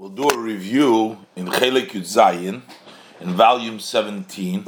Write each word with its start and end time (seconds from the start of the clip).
We'll 0.00 0.08
do 0.08 0.30
a 0.30 0.38
review 0.38 1.18
in 1.36 1.44
Chelik 1.44 1.90
Yud 1.90 2.06
Zayin, 2.08 2.62
in 3.20 3.34
volume 3.34 3.78
17. 3.78 4.66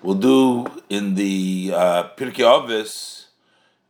We'll 0.00 0.14
do 0.14 0.64
in 0.88 1.16
the 1.16 1.72
uh, 1.74 2.04
Pirkei 2.16 2.44
Avos, 2.44 3.24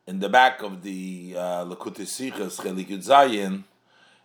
in 0.06 0.20
the 0.20 0.30
back 0.30 0.62
of 0.62 0.82
the 0.82 1.34
uh, 1.36 1.64
Sichas, 1.66 2.56
Chelik 2.62 2.88
Yud 2.88 3.06
Zayin, 3.06 3.64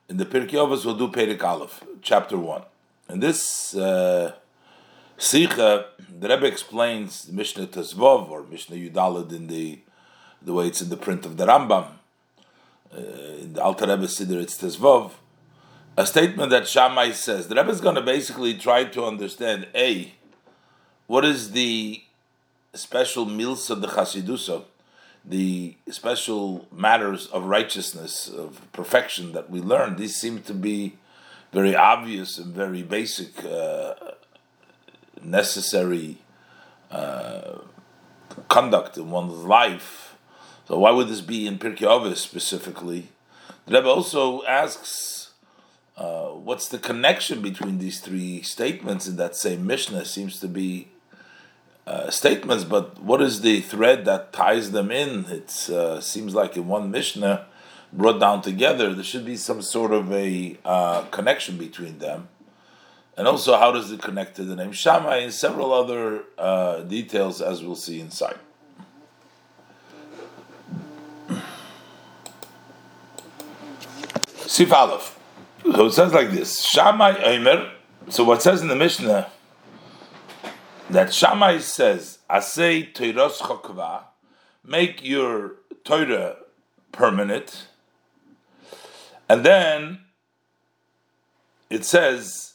in 0.07 0.15
the 0.15 0.25
Pirkei 0.25 0.53
Avos, 0.53 0.85
we'll 0.85 0.95
do 0.95 1.09
Perik 1.09 1.43
Aleph, 1.43 1.83
chapter 2.01 2.37
1. 2.37 2.61
In 3.09 3.19
this 3.19 3.75
uh, 3.75 4.31
Sicha, 5.17 5.87
the 6.21 6.29
Rebbe 6.29 6.45
explains 6.45 7.29
Mishnah 7.29 7.67
Tezvov, 7.67 8.29
or 8.29 8.43
Mishnah 8.43 8.77
Yudalad 8.77 9.33
in 9.33 9.47
the, 9.47 9.79
the 10.41 10.53
way 10.53 10.67
it's 10.67 10.81
in 10.81 10.87
the 10.87 10.95
print 10.95 11.25
of 11.25 11.35
the 11.35 11.45
Rambam. 11.45 11.87
Uh, 12.95 13.01
in 13.41 13.51
the 13.51 13.61
Alter 13.61 13.87
Rebbe 13.87 14.05
Siddur, 14.05 14.41
it's 14.41 14.57
Tezvov 14.57 15.11
a 15.97 16.05
statement 16.05 16.49
that 16.49 16.67
Shammai 16.67 17.11
says. 17.11 17.47
The 17.47 17.55
Rebbe 17.55 17.69
is 17.69 17.81
going 17.81 17.95
to 17.95 18.01
basically 18.01 18.53
try 18.55 18.83
to 18.85 19.05
understand 19.05 19.67
a 19.73 20.13
what 21.07 21.23
is 21.23 21.51
the 21.51 22.03
special 22.73 23.25
mils 23.25 23.69
of 23.69 23.81
the 23.81 23.87
Chasidusa, 23.87 24.63
the 25.23 25.75
special 25.89 26.67
matters 26.71 27.27
of 27.27 27.45
righteousness, 27.45 28.27
of 28.27 28.61
perfection 28.73 29.31
that 29.33 29.49
we 29.49 29.61
learn. 29.61 29.95
These 29.95 30.15
seem 30.15 30.41
to 30.43 30.53
be 30.53 30.97
very 31.53 31.75
obvious 31.75 32.37
and 32.37 32.53
very 32.53 32.83
basic, 32.83 33.45
uh, 33.45 33.93
necessary 35.23 36.17
uh, 36.91 37.59
conduct 38.49 38.97
in 38.97 39.09
one's 39.09 39.43
life. 39.43 40.15
So 40.67 40.79
why 40.79 40.91
would 40.91 41.07
this 41.07 41.21
be 41.21 41.47
in 41.47 41.59
Pirkei 41.59 41.87
Avos 41.87 42.17
specifically? 42.17 43.09
The 43.67 43.75
Rebbe 43.75 43.87
also 43.87 44.43
asks 44.45 45.14
uh, 45.97 46.27
what's 46.27 46.67
the 46.67 46.77
connection 46.77 47.41
between 47.41 47.77
these 47.77 47.99
three 47.99 48.41
statements 48.41 49.07
in 49.07 49.15
that 49.15 49.35
same 49.35 49.65
Mishnah? 49.65 50.05
Seems 50.05 50.39
to 50.41 50.47
be 50.47 50.89
uh, 51.87 52.09
statements, 52.09 52.63
but 52.63 52.99
what 52.99 53.21
is 53.21 53.41
the 53.41 53.61
thread 53.61 54.05
that 54.05 54.33
ties 54.33 54.71
them 54.71 54.91
in? 54.91 55.25
It 55.25 55.69
uh, 55.69 56.01
seems 56.01 56.35
like 56.35 56.57
in 56.57 56.67
one 56.67 56.91
Mishnah 56.91 57.45
brought 57.93 58.19
down 58.19 58.41
together, 58.41 58.93
there 58.93 59.03
should 59.03 59.25
be 59.25 59.37
some 59.37 59.61
sort 59.61 59.93
of 59.93 60.11
a 60.11 60.57
uh, 60.65 61.03
connection 61.11 61.57
between 61.57 61.99
them. 61.99 62.27
And 63.17 63.27
also, 63.27 63.55
how 63.57 63.71
does 63.71 63.91
it 63.91 64.01
connect 64.01 64.35
to 64.35 64.43
the 64.43 64.55
name 64.55 64.73
Shammai 64.73 65.17
and 65.17 65.33
several 65.33 65.71
other 65.71 66.23
uh, 66.37 66.81
details, 66.81 67.41
as 67.41 67.63
we'll 67.63 67.77
see 67.77 68.01
inside. 68.01 68.37
Sif 74.45 74.71
Aleph. 74.73 75.17
So 75.73 75.87
it 75.87 75.93
says 75.93 76.13
like 76.13 76.31
this: 76.31 76.63
Shammai 76.63 77.21
Omer. 77.23 77.71
So 78.09 78.23
what 78.23 78.41
says 78.41 78.61
in 78.61 78.67
the 78.67 78.75
Mishnah 78.75 79.31
that 80.89 81.13
Shammai 81.13 81.57
says, 81.57 82.19
"Asay 82.29 82.93
Teiros 82.93 83.39
Chokva, 83.39 84.03
make 84.63 85.03
your 85.03 85.55
Torah 85.83 86.37
permanent," 86.91 87.67
and 89.27 89.43
then 89.43 90.01
it 91.69 91.83
says, 91.83 92.53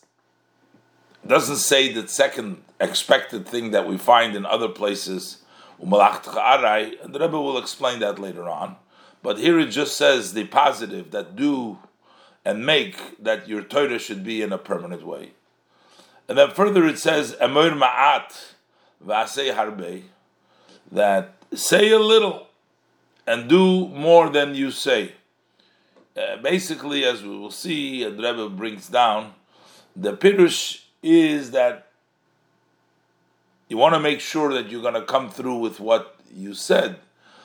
doesn't 1.27 1.57
say 1.57 1.93
the 1.93 2.07
second 2.07 2.63
expected 2.79 3.47
thing 3.47 3.73
that 3.73 3.87
we 3.87 3.99
find 3.99 4.37
in 4.37 4.47
other 4.47 4.69
places. 4.69 5.39
And 5.79 5.93
the 5.93 7.19
Rebbe 7.21 7.41
will 7.41 7.59
explain 7.59 7.99
that 8.01 8.19
later 8.19 8.49
on. 8.49 8.77
But 9.23 9.39
here 9.39 9.59
it 9.59 9.67
just 9.67 9.97
says 9.97 10.33
the 10.33 10.45
positive 10.45 11.11
that 11.11 11.37
do 11.37 11.79
and 12.45 12.65
make 12.65 13.23
that 13.23 13.49
your 13.49 13.63
Torah 13.63 13.99
should 13.99 14.25
be 14.25 14.43
in 14.43 14.53
a 14.53 14.59
permanent 14.59 15.07
way. 15.07 15.33
And 16.29 16.39
then 16.39 16.51
further 16.51 16.87
it 16.87 16.99
says, 16.99 17.37
Emor 17.41 17.79
ma'at 17.79 18.55
v'asei 19.05 19.55
harbe, 19.55 20.03
that 20.93 21.35
say 21.55 21.91
a 21.91 21.99
little 21.99 22.49
and 23.27 23.49
do 23.49 23.89
more 23.89 24.29
than 24.29 24.55
you 24.55 24.71
say. 24.71 25.13
Uh, 26.17 26.37
basically, 26.43 27.05
as 27.05 27.23
we 27.23 27.29
will 27.29 27.51
see, 27.51 28.03
and 28.03 28.19
Rebbe 28.19 28.49
brings 28.49 28.89
down, 28.89 29.35
the 29.95 30.17
pirush 30.17 30.83
is 31.03 31.53
that 31.53 31.87
you 33.69 33.77
want 33.77 33.95
to 33.95 34.01
make 34.01 34.21
sure 34.21 34.53
that 34.53 34.69
you're 34.69 34.83
going 34.83 34.95
to 34.95 35.03
come 35.03 35.31
through 35.31 35.57
with 35.59 35.79
what 35.79 36.17
you 36.35 36.55
said. 36.55 36.97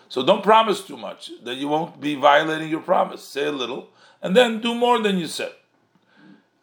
So 0.10 0.26
don't 0.26 0.44
promise 0.44 0.82
too 0.82 0.98
much, 0.98 1.32
that 1.44 1.56
you 1.56 1.68
won't 1.68 2.02
be 2.02 2.16
violating 2.16 2.70
your 2.70 2.82
promise. 2.82 3.24
Say 3.24 3.46
a 3.46 3.52
little, 3.52 3.90
and 4.26 4.36
then 4.36 4.60
do 4.60 4.74
more 4.74 5.00
than 5.00 5.20
you 5.20 5.28
said. 5.28 5.52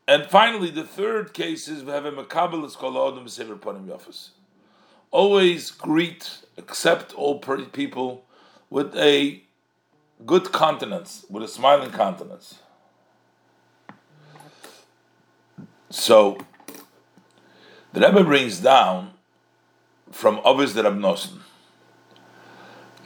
And 0.09 0.27
finally, 0.27 0.69
the 0.69 0.83
third 0.83 1.33
case 1.33 1.69
is 1.69 1.85
we 1.85 1.93
have 1.93 2.05
a 2.05 2.11
makabelis 2.11 2.75
kol 2.75 3.29
sever 3.29 3.55
panim. 3.55 4.31
Always 5.13 5.71
greet, 5.71 6.39
accept 6.59 7.15
all 7.15 7.39
people 7.39 8.25
with 8.69 8.97
a 8.97 9.45
good 10.27 10.53
countenance, 10.53 11.25
with 11.31 11.45
a 11.45 11.47
smiling 11.47 11.93
countenance. 11.93 12.59
So, 15.89 16.39
the 17.93 18.01
Rebbe 18.01 18.25
brings 18.25 18.59
down 18.59 19.13
from 20.11 20.41
Ovis 20.45 20.73
the 20.73 20.83
Rabnosen. 20.83 21.39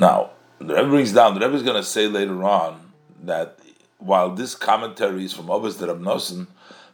Now, 0.00 0.30
the 0.58 0.76
Rebbe 0.76 0.88
brings 0.88 1.12
down, 1.12 1.34
the 1.34 1.40
Rebbe 1.40 1.56
is 1.56 1.62
going 1.62 1.76
to 1.76 1.82
say 1.82 2.06
later 2.06 2.42
on 2.42 2.92
that 3.22 3.55
while 3.98 4.30
this 4.30 4.54
commentary 4.54 5.24
is 5.24 5.32
from 5.32 5.50
Ovis 5.50 5.76
the 5.76 5.86
Rabnosen, 5.86 6.46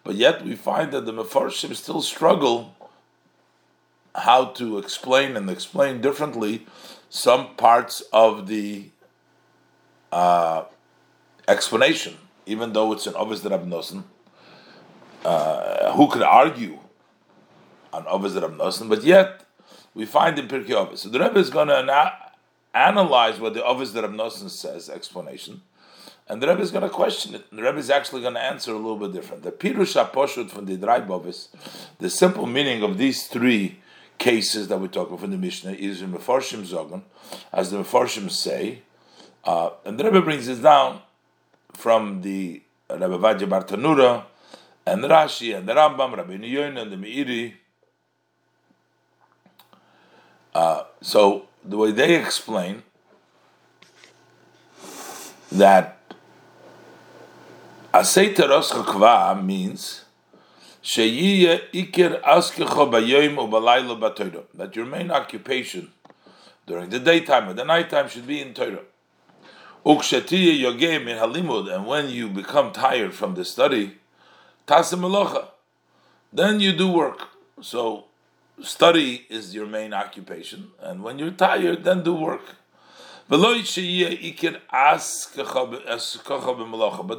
but 0.05 0.15
yet 0.15 0.45
we 0.45 0.55
find 0.55 0.93
that 0.93 1.07
the 1.07 1.13
Mefarshim 1.13 1.75
still 1.75 2.03
struggle 2.03 2.75
how 4.15 4.47
to 4.47 4.79
explain 4.79 5.37
and 5.37 5.49
explain 5.49 6.01
differently 6.01 6.67
some 7.09 7.55
parts 7.57 8.03
of 8.13 8.47
the 8.47 8.87
uh, 10.11 10.65
explanation, 11.49 12.17
even 12.47 12.73
though 12.73 12.93
it's 12.93 13.07
an 13.07 13.15
Ovis 13.15 13.41
the 13.41 13.51
Rabnosen. 13.51 14.05
Uh, 15.25 15.93
who 15.93 16.09
could 16.09 16.23
argue 16.23 16.79
on 17.93 18.07
Ovis 18.07 18.33
the 18.35 18.41
Rabnosen? 18.41 18.89
But 18.89 19.05
yet 19.05 19.45
we 19.95 20.05
find 20.05 20.39
in 20.39 20.49
Pirkei 20.49 20.73
Ovis. 20.73 21.03
So 21.03 21.09
the 21.09 21.21
Rebbe 21.21 21.39
is 21.39 21.51
going 21.51 21.69
to 21.69 21.83
na- 21.83 22.13
analyze 22.75 23.39
what 23.39 23.55
the 23.55 23.65
Ovis 23.65 23.93
the 23.93 24.03
Rabnosen 24.03 24.51
says 24.51 24.91
explanation 24.91 25.63
and 26.33 26.43
the 26.43 26.49
Rebbe 26.49 26.63
is 26.63 26.71
going 26.71 26.83
to 26.83 26.89
question 26.89 27.35
it. 27.35 27.45
And 27.51 27.59
the 27.59 27.63
Rebbe 27.63 27.77
is 27.77 27.91
actually 27.91 28.23
going 28.23 28.33
to 28.33 28.41
answer 28.41 28.73
a 28.73 28.77
little 28.77 28.97
bit 28.97 29.13
different. 29.13 29.43
The 29.43 29.53
Pirush 29.53 30.03
HaPoshut 30.03 30.49
from 30.49 30.65
the 30.65 30.79
Draibovis, 30.79 31.49
the 31.99 32.09
simple 32.09 32.47
meaning 32.47 32.83
of 32.83 32.97
these 32.97 33.27
three 33.27 33.81
cases 34.17 34.69
that 34.69 34.81
we 34.81 34.89
talk 34.89 35.09
about 35.09 35.21
from 35.21 35.31
the 35.31 35.37
Mishnah 35.37 35.73
is 35.73 36.01
in 36.01 36.11
Mefarshim 36.11 36.65
Zogan, 36.65 37.03
as 37.53 37.71
the 37.71 37.77
Mefarshim 37.77 38.31
say, 38.31 38.81
uh, 39.45 39.71
and 39.85 40.01
the 40.01 40.05
Rebbe 40.05 40.23
brings 40.23 40.47
this 40.47 40.59
down 40.59 41.03
from 41.75 42.23
the 42.23 42.63
Rebbe 42.89 43.19
Vadja 43.19 43.47
Bartanura, 43.47 44.25
and 44.87 45.05
Rashi, 45.05 45.55
and 45.55 45.69
the 45.69 45.75
Rambam, 45.75 46.17
Rabbi 46.17 46.39
Niyoin, 46.39 46.81
and 46.81 46.91
the 46.91 46.97
Meiri. 46.97 47.53
Uh, 50.55 50.85
so 51.03 51.47
the 51.63 51.77
way 51.77 51.93
they 51.93 52.15
explain 52.17 52.85
that 55.51 55.99
Asay 57.93 58.35
kva 58.35 59.45
means 59.45 60.05
sheyiye 60.83 61.61
iker 61.75 62.23
askecha 62.23 62.91
bayoyim 62.91 63.37
ubalayla 63.37 64.01
batoyra. 64.01 64.45
That 64.55 64.75
your 64.75 64.87
main 64.87 65.11
occupation 65.11 65.93
during 66.67 66.89
the 66.89 66.99
daytime 66.99 67.51
or 67.51 67.53
the 67.53 67.67
nighttime 67.67 68.09
should 68.09 68.27
be 68.27 68.41
in 68.41 68.55
Torah. 68.55 68.81
Ukshatiye 69.85 70.59
yogem 70.59 71.07
in 71.07 71.19
halimud, 71.19 71.71
and 71.75 71.87
when 71.87 72.09
you 72.09 72.29
become 72.29 72.73
tired 72.73 73.13
from 73.13 73.35
the 73.35 73.45
study, 73.45 73.99
tasim 74.67 75.49
then 76.33 76.61
you 76.61 76.75
do 76.75 76.91
work. 76.91 77.29
So 77.61 78.05
study 78.63 79.27
is 79.29 79.55
your 79.55 79.67
main 79.67 79.93
occupation, 79.93 80.71
and 80.81 81.03
when 81.03 81.19
you're 81.19 81.31
tired, 81.31 81.85
then 81.85 82.03
do 82.03 82.15
work. 82.15 82.57
But 83.33 83.41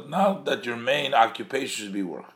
now 0.08 0.42
that 0.44 0.60
your 0.62 0.76
main 0.76 1.12
occupation 1.12 1.84
should 1.86 1.92
be 1.92 2.04
work. 2.04 2.26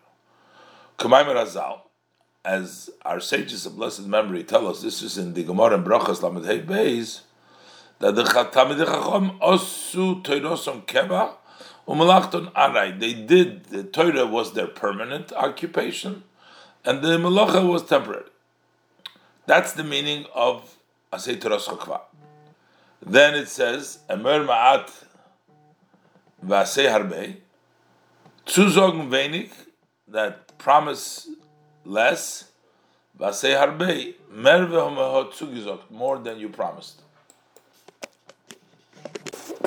As 2.44 2.90
our 3.04 3.20
sages 3.20 3.66
of 3.66 3.76
blessed 3.76 4.08
memory 4.08 4.42
tell 4.42 4.66
us, 4.66 4.82
this 4.82 5.00
is 5.00 5.16
in 5.16 5.34
the 5.34 5.44
Gemara 5.44 5.76
and 5.76 5.86
Brachas 5.86 6.24
Lamed 6.24 6.44
Hey 6.44 6.60
Beis, 6.60 7.20
that 8.00 8.16
the 8.16 8.24
Talmidei 8.24 8.84
Chacham 8.84 9.38
osu 9.38 10.24
toirosom 10.24 10.84
keba 10.84 11.34
umalachton 11.86 12.50
aray. 12.56 12.90
They 12.98 13.14
did 13.14 13.66
the 13.66 13.84
Torah 13.84 14.26
was 14.26 14.54
their 14.54 14.66
permanent 14.66 15.32
occupation, 15.34 16.24
and 16.84 17.00
the 17.00 17.16
malacha 17.16 17.64
was 17.64 17.84
temporary. 17.84 18.24
That's 19.46 19.72
the 19.72 19.84
meaning 19.84 20.26
of 20.34 20.74
Asay 21.12 21.40
Toros 21.40 21.68
Chokva. 21.68 22.00
Then 23.00 23.34
it 23.34 23.48
says, 23.48 24.00
Emer 24.10 24.44
ma'at 24.44 24.90
v'asei 26.44 26.90
harbe, 26.90 27.36
zu 28.46 28.70
sagen 28.70 29.10
wenig 29.10 29.50
that 30.08 30.56
promise 30.58 31.28
less, 31.84 32.44
vasei 33.18 33.56
harbe, 33.56 34.14
merve 34.30 35.90
more 35.90 36.18
than 36.18 36.38
you 36.38 36.48
promised. 36.48 37.02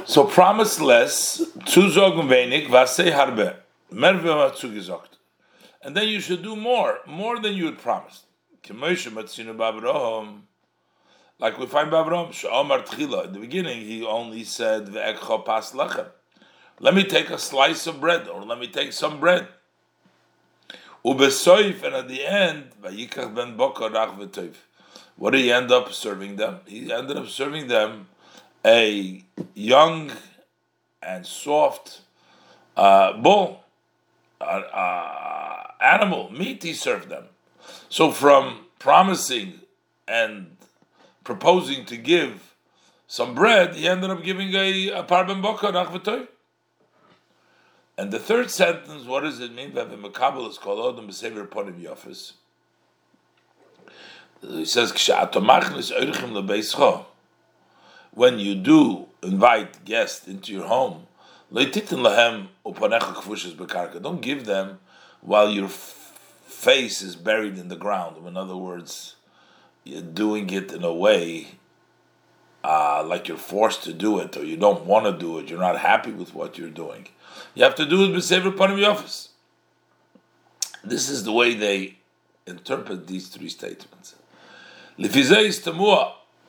So 0.06 0.26
promise 0.26 0.80
less, 0.80 1.42
zuzog 1.66 2.28
wenig, 2.28 2.68
vasei 2.68 3.12
harbe, 3.12 3.56
merve 3.92 4.52
zugesagt. 4.56 5.18
And 5.84 5.96
then 5.96 6.08
you 6.08 6.20
should 6.20 6.44
do 6.44 6.56
more, 6.56 7.00
more 7.08 7.40
than 7.40 7.54
you 7.54 7.66
had 7.66 7.80
promised. 7.80 8.26
Like 11.42 11.58
we 11.58 11.66
find 11.66 11.92
Bavram, 11.92 12.32
Sha'omar 12.32 12.86
Tchila. 12.86 13.26
In 13.26 13.34
the 13.34 13.40
beginning, 13.40 13.82
he 13.82 14.06
only 14.06 14.44
said, 14.44 14.94
pas 14.94 15.72
lechem. 15.74 16.06
Let 16.80 16.94
me 16.94 17.04
take 17.04 17.32
a 17.32 17.40
slice 17.40 17.88
of 17.88 18.00
bread, 18.00 18.28
or 18.28 18.44
let 18.44 18.60
me 18.60 18.68
take 18.68 18.94
some 18.94 19.20
bread. 19.20 19.48
Ubesoif, 21.04 21.82
and 21.84 21.96
at 21.96 22.08
the 22.08 22.24
end, 22.24 22.66
Vayikach 22.84 23.34
ben. 23.34 24.54
What 25.16 25.32
did 25.32 25.42
he 25.42 25.52
end 25.52 25.72
up 25.72 25.92
serving 25.92 26.36
them? 26.36 26.60
He 26.68 26.94
ended 26.94 27.18
up 27.18 27.28
serving 27.28 27.68
them 27.68 28.08
a 28.64 29.24
young 29.56 30.12
and 31.02 31.26
soft 31.26 32.02
uh, 32.78 33.14
bull, 33.14 33.64
uh, 34.40 34.44
uh, 34.44 35.68
animal, 35.82 36.32
meat 36.32 36.62
he 36.62 36.74
served 36.74 37.10
them. 37.10 37.26
So 37.90 38.12
from 38.12 38.66
promising 38.78 39.62
and 40.08 40.51
proposing 41.32 41.86
to 41.86 41.96
give 41.96 42.56
some 43.08 43.34
bread, 43.34 43.76
he 43.76 43.88
ended 43.88 44.10
up 44.10 44.22
giving 44.22 44.54
a, 44.54 44.90
a 44.90 45.04
parben 45.04 45.42
boka 45.42 46.28
And 47.98 48.12
the 48.12 48.20
third 48.20 48.52
sentence, 48.52 49.06
what 49.06 49.22
does 49.22 49.40
it 49.40 49.54
mean? 49.54 49.72
Makabel 49.72 50.50
is 50.50 50.58
called 50.58 50.80
Odom 50.80 51.08
B'Sever 51.08 51.48
Ponim 51.48 51.82
Yofis. 51.82 52.34
He 54.42 54.66
says, 54.66 54.92
when 58.14 58.40
you 58.40 58.56
do 58.56 59.06
invite 59.24 59.86
guests 59.86 60.28
into 60.28 60.52
your 60.52 60.68
home, 60.68 61.08
don't 61.54 61.72
give 64.22 64.46
them 64.46 64.80
while 65.22 65.50
your 65.50 65.70
face 65.70 67.02
is 67.02 67.16
buried 67.16 67.58
in 67.58 67.68
the 67.70 67.76
ground. 67.76 68.28
In 68.28 68.36
other 68.36 68.58
words, 68.58 69.16
you're 69.84 70.02
doing 70.02 70.50
it 70.50 70.72
in 70.72 70.84
a 70.84 70.94
way 70.94 71.48
uh, 72.64 73.04
like 73.06 73.28
you're 73.28 73.38
forced 73.38 73.84
to 73.84 73.94
do 73.94 74.20
it 74.20 74.38
or 74.38 74.44
you 74.44 74.58
don't 74.58 74.86
want 74.86 75.06
to 75.06 75.12
do 75.12 75.40
it, 75.40 75.50
you're 75.50 75.60
not 75.60 75.80
happy 75.80 76.12
with 76.12 76.34
what 76.36 76.58
you're 76.58 76.70
doing. 76.70 77.08
You 77.56 77.64
have 77.64 77.76
to 77.76 77.86
do 77.86 78.06
it 78.06 78.12
with 78.14 78.24
upon 78.32 78.72
of 78.72 78.84
office. 78.84 79.30
This 80.84 81.10
is 81.10 81.24
the 81.24 81.32
way 81.32 81.54
they 81.54 81.98
interpret 82.46 83.08
these 83.08 83.28
three 83.28 83.50
statements. 83.50 84.16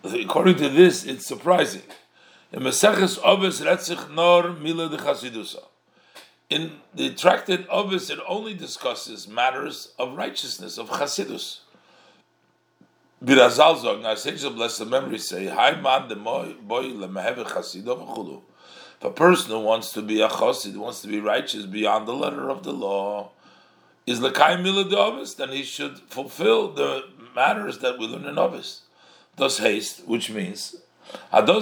According 0.05 0.56
to 0.56 0.69
this, 0.69 1.05
it's 1.05 1.26
surprising. 1.26 1.82
In 2.52 2.62
in 6.50 6.73
the 6.94 7.14
tractate 7.14 7.67
Ovis, 7.69 8.11
it 8.11 8.19
only 8.28 8.52
discusses 8.52 9.26
matters 9.26 9.93
of 9.99 10.17
righteousness, 10.17 10.76
of 10.76 10.90
Chasidus. 10.90 11.62
Birazal 13.22 13.80
zog, 13.80 14.02
now 14.02 14.16
sages 14.16 14.42
of 14.42 14.56
blessed 14.56 14.86
memory 14.86 15.19
say, 15.19 15.46
Hi 15.46 15.80
man 15.80 16.08
the 16.08 16.16
boy 16.16 16.54
lemeheve 16.66 17.44
chasido 17.44 17.96
v'chulu. 17.96 18.40
If 18.98 19.04
a 19.04 19.10
person 19.10 19.52
who 19.52 19.60
wants 19.60 19.92
to 19.92 20.02
be 20.02 20.20
a 20.20 20.28
chassid, 20.28 20.76
wants 20.76 21.02
to 21.02 21.08
be 21.08 21.20
righteous 21.20 21.64
beyond 21.64 22.08
the 22.08 22.14
letter 22.14 22.50
of 22.50 22.64
the 22.64 22.72
law, 22.72 23.30
is 24.08 24.19
lekai 24.19 24.60
milah 24.60 25.36
then 25.36 25.50
he 25.50 25.62
should 25.62 26.00
fulfill 26.00 26.72
the 26.72 27.04
matters 27.32 27.78
that 27.78 27.96
we 27.96 28.08
learn 28.08 28.24
in 28.24 28.38
Ovis. 28.38 28.80
Thus 29.36 29.58
haste, 29.58 30.04
which 30.08 30.28
means. 30.28 30.75
These 31.32 31.58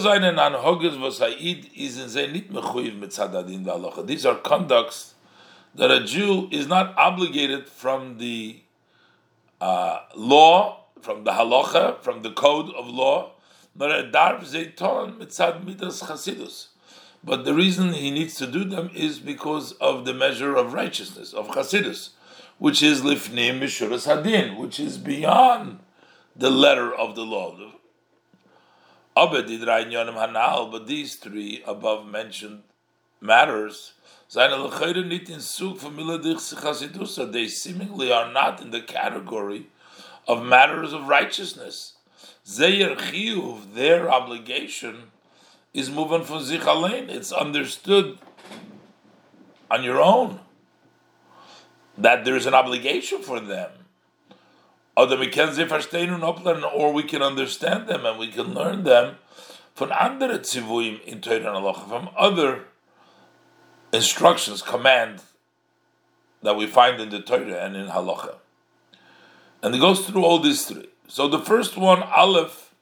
are 4.26 4.34
conducts 4.36 5.14
that 5.74 5.90
a 5.90 6.04
Jew 6.04 6.48
is 6.50 6.66
not 6.66 6.96
obligated 6.96 7.68
from 7.68 8.16
the 8.18 8.60
uh, 9.60 9.98
law 10.16 10.79
from 11.02 11.24
the 11.24 11.32
halacha, 11.32 12.00
from 12.02 12.22
the 12.22 12.30
code 12.32 12.70
of 12.74 12.86
law, 12.86 13.32
but 13.76 14.10
the 17.44 17.54
reason 17.54 17.92
he 17.92 18.10
needs 18.10 18.34
to 18.34 18.46
do 18.46 18.64
them 18.64 18.90
is 18.94 19.18
because 19.18 19.72
of 19.72 20.04
the 20.04 20.14
measure 20.14 20.56
of 20.56 20.72
righteousness, 20.72 21.32
of 21.32 21.48
chasidus, 21.48 22.10
which 22.58 22.82
is 22.82 23.02
lifnim 23.02 23.60
mishuras 23.60 24.06
hadin, 24.06 24.56
which 24.56 24.80
is 24.80 24.98
beyond 24.98 25.78
the 26.34 26.50
letter 26.50 26.92
of 26.94 27.14
the 27.14 27.22
law. 27.22 27.54
But 29.14 29.46
these 30.86 31.16
three 31.16 31.62
above 31.66 32.06
mentioned 32.06 32.62
matters, 33.20 33.92
they 34.32 34.48
seemingly 37.48 38.12
are 38.12 38.32
not 38.32 38.60
in 38.60 38.70
the 38.70 38.80
category 38.80 39.66
of 40.26 40.44
matters 40.44 40.92
of 40.92 41.08
righteousness. 41.08 41.94
Zeyer 42.46 42.96
chiyuv, 42.96 43.74
their 43.74 44.10
obligation 44.10 45.10
is 45.72 45.88
moving 45.90 46.24
from 46.24 46.38
zichalein. 46.38 47.08
It's 47.08 47.32
understood 47.32 48.18
on 49.70 49.84
your 49.84 50.00
own 50.00 50.40
that 51.96 52.24
there 52.24 52.36
is 52.36 52.46
an 52.46 52.54
obligation 52.54 53.22
for 53.22 53.40
them. 53.40 53.70
Or 54.96 55.06
we 55.06 55.28
can 55.28 55.48
understand 57.22 57.88
them 57.88 58.04
and 58.04 58.18
we 58.18 58.28
can 58.28 58.52
learn 58.54 58.82
them 58.84 59.16
from 59.74 59.92
andere 59.92 60.38
tzivuim 60.38 61.00
in 61.04 61.20
Torah 61.20 61.74
from 61.74 62.10
other 62.16 62.64
instructions, 63.92 64.62
command 64.62 65.22
that 66.42 66.56
we 66.56 66.66
find 66.66 67.00
in 67.00 67.10
the 67.10 67.20
Torah 67.20 67.64
and 67.64 67.76
in 67.76 67.86
halacha. 67.86 68.34
And 69.62 69.74
it 69.74 69.78
goes 69.78 70.06
through 70.06 70.24
all 70.24 70.38
these 70.38 70.64
three. 70.64 70.88
So 71.06 71.28
the 71.28 71.38
first 71.38 71.76
one, 71.76 72.02
Aleph, 72.02 72.74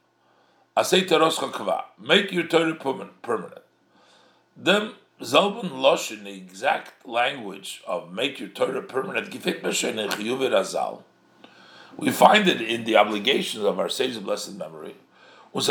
Asay 0.77 1.05
Kva, 1.07 1.83
make 1.99 2.31
your 2.31 2.47
Torah 2.47 2.75
permanent. 2.75 3.61
Then 4.55 4.93
Zalban 5.21 5.71
Loshin, 5.71 6.23
the 6.23 6.31
exact 6.31 7.05
language 7.05 7.81
of 7.85 8.13
make 8.13 8.39
your 8.39 8.49
Torah 8.49 8.81
permanent, 8.81 9.29
we 11.97 12.11
find 12.11 12.47
it 12.47 12.61
in 12.61 12.85
the 12.85 12.95
obligations 12.95 13.65
of 13.65 13.79
our 13.79 13.89
sages 13.89 14.17
of 14.17 14.23
blessed 14.23 14.55
memory. 14.55 14.95
It 15.53 15.63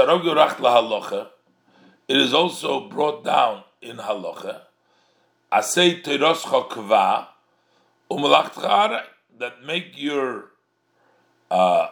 is 2.16 2.35
also 2.35 2.88
brought 2.88 3.25
down 3.25 3.62
in 3.80 3.97
halacha. 3.97 4.61
Asay 5.50 6.02
Teiroscha 6.02 6.68
Kva, 6.68 7.28
that 9.38 9.62
make 9.64 9.92
your 9.94 10.50
uh, 11.50 11.88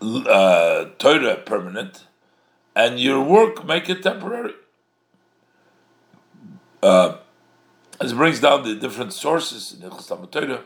uh, 0.00 0.84
Torah 0.98 1.36
permanent, 1.36 2.06
and 2.74 2.98
your 2.98 3.22
work 3.22 3.64
make 3.64 3.88
it 3.88 4.02
temporary. 4.02 4.54
Uh, 6.82 7.18
as 8.00 8.12
it 8.12 8.14
brings 8.14 8.40
down 8.40 8.62
the 8.64 8.74
different 8.74 9.12
sources 9.12 9.72
in 9.72 9.80
the 9.80 9.90
Torah. 10.26 10.62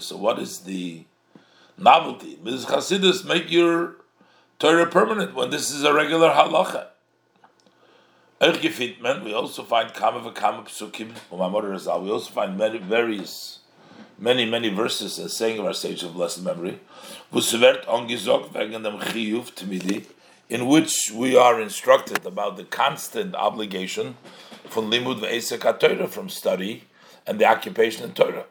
So 0.00 0.16
what 0.16 0.38
is 0.38 0.58
the 0.60 1.04
novelty? 1.78 2.38
Midas 2.42 2.66
Chasidus 2.66 3.24
make 3.24 3.50
your 3.50 3.96
Torah 4.58 4.86
permanent 4.86 5.34
when 5.34 5.50
this 5.50 5.70
is 5.70 5.84
a 5.84 5.94
regular 5.94 6.30
halacha. 6.30 6.89
We 8.40 9.34
also 9.34 9.64
find 9.64 9.92
Kama 9.92 10.20
v'Kama 10.20 10.64
Psukim 10.64 11.12
We 12.02 12.10
also 12.10 12.30
find 12.30 12.56
many, 12.56 12.78
various, 12.78 13.58
many, 14.18 14.46
many 14.46 14.70
verses 14.70 15.18
as 15.18 15.36
saying 15.36 15.58
of 15.58 15.66
our 15.66 15.74
sage 15.74 16.02
of 16.02 16.14
blessed 16.14 16.42
memory. 16.42 16.80
In 20.48 20.66
which 20.66 21.12
we 21.14 21.36
are 21.36 21.60
instructed 21.60 22.24
about 22.24 22.56
the 22.56 22.64
constant 22.64 23.34
obligation 23.34 24.16
from 24.70 24.90
limud 24.90 25.20
ve'esek 25.20 25.78
Torah, 25.78 26.08
from 26.08 26.30
study 26.30 26.84
and 27.26 27.38
the 27.38 27.44
occupation 27.44 28.04
in 28.04 28.14
Torah. 28.14 28.46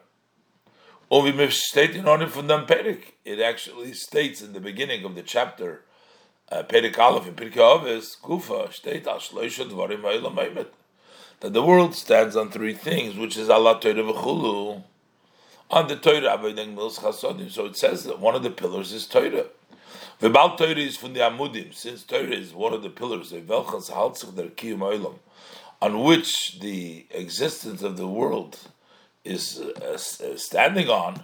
It 1.10 3.40
actually 3.40 3.94
states 3.94 4.40
in 4.40 4.52
the 4.52 4.60
beginning 4.60 5.04
of 5.04 5.16
the 5.16 5.22
chapter 5.22 5.82
Perik 6.50 6.98
Aleph 6.98 7.28
in 7.28 7.34
Pirkei 7.34 7.58
Avos, 7.58 8.20
Gufa, 8.20 8.72
steht 8.72 9.06
al 9.06 9.20
dvarim 9.20 10.02
ha'emet. 10.02 10.66
That 11.40 11.52
the 11.52 11.62
world 11.62 11.94
stands 11.94 12.36
on 12.36 12.50
three 12.50 12.74
things, 12.74 13.16
which 13.16 13.36
is 13.36 13.48
Allah 13.48 13.78
Torah 13.80 13.94
v'chulu. 13.94 14.82
On 15.70 15.86
the 15.86 15.96
Torah, 15.96 16.36
Avodah 16.36 16.74
Mils 16.74 16.98
Chasodim. 16.98 17.50
So 17.50 17.66
it 17.66 17.76
says 17.76 18.04
that 18.04 18.18
one 18.18 18.34
of 18.34 18.42
the 18.42 18.50
pillars 18.50 18.92
is 18.92 19.06
Torah. 19.06 19.46
The 20.18 20.28
Bal 20.28 20.56
Torah 20.56 20.74
is 20.74 20.96
from 20.96 21.14
the 21.14 21.20
Amudim, 21.20 21.72
since 21.72 22.02
Torah 22.02 22.24
is 22.24 22.52
one 22.52 22.74
of 22.74 22.82
the 22.82 22.90
pillars, 22.90 23.32
on 25.82 26.02
which 26.02 26.60
the 26.60 27.06
existence 27.10 27.82
of 27.82 27.96
the 27.96 28.08
world 28.08 28.58
is 29.24 29.60
uh, 29.60 29.94
uh 29.94 30.36
standing 30.36 30.90
on. 30.90 31.22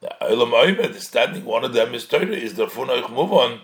The 0.00 0.14
Olam 0.20 0.52
Oimed 0.52 0.94
is 0.94 1.06
standing, 1.06 1.44
one 1.44 1.64
of 1.64 1.72
them 1.72 1.94
is 1.94 2.04
Torah, 2.06 2.26
is 2.26 2.54
the 2.54 2.66
Funoich 2.66 3.10
move 3.10 3.32
on. 3.32 3.60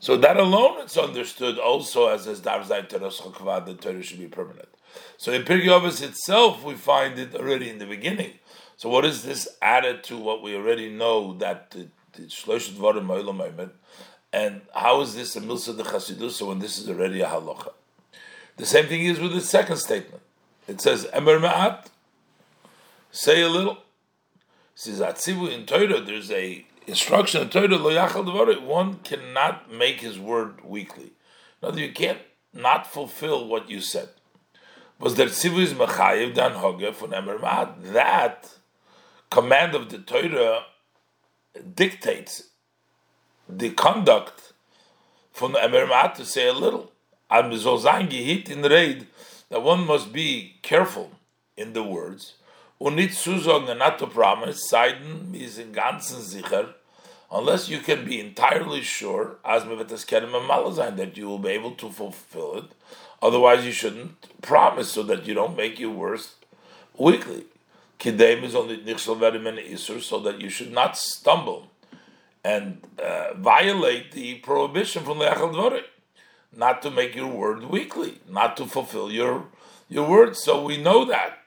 So 0.00 0.16
that 0.16 0.36
alone 0.36 0.80
it's 0.80 0.96
understood 0.96 1.58
also 1.58 2.08
as 2.08 2.26
as 2.26 2.40
Dar 2.40 2.60
Zayin 2.60 2.88
Teros 2.88 3.20
Chokvad, 3.20 3.66
the 3.66 3.74
Torah 3.74 4.02
should 4.02 4.20
be 4.20 4.28
permanent. 4.28 4.68
So 5.16 5.32
in 5.32 5.42
Pirkei 5.42 6.02
itself, 6.02 6.62
we 6.62 6.74
find 6.74 7.18
it 7.18 7.34
already 7.34 7.68
in 7.68 7.78
the 7.78 7.86
beginning. 7.86 8.34
So 8.76 8.88
what 8.88 9.04
is 9.04 9.24
this 9.24 9.48
added 9.60 10.04
to 10.04 10.16
what 10.16 10.42
we 10.42 10.54
already 10.54 10.88
know 10.88 11.34
that 11.34 11.72
the 11.72 11.88
Shlosh 12.16 12.70
Dvarim 12.70 13.06
Oimed, 13.06 13.70
and 14.32 14.62
how 14.74 15.00
is 15.00 15.14
this 15.14 15.34
a 15.36 15.40
Milsa 15.40 15.76
de 15.76 15.82
Chassidus 15.82 16.46
when 16.46 16.60
this 16.60 16.78
is 16.78 16.88
already 16.88 17.20
a 17.20 17.26
halacha? 17.26 17.72
The 18.56 18.66
same 18.66 18.86
thing 18.86 19.04
is 19.04 19.18
with 19.18 19.32
the 19.32 19.40
second 19.40 19.78
statement. 19.78 20.22
It 20.68 20.80
says 20.80 21.08
Emer 21.14 21.40
Ma'at, 21.40 21.86
say 23.10 23.42
a 23.42 23.48
little. 23.48 23.78
It 24.74 24.80
says 24.80 25.00
Atzivu 25.00 25.50
in 25.50 25.66
Torah, 25.66 26.00
there's 26.00 26.30
a 26.30 26.64
instruction 26.88 27.42
in 27.42 27.50
Torah, 27.50 27.76
Lo 27.76 27.90
Yachal 27.90 28.62
one 28.62 28.98
cannot 29.04 29.72
make 29.72 30.00
his 30.00 30.18
word 30.18 30.64
weakly. 30.64 31.12
Other 31.62 31.80
you 31.80 31.92
can't 31.92 32.18
not 32.52 32.86
fulfill 32.86 33.46
what 33.46 33.68
you 33.68 33.80
said. 33.80 34.08
Was 34.98 35.14
there 35.14 35.26
Tzivu 35.26 35.60
is 35.60 35.72
Dan 36.34 36.52
Hoge 36.52 36.92
von 36.94 37.14
Emer 37.14 37.38
That 37.92 38.50
command 39.30 39.74
of 39.74 39.90
the 39.90 39.98
Torah 39.98 40.64
dictates 41.74 42.48
the 43.48 43.70
conduct 43.70 44.52
from 45.32 45.56
Emer 45.56 45.86
to 46.16 46.24
say 46.24 46.48
a 46.48 46.52
little 46.52 46.92
am 47.30 47.56
sein 47.56 48.08
gehit 48.08 48.48
in 48.50 48.62
Reid, 48.62 49.06
that 49.50 49.62
one 49.62 49.86
must 49.86 50.12
be 50.12 50.58
careful 50.62 51.12
in 51.56 51.72
the 51.72 51.82
words, 51.82 52.34
und 52.80 52.98
zusagen 52.98 53.68
and 53.68 53.78
not 53.78 53.98
to 53.98 54.06
promise, 54.06 54.68
seiden 54.70 55.34
is 55.34 55.58
in 55.58 55.72
ganzen 55.72 56.22
sicher, 56.22 56.74
unless 57.30 57.68
you 57.68 57.78
can 57.78 58.04
be 58.04 58.20
entirely 58.20 58.82
sure, 58.82 59.36
as 59.44 59.64
that 59.64 61.12
you 61.16 61.26
will 61.26 61.38
be 61.38 61.50
able 61.50 61.72
to 61.72 61.90
fulfill 61.90 62.58
it, 62.58 62.64
otherwise 63.22 63.64
you 63.64 63.72
shouldn't 63.72 64.40
promise 64.42 64.90
so 64.90 65.02
that 65.02 65.26
you 65.26 65.34
don't 65.34 65.56
make 65.56 65.78
your 65.78 65.90
words 65.90 66.34
weakly. 66.96 67.44
Kidem 67.98 68.44
is 68.44 68.54
only 68.54 68.76
very 68.76 68.94
isur, 68.98 70.00
so 70.00 70.20
that 70.20 70.40
you 70.40 70.48
should 70.48 70.72
not 70.72 70.96
stumble 70.96 71.70
and 72.44 72.86
uh, 73.02 73.34
violate 73.34 74.12
the 74.12 74.36
prohibition 74.36 75.02
from 75.02 75.18
the 75.18 75.24
Echel 75.24 75.52
Dvorim 75.52 75.82
not 76.54 76.82
to 76.82 76.90
make 76.90 77.14
your 77.14 77.26
word 77.28 77.64
weekly, 77.64 78.20
not 78.28 78.56
to 78.56 78.66
fulfill 78.66 79.10
your 79.10 79.46
your 79.88 80.08
word. 80.08 80.36
So 80.36 80.62
we 80.62 80.76
know 80.76 81.04
that 81.04 81.38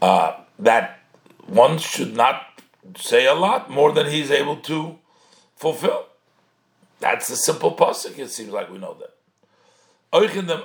uh, 0.00 0.40
that 0.58 1.00
one 1.46 1.78
should 1.78 2.16
not 2.16 2.51
say 2.96 3.26
a 3.26 3.34
lot 3.34 3.70
more 3.70 3.92
than 3.92 4.06
he's 4.06 4.30
able 4.30 4.56
to 4.56 4.98
fulfill. 5.56 6.06
That's 7.00 7.30
a 7.30 7.36
simple 7.36 7.74
pasuk. 7.74 8.18
It 8.18 8.30
seems 8.30 8.50
like 8.50 8.70
we 8.70 8.78
know 8.78 8.96
that. 9.00 9.14
Oichin 10.12 10.46
them, 10.46 10.62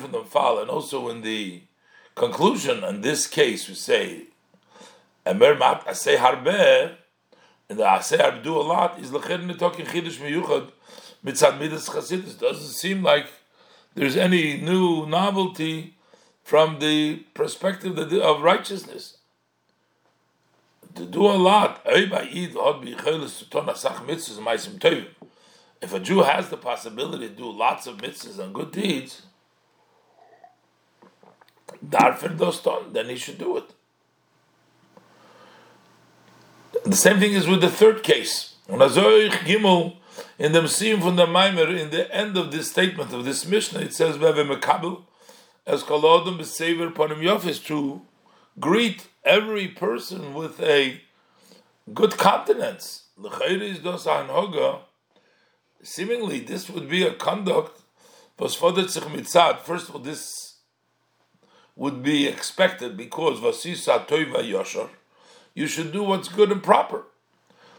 from 0.00 0.12
them, 0.12 0.24
father, 0.24 0.62
And 0.62 0.70
also 0.70 1.08
in 1.08 1.22
the 1.22 1.62
conclusion, 2.14 2.84
in 2.84 3.00
this 3.00 3.26
case, 3.26 3.68
we 3.68 3.74
say, 3.74 4.28
"Emer 5.26 5.54
mat 5.56 5.84
asay 5.86 6.16
harbe." 6.16 6.96
and 7.68 7.78
the 7.78 7.84
asay 7.84 8.18
harbe 8.18 8.42
do 8.42 8.56
a 8.56 8.62
lot 8.62 8.98
is 9.00 9.10
lecher 9.10 9.58
talking 9.58 9.84
chidush 9.86 10.18
miyuchad 10.18 10.70
mitzad 11.24 11.58
midas 11.58 11.88
chasidus. 11.88 12.38
Doesn't 12.38 12.74
seem 12.82 13.02
like 13.02 13.26
there's 13.94 14.16
any 14.16 14.58
new 14.58 15.04
novelty 15.06 15.96
from 16.44 16.78
the 16.78 17.16
perspective 17.34 17.98
of 17.98 18.42
righteousness. 18.42 19.15
To 20.96 21.04
do 21.04 21.26
a 21.26 21.36
lot, 21.36 21.82
oh, 21.84 21.94
if 25.82 25.92
a 25.92 26.00
Jew 26.00 26.22
has 26.22 26.48
the 26.48 26.56
possibility 26.56 27.28
to 27.28 27.34
do 27.34 27.50
lots 27.50 27.86
of 27.86 27.98
mitzvahs 27.98 28.38
and 28.38 28.54
good 28.54 28.72
deeds, 28.72 29.22
then 31.82 33.08
he 33.08 33.16
should 33.16 33.38
do 33.38 33.58
it. 33.58 33.74
The 36.84 36.96
same 36.96 37.20
thing 37.20 37.32
is 37.34 37.46
with 37.46 37.60
the 37.60 37.68
third 37.68 38.02
case. 38.02 38.54
In 38.68 38.78
the 38.78 40.60
Mesiim 40.60 41.02
from 41.02 41.16
the 41.16 41.26
Maimer, 41.26 41.78
in 41.78 41.90
the 41.90 42.10
end 42.14 42.38
of 42.38 42.50
this 42.52 42.70
statement 42.70 43.12
of 43.12 43.24
this 43.24 43.44
Mishnah, 43.46 43.80
it 43.80 43.92
says, 43.92 44.16
"Veve 44.16 45.04
as 45.66 45.82
to 47.60 48.02
greet 48.58 49.06
every 49.26 49.68
person 49.68 50.32
with 50.32 50.60
a 50.60 51.00
good 51.92 52.16
countenance." 52.16 53.02
Seemingly, 55.82 56.40
this 56.40 56.70
would 56.70 56.88
be 56.88 57.02
a 57.02 57.14
conduct. 57.14 57.82
First 58.38 58.56
of 58.58 58.64
all, 58.64 58.72
this 60.00 60.56
would 61.76 62.02
be 62.02 62.26
expected 62.26 62.96
because 62.96 63.38
vasisa 63.40 64.06
toiva 64.06 64.42
yoshar. 64.42 64.88
You 65.54 65.66
should 65.66 65.92
do 65.92 66.02
what's 66.02 66.28
good 66.28 66.50
and 66.52 66.62
proper. 66.62 67.04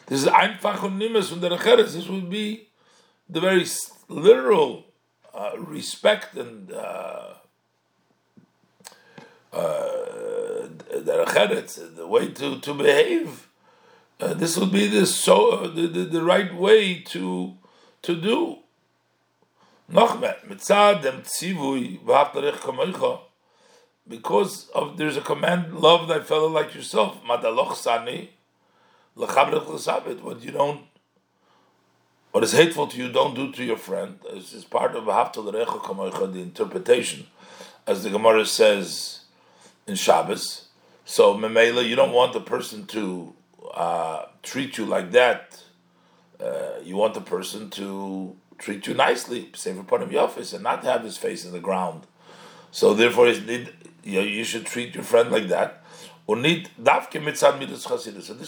This 0.07 0.23
is 0.23 0.27
einfach 0.29 0.83
und 0.83 0.97
nimes 0.97 1.29
the 1.39 1.49
Recheres. 1.49 1.93
This 1.93 2.07
would 2.07 2.29
be 2.29 2.69
the 3.29 3.41
very 3.41 3.65
literal 4.07 4.85
uh, 5.33 5.51
respect 5.57 6.35
and 6.35 6.71
uh, 6.71 7.33
uh, 9.51 10.36
the 10.79 11.93
the 11.95 12.07
way 12.07 12.29
to, 12.29 12.59
to 12.59 12.73
behave. 12.73 13.47
Uh, 14.19 14.33
this 14.33 14.57
would 14.57 14.71
be 14.71 14.87
the 14.87 15.05
so 15.05 15.67
the, 15.67 15.87
the, 15.87 16.03
the, 16.05 16.23
right 16.23 16.53
way 16.55 16.95
to 17.01 17.53
to 18.01 18.15
do. 18.19 18.57
Because 24.07 24.69
of 24.69 24.97
there's 24.97 25.17
a 25.17 25.21
command, 25.21 25.79
love 25.79 26.07
thy 26.07 26.19
fellow 26.21 26.47
like 26.47 26.73
yourself. 26.73 27.17
What 27.25 27.43
you 30.43 30.51
don't, 30.51 30.81
what 32.31 32.43
is 32.43 32.51
hateful 32.53 32.87
to 32.87 32.97
you, 32.97 33.11
don't 33.11 33.35
do 33.35 33.51
to 33.51 33.63
your 33.63 33.77
friend. 33.77 34.19
This 34.33 34.53
is 34.53 34.63
part 34.63 34.95
of 34.95 35.05
the 35.05 36.41
interpretation, 36.41 37.27
as 37.85 38.03
the 38.03 38.09
Gemara 38.09 38.45
says 38.45 39.21
in 39.85 39.95
Shabbos. 39.95 40.66
So 41.09 41.35
Memela, 41.35 41.87
you 41.87 41.95
don't 41.95 42.11
want 42.11 42.33
the 42.33 42.41
person 42.41 42.85
to 42.87 43.33
uh, 43.73 44.25
treat 44.43 44.77
you 44.77 44.85
like 44.85 45.11
that. 45.11 45.63
Uh, 46.37 46.81
you 46.83 46.97
want 46.97 47.13
the 47.13 47.21
person 47.21 47.69
to 47.69 48.35
treat 48.57 48.87
you 48.87 48.93
nicely, 48.93 49.49
save 49.55 49.79
a 49.79 49.85
part 49.85 50.01
of 50.01 50.11
your 50.11 50.23
office, 50.23 50.51
and 50.51 50.65
not 50.65 50.83
have 50.83 51.05
his 51.05 51.15
face 51.15 51.45
in 51.45 51.53
the 51.53 51.61
ground. 51.61 52.05
So 52.71 52.93
therefore, 52.93 53.29
you, 53.29 53.67
know, 54.03 54.19
you 54.19 54.43
should 54.43 54.65
treat 54.65 54.95
your 54.95 55.05
friend 55.05 55.31
like 55.31 55.47
that. 55.47 55.81
So 56.27 56.35
this 56.35 56.57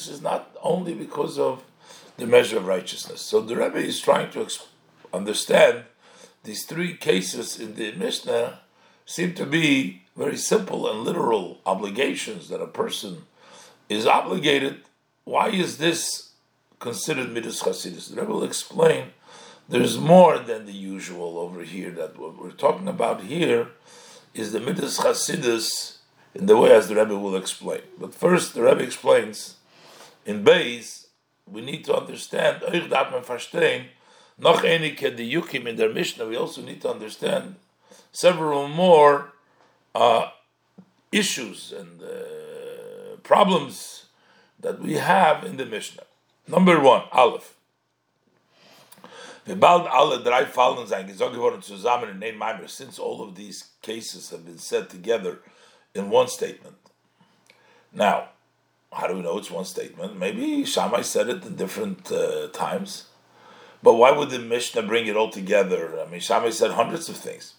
is 0.09 0.21
not 0.21 0.53
only 0.61 0.93
because 0.93 1.39
of 1.39 1.63
the 2.17 2.27
measure 2.27 2.57
of 2.57 2.67
righteousness. 2.67 3.21
So 3.21 3.39
the 3.39 3.55
Rebbe 3.55 3.77
is 3.77 4.01
trying 4.01 4.31
to 4.31 4.45
understand 5.13 5.85
these 6.43 6.65
three 6.65 6.97
cases 6.97 7.57
in 7.57 7.75
the 7.75 7.93
Mishnah 7.93 8.59
seem 9.09 9.33
to 9.33 9.43
be 9.43 10.03
very 10.15 10.37
simple 10.37 10.87
and 10.87 10.99
literal 11.03 11.57
obligations 11.65 12.47
that 12.49 12.61
a 12.61 12.67
person 12.67 13.23
is 13.89 14.05
obligated. 14.05 14.81
Why 15.23 15.49
is 15.49 15.79
this 15.79 16.29
considered 16.77 17.33
midas 17.33 17.63
chasidus? 17.63 18.13
The 18.13 18.21
Rebbe 18.21 18.31
will 18.31 18.43
explain. 18.43 19.05
There's 19.67 19.97
more 19.97 20.37
than 20.37 20.67
the 20.67 20.73
usual 20.73 21.39
over 21.39 21.63
here. 21.63 21.89
That 21.89 22.19
what 22.19 22.39
we're 22.39 22.51
talking 22.51 22.87
about 22.87 23.23
here 23.23 23.69
is 24.35 24.51
the 24.51 24.59
midas 24.59 24.99
chasidus 24.99 25.97
in 26.35 26.45
the 26.45 26.55
way 26.55 26.71
as 26.71 26.87
the 26.87 26.95
Rebbe 26.95 27.17
will 27.17 27.35
explain. 27.35 27.81
But 27.99 28.13
first, 28.13 28.53
the 28.53 28.61
Rebbe 28.61 28.83
explains 28.83 29.55
in 30.23 30.43
Beis, 30.43 31.07
we 31.47 31.61
need 31.61 31.83
to 31.85 31.95
understand, 31.95 32.61
noch 34.37 34.63
in 34.63 35.75
their 35.77 35.89
Mishnah, 35.91 36.27
we 36.27 36.35
also 36.35 36.61
need 36.61 36.81
to 36.83 36.91
understand 36.91 37.55
several 38.25 38.67
more 38.67 39.31
uh, 39.95 40.25
issues 41.11 41.73
and 41.79 42.01
uh, 42.03 43.15
problems 43.23 44.05
that 44.59 44.81
we 44.81 44.93
have 44.95 45.45
in 45.45 45.55
the 45.55 45.65
Mishnah. 45.65 46.03
Number 46.45 46.77
one, 46.81 47.03
Aleph. 47.13 47.55
since 52.67 52.99
all 52.99 53.21
of 53.25 53.35
these 53.35 53.59
cases 53.81 54.29
have 54.31 54.43
been 54.45 54.57
said 54.57 54.89
together 54.89 55.39
in 55.95 56.09
one 56.09 56.27
statement. 56.27 56.75
Now, 57.93 58.19
How 58.91 59.07
do 59.07 59.13
we 59.15 59.21
know 59.21 59.37
it's 59.37 59.51
one 59.51 59.65
statement? 59.65 60.17
Maybe 60.17 60.65
Shammai 60.65 61.03
said 61.03 61.29
it 61.29 61.45
in 61.45 61.55
different 61.55 62.11
uh, 62.11 62.47
times. 62.65 63.05
But 63.85 63.93
why 63.93 64.11
would 64.11 64.29
the 64.31 64.39
Mishnah 64.39 64.83
bring 64.91 65.05
it 65.07 65.15
all 65.15 65.29
together? 65.29 65.81
I 66.01 66.05
mean, 66.09 66.19
Shammai 66.19 66.49
said 66.49 66.71
hundreds 66.71 67.07
of 67.07 67.17
things. 67.27 67.53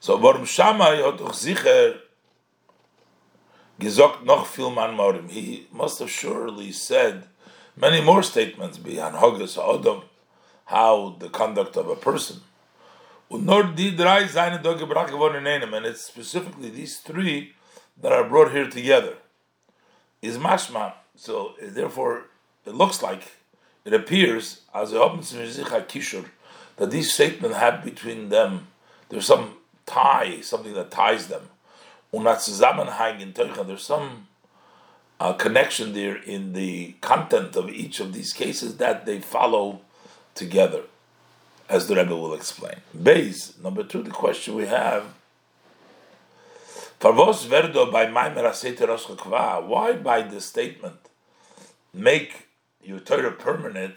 So, 0.00 0.16
warum 0.16 0.46
Shammai 0.46 1.02
hat 1.02 1.18
doch 1.18 1.34
sicher 1.34 1.96
gesagt 3.78 4.24
noch 4.24 4.46
viel 4.46 4.70
man 4.70 4.96
morim. 4.96 5.28
He 5.30 5.66
must 5.72 5.98
have 5.98 6.10
surely 6.10 6.72
said 6.72 7.24
many 7.76 8.00
more 8.00 8.22
statements 8.22 8.78
beyond 8.78 9.16
Hogas 9.16 9.58
Adam, 9.58 10.02
how 10.66 11.16
the 11.18 11.28
conduct 11.28 11.76
of 11.76 11.88
a 11.88 11.96
person. 11.96 12.42
Und 13.30 13.44
nur 13.44 13.64
die 13.74 13.94
drei 13.94 14.26
seine 14.26 14.60
da 14.62 14.72
gebracht 14.72 15.10
geworden 15.10 15.36
in 15.36 15.46
einem, 15.46 15.74
and 15.74 15.84
it's 15.84 16.06
specifically 16.06 16.70
these 16.70 16.98
three 16.98 17.52
that 18.00 18.12
are 18.12 18.24
brought 18.24 18.52
here 18.52 18.70
together. 18.70 19.16
Is 20.22 20.38
mashma, 20.38 20.94
so 21.14 21.54
therefore 21.60 22.22
it 22.64 22.74
looks 22.74 23.02
like, 23.02 23.32
it 23.84 23.92
appears, 23.92 24.62
as 24.74 24.92
a 24.92 24.98
kishur, 24.98 26.24
that 26.76 26.90
these 26.90 27.12
statements 27.12 27.56
have 27.58 27.84
between 27.84 28.30
them, 28.30 28.68
there's 29.10 29.26
some 29.26 29.57
tie, 29.88 30.40
something 30.42 30.74
that 30.74 30.90
ties 30.90 31.26
them. 31.28 31.48
There's 32.12 33.82
some 33.82 34.26
uh, 35.20 35.32
connection 35.32 35.92
there 35.94 36.16
in 36.16 36.52
the 36.52 36.94
content 37.00 37.56
of 37.56 37.68
each 37.70 38.00
of 38.00 38.12
these 38.12 38.32
cases 38.32 38.76
that 38.76 39.06
they 39.06 39.20
follow 39.20 39.80
together, 40.34 40.82
as 41.68 41.88
the 41.88 41.96
Rebbe 41.96 42.14
will 42.14 42.34
explain. 42.34 42.76
Base 43.02 43.58
number 43.58 43.82
two, 43.82 44.02
the 44.02 44.10
question 44.10 44.54
we 44.54 44.66
have. 44.66 45.14
verdo 47.00 47.90
by 47.92 48.06
Why 49.60 49.92
by 49.92 50.22
the 50.22 50.40
statement 50.40 51.08
make 51.92 52.48
your 52.82 53.00
Torah 53.00 53.32
permanent? 53.32 53.96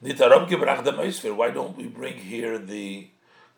Why 0.00 1.50
don't 1.50 1.76
we 1.76 1.86
bring 1.86 2.18
here 2.18 2.58
the 2.58 3.08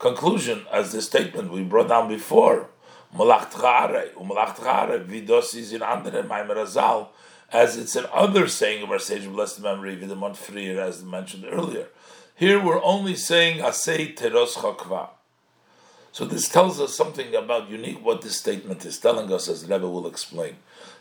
conclusion 0.01 0.65
as 0.71 0.91
the 0.91 1.01
statement 1.01 1.51
we 1.51 1.63
brought 1.63 1.87
down 1.87 2.09
before? 2.09 2.69
In 3.13 3.19
as 7.53 7.77
it's 7.77 7.95
an 7.95 8.05
other 8.13 8.47
saying 8.47 8.83
of 8.83 8.89
our 8.91 8.99
sage 8.99 9.25
of 9.25 9.33
blessed 9.33 9.61
memory, 9.61 9.95
Vidamon 9.95 10.35
Freer, 10.35 10.79
as 10.79 11.03
mentioned 11.03 11.45
earlier. 11.49 11.87
Here 12.35 12.63
we're 12.63 12.83
only 12.83 13.15
saying 13.15 13.59
Asei 13.59 14.15
Teros 14.15 14.55
Chakva. 14.55 15.09
So 16.13 16.25
this 16.25 16.49
tells 16.49 16.79
us 16.81 16.95
something 16.95 17.35
about 17.35 17.69
unique 17.69 18.03
what 18.03 18.21
this 18.21 18.37
statement 18.37 18.85
is 18.85 18.97
telling 18.97 19.31
us, 19.31 19.47
as 19.47 19.65
Rebbe 19.65 19.87
will 19.87 20.07
explain. 20.07 20.55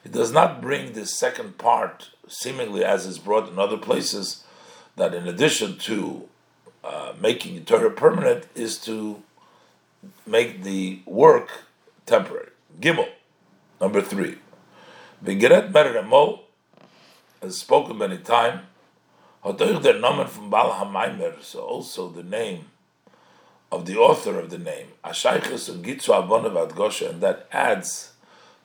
It 0.05 0.13
does 0.13 0.33
not 0.33 0.61
bring 0.61 0.93
this 0.93 1.19
second 1.19 1.57
part, 1.59 2.11
seemingly 2.29 2.85
as 2.85 3.07
is 3.07 3.19
brought 3.19 3.49
in 3.49 3.59
other 3.59 3.79
places, 3.79 4.45
that 4.97 5.15
in 5.15 5.27
addition 5.27 5.79
to 5.79 6.29
uh, 6.85 7.13
making 7.21 7.65
Torah 7.65 7.91
permanent, 7.91 8.47
is 8.55 8.79
to 8.79 9.23
make 10.27 10.63
the 10.63 11.01
work 11.07 11.51
temporary. 12.07 12.51
Gimel, 12.81 13.09
number 13.81 14.01
three. 14.01 14.39
Vigeret 15.25 15.73
Meremo 15.73 16.41
has 17.43 17.59
spoken 17.59 17.99
many 17.99 18.19
times. 18.19 18.63
Hotoich 19.45 19.83
der 19.83 19.95
Nomen 19.95 20.29
from 20.29 20.51
Bal 20.51 20.71
HaMaimer, 20.73 21.43
so 21.43 21.61
also 21.61 22.09
the 22.09 22.23
name 22.23 22.67
of 23.73 23.87
the 23.87 23.97
author 23.97 24.39
of 24.39 24.51
the 24.51 24.59
name, 24.59 24.89
Ashayches 25.05 25.69
and 25.69 25.85
Gitzu 25.85 26.11
Abonav 26.11 26.71
Adgosha, 26.71 27.11
and 27.11 27.21
that 27.23 27.49
adds 27.53 28.13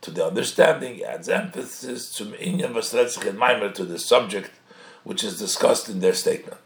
to 0.02 0.12
the 0.12 0.26
understanding, 0.26 1.04
adds 1.04 1.30
emphasis 1.30 2.12
to 2.16 2.26
Inyan 2.26 3.74
to 3.74 3.86
the 3.86 4.00
subject 4.00 4.52
which 5.04 5.24
is 5.24 5.40
discussed 5.40 5.88
in 5.88 6.00
their 6.00 6.14
statement. 6.14 6.58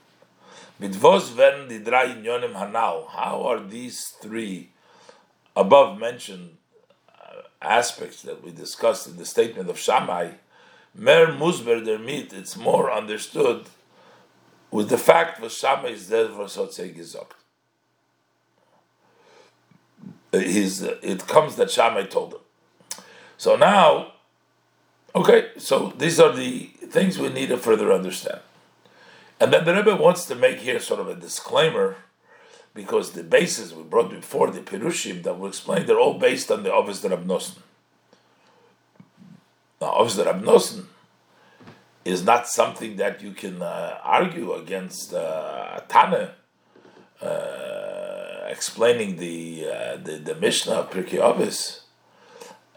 Hanal. 2.53 3.09
How 3.09 3.43
are 3.45 3.59
these 3.59 4.07
three 4.21 4.69
above 5.55 5.99
mentioned 5.99 6.57
uh, 7.09 7.41
aspects 7.61 8.21
that 8.21 8.43
we 8.43 8.51
discussed 8.51 9.07
in 9.07 9.17
the 9.17 9.25
statement 9.25 9.69
of 9.69 9.77
Shammai, 9.77 10.31
Mer 10.95 11.33
Musber 11.33 11.83
der 11.83 11.97
Mit, 11.97 12.33
it's 12.33 12.55
more 12.57 12.91
understood 12.91 13.65
with 14.71 14.89
the 14.89 14.97
fact 14.97 15.41
that 15.41 15.51
Shammai 15.51 15.89
is 15.89 16.09
dead 16.09 16.31
for 16.31 16.45
Gesagt. 16.45 17.31
His, 20.31 20.83
it 20.83 21.27
comes 21.27 21.55
that 21.55 21.71
Shammai 21.71 22.03
told 22.03 22.33
him. 22.33 22.39
So 23.37 23.55
now, 23.55 24.13
okay, 25.15 25.49
so 25.57 25.93
these 25.97 26.19
are 26.19 26.31
the 26.31 26.69
things 26.89 27.17
we 27.17 27.29
need 27.29 27.49
to 27.49 27.57
further 27.57 27.91
understand. 27.91 28.41
And 29.39 29.53
then 29.53 29.63
the 29.63 29.73
Rebbe 29.73 29.95
wants 29.95 30.25
to 30.25 30.35
make 30.35 30.59
here 30.59 30.79
sort 30.79 30.99
of 30.99 31.07
a 31.07 31.15
disclaimer 31.15 31.95
because 32.73 33.11
the 33.11 33.23
bases 33.23 33.73
we 33.73 33.83
brought 33.83 34.09
before, 34.09 34.51
the 34.51 34.59
Pirushim 34.59 35.23
that 35.23 35.39
we 35.39 35.47
explained, 35.47 35.87
they're 35.87 35.99
all 35.99 36.19
based 36.19 36.51
on 36.51 36.63
the 36.63 36.71
Ovis 36.71 37.03
Rab 37.03 37.25
Nosson. 37.25 37.57
Now, 39.81 39.93
Ovis 39.93 40.17
Rab 40.17 40.41
Nosson 40.43 40.85
is 42.05 42.23
not 42.23 42.47
something 42.47 42.97
that 42.97 43.21
you 43.21 43.31
can 43.31 43.61
uh, 43.61 43.97
argue 44.03 44.53
against 44.53 45.13
uh, 45.13 45.79
Tana, 45.87 46.35
uh, 47.21 48.45
explaining 48.47 49.17
the, 49.17 49.67
uh, 49.67 49.97
the, 49.97 50.17
the 50.17 50.35
Mishnah 50.35 50.73
of 50.73 50.91
Pirkei 50.91 51.19
Ovis. 51.19 51.81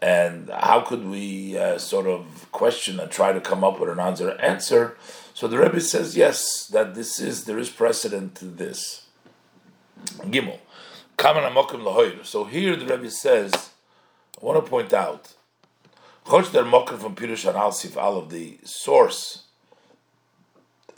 And 0.01 0.51
how 0.51 0.81
could 0.81 1.05
we 1.05 1.57
uh, 1.57 1.79
sort 1.79 2.07
of 2.07 2.49
question 2.51 2.99
and 2.99 3.11
try 3.11 3.33
to 3.33 3.41
come 3.41 3.63
up 3.63 3.79
with 3.79 3.89
an 3.89 4.01
answer? 4.01 4.33
answer? 4.41 4.97
So 5.35 5.49
the 5.49 5.59
Rebbe 5.59 5.81
says 5.81 6.17
yes, 6.17 6.67
that 6.69 6.95
this 6.95 7.19
is 7.19 7.45
there 7.45 7.59
is 7.59 7.71
precedent 7.71 8.35
to 8.37 8.45
this. 8.45 9.07
Gimel. 10.21 10.59
So 12.25 12.45
here 12.45 12.77
the 12.77 12.87
Rebbe 12.87 13.11
says, 13.11 13.71
I 14.41 14.45
want 14.45 14.65
to 14.65 14.69
point 14.69 14.93
out, 14.93 15.35
Choch 16.27 16.53
der 16.53 16.65
Mokim 16.65 16.99
from 16.99 17.15
Pirush 17.15 17.47
and 17.49 17.57
of 17.57 18.31
the 18.31 18.59
source 18.65 19.45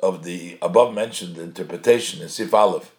of 0.03 0.25
the 0.25 0.59
above 0.61 0.95
mentioned 0.95 1.39
interpretation 1.39 2.23
in 2.23 2.29
Sif 2.29 2.53
Aleph 2.53 2.95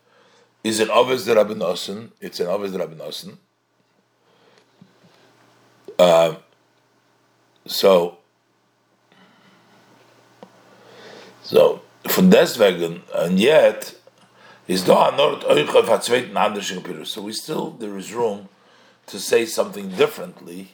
is 0.63 0.79
an 0.79 0.89
Ovis 0.89 1.25
the 1.25 1.35
Rabbi 1.35 1.53
Nosson. 1.53 2.09
It's 2.19 2.39
an 2.39 2.47
Ovis 2.47 2.71
the 2.71 2.79
Rabbi 2.79 2.95
Nosson. 2.95 3.37
Uh, 5.99 6.35
so, 7.67 8.17
so 11.45 11.81
from 12.07 12.29
deswegen, 12.31 13.03
and 13.13 13.39
yet 13.39 13.95
is 14.67 14.83
da 14.83 15.11
nord 15.11 15.43
euch 15.45 15.75
auf 15.75 15.89
a 15.89 15.99
zweiten 15.99 16.35
anderen 16.35 16.81
Pirus. 16.81 17.07
So 17.07 17.21
we 17.21 17.33
still 17.33 17.71
there 17.71 17.95
is 17.97 18.13
room 18.13 18.49
to 19.07 19.19
say 19.19 19.45
something 19.45 19.89
differently, 19.89 20.71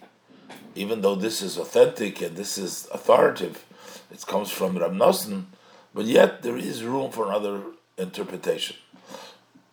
even 0.76 1.02
though 1.02 1.16
this 1.16 1.42
is 1.42 1.58
authentic 1.58 2.22
and 2.22 2.38
this 2.38 2.58
is 2.58 2.88
authoritative. 2.94 3.66
It 4.10 4.26
comes 4.26 4.50
from 4.50 4.78
Rab 4.78 4.94
Nosson, 4.94 5.46
but 5.94 6.06
yet 6.06 6.42
there 6.42 6.58
is 6.58 6.84
room 6.84 7.12
for 7.12 7.28
another 7.28 7.62
interpretation. 7.98 8.78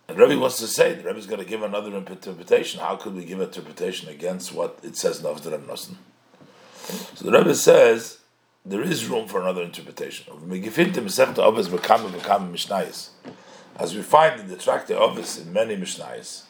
And 0.08 0.18
Rebbe 0.18 0.38
wants 0.38 0.58
to 0.58 0.66
say 0.66 0.94
the 0.94 1.04
Rebbe 1.04 1.18
is 1.18 1.26
going 1.26 1.40
to 1.40 1.48
give 1.48 1.62
another 1.62 1.94
interpretation. 1.96 2.80
How 2.80 2.96
could 2.96 3.14
we 3.14 3.24
give 3.24 3.40
interpretation 3.40 4.08
against 4.08 4.52
what 4.52 4.78
it 4.82 4.96
says 4.96 5.20
in 5.20 5.26
Avd 5.26 5.50
Rab 5.50 5.66
Nosson? 5.68 5.96
So 7.14 7.24
the 7.24 7.38
Rebbe 7.38 7.54
says 7.54 8.18
there 8.68 8.82
is 8.82 9.06
room 9.06 9.26
for 9.26 9.40
another 9.40 9.62
interpretation. 9.62 10.26
As 13.76 13.94
we 13.94 14.02
find 14.02 14.40
in 14.40 14.48
the 14.48 14.56
Tractate 14.56 14.96
Ovis 14.96 15.38
in 15.38 15.52
many 15.52 15.76
Mishnayos, 15.76 16.42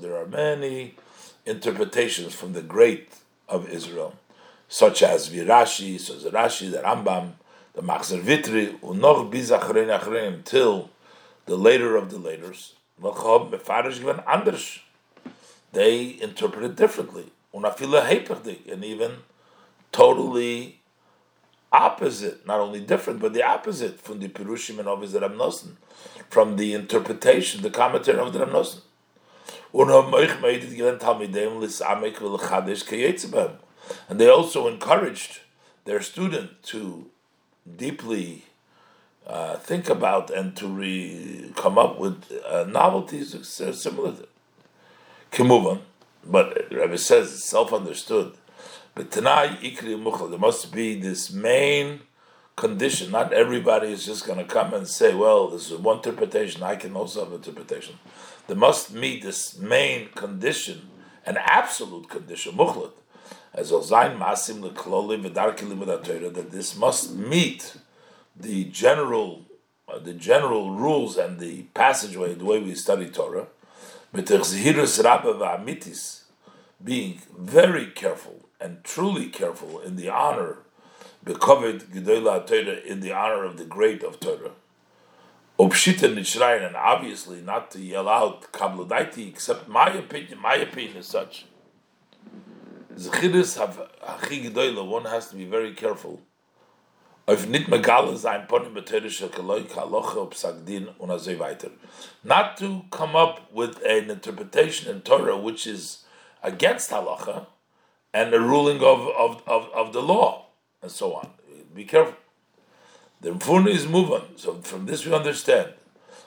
there 0.00 0.16
are 0.16 0.26
many 0.26 0.94
interpretations 1.44 2.34
from 2.34 2.52
the 2.52 2.62
great 2.62 3.12
of 3.48 3.68
Israel, 3.68 4.14
such 4.68 5.02
as 5.02 5.28
Virashi, 5.28 5.98
the 6.22 6.30
Rashi, 6.30 6.70
the 6.70 6.78
Rambam, 6.78 7.32
the 7.72 7.82
Machzer 7.82 8.20
Vitri, 8.22 8.78
unoch 8.80 9.32
bizachrein 9.32 10.44
till 10.44 10.90
the 11.46 11.56
later 11.56 11.96
of 11.96 12.10
the 12.12 12.18
laters. 12.18 12.74
They 15.72 16.18
interpret 16.20 16.64
it 16.64 16.76
differently, 16.76 17.32
and 17.52 18.84
even 18.84 19.12
totally 19.92 20.80
opposite, 21.72 22.46
not 22.46 22.60
only 22.60 22.80
different, 22.80 23.20
but 23.20 23.32
the 23.32 23.42
opposite 23.42 24.00
from 24.00 24.20
the 24.20 24.28
Pirushim 24.28 24.78
and 24.78 24.88
Ovis 24.88 25.12
Rab 25.12 25.34
Nosson, 25.34 25.76
from 26.28 26.56
the 26.56 26.74
interpretation, 26.74 27.62
the 27.62 27.70
commentary 27.70 28.18
of 28.18 28.32
the 28.32 28.40
Rab 28.40 28.50
Nosson. 28.50 28.82
And 34.08 34.20
they 34.20 34.28
also 34.28 34.68
encouraged 34.68 35.40
their 35.84 36.00
student 36.00 36.62
to 36.64 37.06
deeply 37.76 38.44
uh, 39.26 39.56
think 39.56 39.88
about 39.88 40.30
and 40.30 40.56
to 40.56 40.66
re- 40.66 41.52
come 41.54 41.78
up 41.78 41.98
with 41.98 42.32
uh, 42.48 42.64
novelties 42.64 43.36
similar 43.46 44.12
to 44.12 44.26
Kimuvan. 45.30 45.80
But 46.24 46.66
Rabbi 46.70 46.96
says 46.96 47.32
it's 47.32 47.44
self 47.44 47.72
understood 47.72 48.34
But 48.94 49.10
Tanai 49.10 49.56
Ikri 49.62 50.00
Mukhla, 50.02 50.30
there 50.30 50.38
must 50.38 50.72
be 50.72 50.94
this 50.98 51.32
main 51.32 52.00
condition. 52.56 53.10
Not 53.10 53.32
everybody 53.32 53.88
is 53.92 54.04
just 54.04 54.26
going 54.26 54.38
to 54.38 54.44
come 54.44 54.74
and 54.74 54.86
say, 54.86 55.14
well, 55.14 55.48
this 55.48 55.70
is 55.70 55.78
one 55.78 55.98
interpretation, 55.98 56.62
I 56.62 56.76
can 56.76 56.94
also 56.94 57.24
have 57.24 57.32
interpretation. 57.32 57.98
They 58.46 58.54
must 58.54 58.92
meet 58.92 59.22
this 59.22 59.56
main 59.58 60.08
condition, 60.08 60.88
an 61.24 61.38
absolute 61.38 62.08
condition, 62.08 62.54
Mukhlat, 62.54 62.92
as 63.54 63.68
Zain 63.68 64.18
Masim 64.18 64.60
Lekloli 64.60 65.22
V'darki 65.22 65.60
Limud 65.70 66.34
that 66.34 66.50
this 66.50 66.76
must 66.76 67.14
meet 67.14 67.76
the 68.36 68.64
general 68.64 69.46
uh, 69.88 69.98
the 69.98 70.12
general 70.14 70.70
rules 70.70 71.16
and 71.16 71.40
the 71.40 71.62
passageway, 71.74 72.34
the 72.34 72.44
way 72.44 72.60
we 72.60 72.74
study 72.76 73.08
Torah, 73.08 73.48
being 76.82 77.20
very 77.38 77.86
careful 77.86 78.48
and 78.60 78.82
truly 78.82 79.28
careful 79.28 79.80
in 79.80 79.96
the 79.96 80.08
honor, 80.08 80.58
in 81.24 83.00
the 83.00 83.12
honor 83.12 83.44
of 83.44 83.56
the 83.56 83.64
great 83.64 84.02
of 84.02 84.18
Torah. 84.18 84.50
and 85.58 86.76
obviously 86.76 87.40
not 87.40 87.70
to 87.70 87.80
yell 87.80 88.08
out 88.08 88.50
kablodaiti, 88.52 89.28
except 89.28 89.68
my 89.68 89.90
opinion. 89.90 90.38
My 90.40 90.56
opinion 90.56 90.96
is 90.96 91.06
such. 91.06 91.46
One 94.84 95.04
has 95.04 95.28
to 95.28 95.36
be 95.36 95.44
very 95.44 95.74
careful 95.74 96.20
auf 97.30 97.46
nit 97.46 97.68
sein 98.18 98.46
ponim 98.48 98.74
weiter. 101.38 101.70
Not 102.24 102.56
to 102.56 102.82
come 102.90 103.14
up 103.14 103.52
with 103.52 103.80
an 103.84 104.10
interpretation 104.10 104.90
in 104.90 105.02
Torah 105.02 105.36
which 105.36 105.64
is 105.66 106.04
against 106.42 106.90
halacha 106.90 107.46
and 108.12 108.32
the 108.32 108.40
ruling 108.40 108.82
of, 108.82 109.06
of, 109.16 109.42
of, 109.46 109.68
of 109.72 109.92
the 109.92 110.02
law 110.02 110.46
and 110.82 110.90
so 110.90 111.14
on. 111.14 111.30
Be 111.72 111.84
careful. 111.84 112.16
The 113.20 113.30
Mfurna 113.30 113.68
is 113.68 113.86
moving. 113.86 114.22
So 114.34 114.54
from 114.62 114.86
this 114.86 115.06
we 115.06 115.14
understand. 115.14 115.74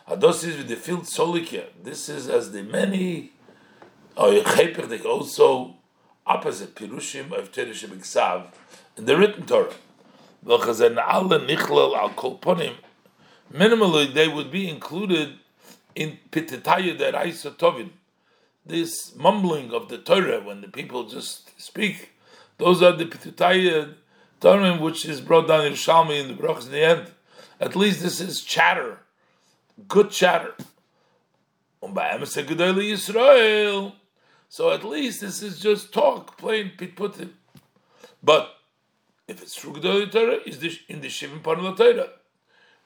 Ados 0.07 0.47
is 0.47 0.57
with 0.57 0.69
the 0.69 0.77
field 0.77 1.03
solikia. 1.03 1.65
This 1.83 2.07
is 2.07 2.29
as 2.29 2.53
the 2.53 2.63
many 2.63 3.31
oh, 4.15 4.31
also 5.05 5.75
opposite 6.25 6.75
pirushim 6.75 7.33
of 7.33 7.51
Torah 7.51 8.47
in 8.95 9.05
the 9.05 9.17
written 9.17 9.45
Torah 9.45 9.73
minimally 13.53 14.13
they 14.13 14.27
would 14.27 14.51
be 14.51 14.69
included 14.69 15.39
in 15.95 16.17
pititaya 16.31 16.97
that 16.97 17.13
tovin. 17.57 17.89
This 18.65 19.15
mumbling 19.15 19.73
of 19.73 19.89
the 19.89 19.97
Torah 19.97 20.41
when 20.41 20.61
the 20.61 20.67
people 20.67 21.03
just 21.05 21.59
speak, 21.61 22.11
those 22.57 22.81
are 22.81 22.93
the 22.93 23.05
pititaya 23.05 23.93
tovin 24.41 24.79
which 24.79 25.05
is 25.05 25.21
brought 25.21 25.47
down 25.47 25.65
in 25.65 25.73
Shalmi 25.73 26.19
in 26.21 26.27
the 26.27 26.33
brachas 26.41 26.65
in 26.65 26.71
the 26.71 26.83
end. 26.83 27.11
At 27.59 27.75
least 27.75 28.01
this 28.01 28.19
is 28.19 28.41
chatter, 28.41 28.99
good 29.87 30.11
chatter. 30.11 30.55
So 34.49 34.71
at 34.71 34.83
least 34.83 35.21
this 35.21 35.41
is 35.41 35.59
just 35.59 35.93
talk, 35.93 36.37
plain 36.37 36.71
pitputim. 36.77 37.31
But 38.21 38.55
if 39.27 39.41
it's 39.41 39.55
true 39.55 39.73
Gedolei 39.73 40.11
Torah, 40.11 40.37
is 40.45 40.59
this 40.59 40.79
in 40.87 41.01
the 41.01 41.07
Shivim 41.07 41.41
Panul 41.41 41.75
Torah? 41.75 42.09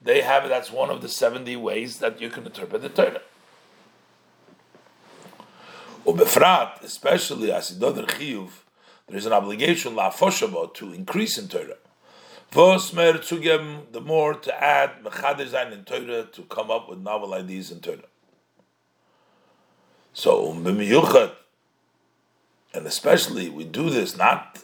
They 0.01 0.21
have 0.21 0.45
it. 0.45 0.49
That's 0.49 0.71
one 0.71 0.89
of 0.89 1.01
the 1.01 1.09
seventy 1.09 1.55
ways 1.55 1.99
that 1.99 2.21
you 2.21 2.29
can 2.29 2.45
interpret 2.45 2.81
the 2.81 2.89
Torah. 2.89 3.21
Ubefrat, 6.05 6.83
especially 6.83 7.51
as 7.51 7.71
Asidoder 7.71 8.07
Chiyuv, 8.07 8.49
there 9.07 9.17
is 9.17 9.25
an 9.25 9.33
obligation 9.33 9.95
la 9.95 10.09
to 10.09 10.93
increase 10.93 11.37
in 11.37 11.47
Torah. 11.47 11.77
Vosmer 12.51 13.19
zugeben, 13.19 13.91
the 13.91 13.99
more 13.99 14.33
to 14.33 14.63
add 14.63 15.03
mechader 15.03 15.71
in 15.71 15.83
Torah 15.83 16.23
to 16.23 16.43
come 16.43 16.71
up 16.71 16.87
with 16.87 16.99
novel 16.99 17.33
ideas 17.33 17.71
in 17.71 17.81
Torah. 17.81 18.07
So 20.13 20.51
um, 20.51 20.65
and 22.73 22.87
especially 22.87 23.49
we 23.49 23.65
do 23.65 23.89
this 23.89 24.15
not 24.15 24.63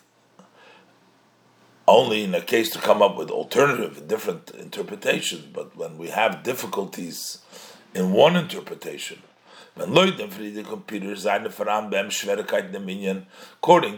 only 1.88 2.24
in 2.24 2.34
a 2.34 2.42
case 2.42 2.70
to 2.72 2.80
come 2.80 3.02
up 3.02 3.18
with 3.18 3.30
alternative, 3.30 4.08
different 4.08 4.52
interpretations, 4.52 5.46
but 5.46 5.76
when 5.76 5.98
we 5.98 6.10
have 6.10 6.44
difficulties 6.44 7.40
in 7.94 8.14
one 8.14 8.36
interpretation, 8.36 9.22
according 9.76 10.18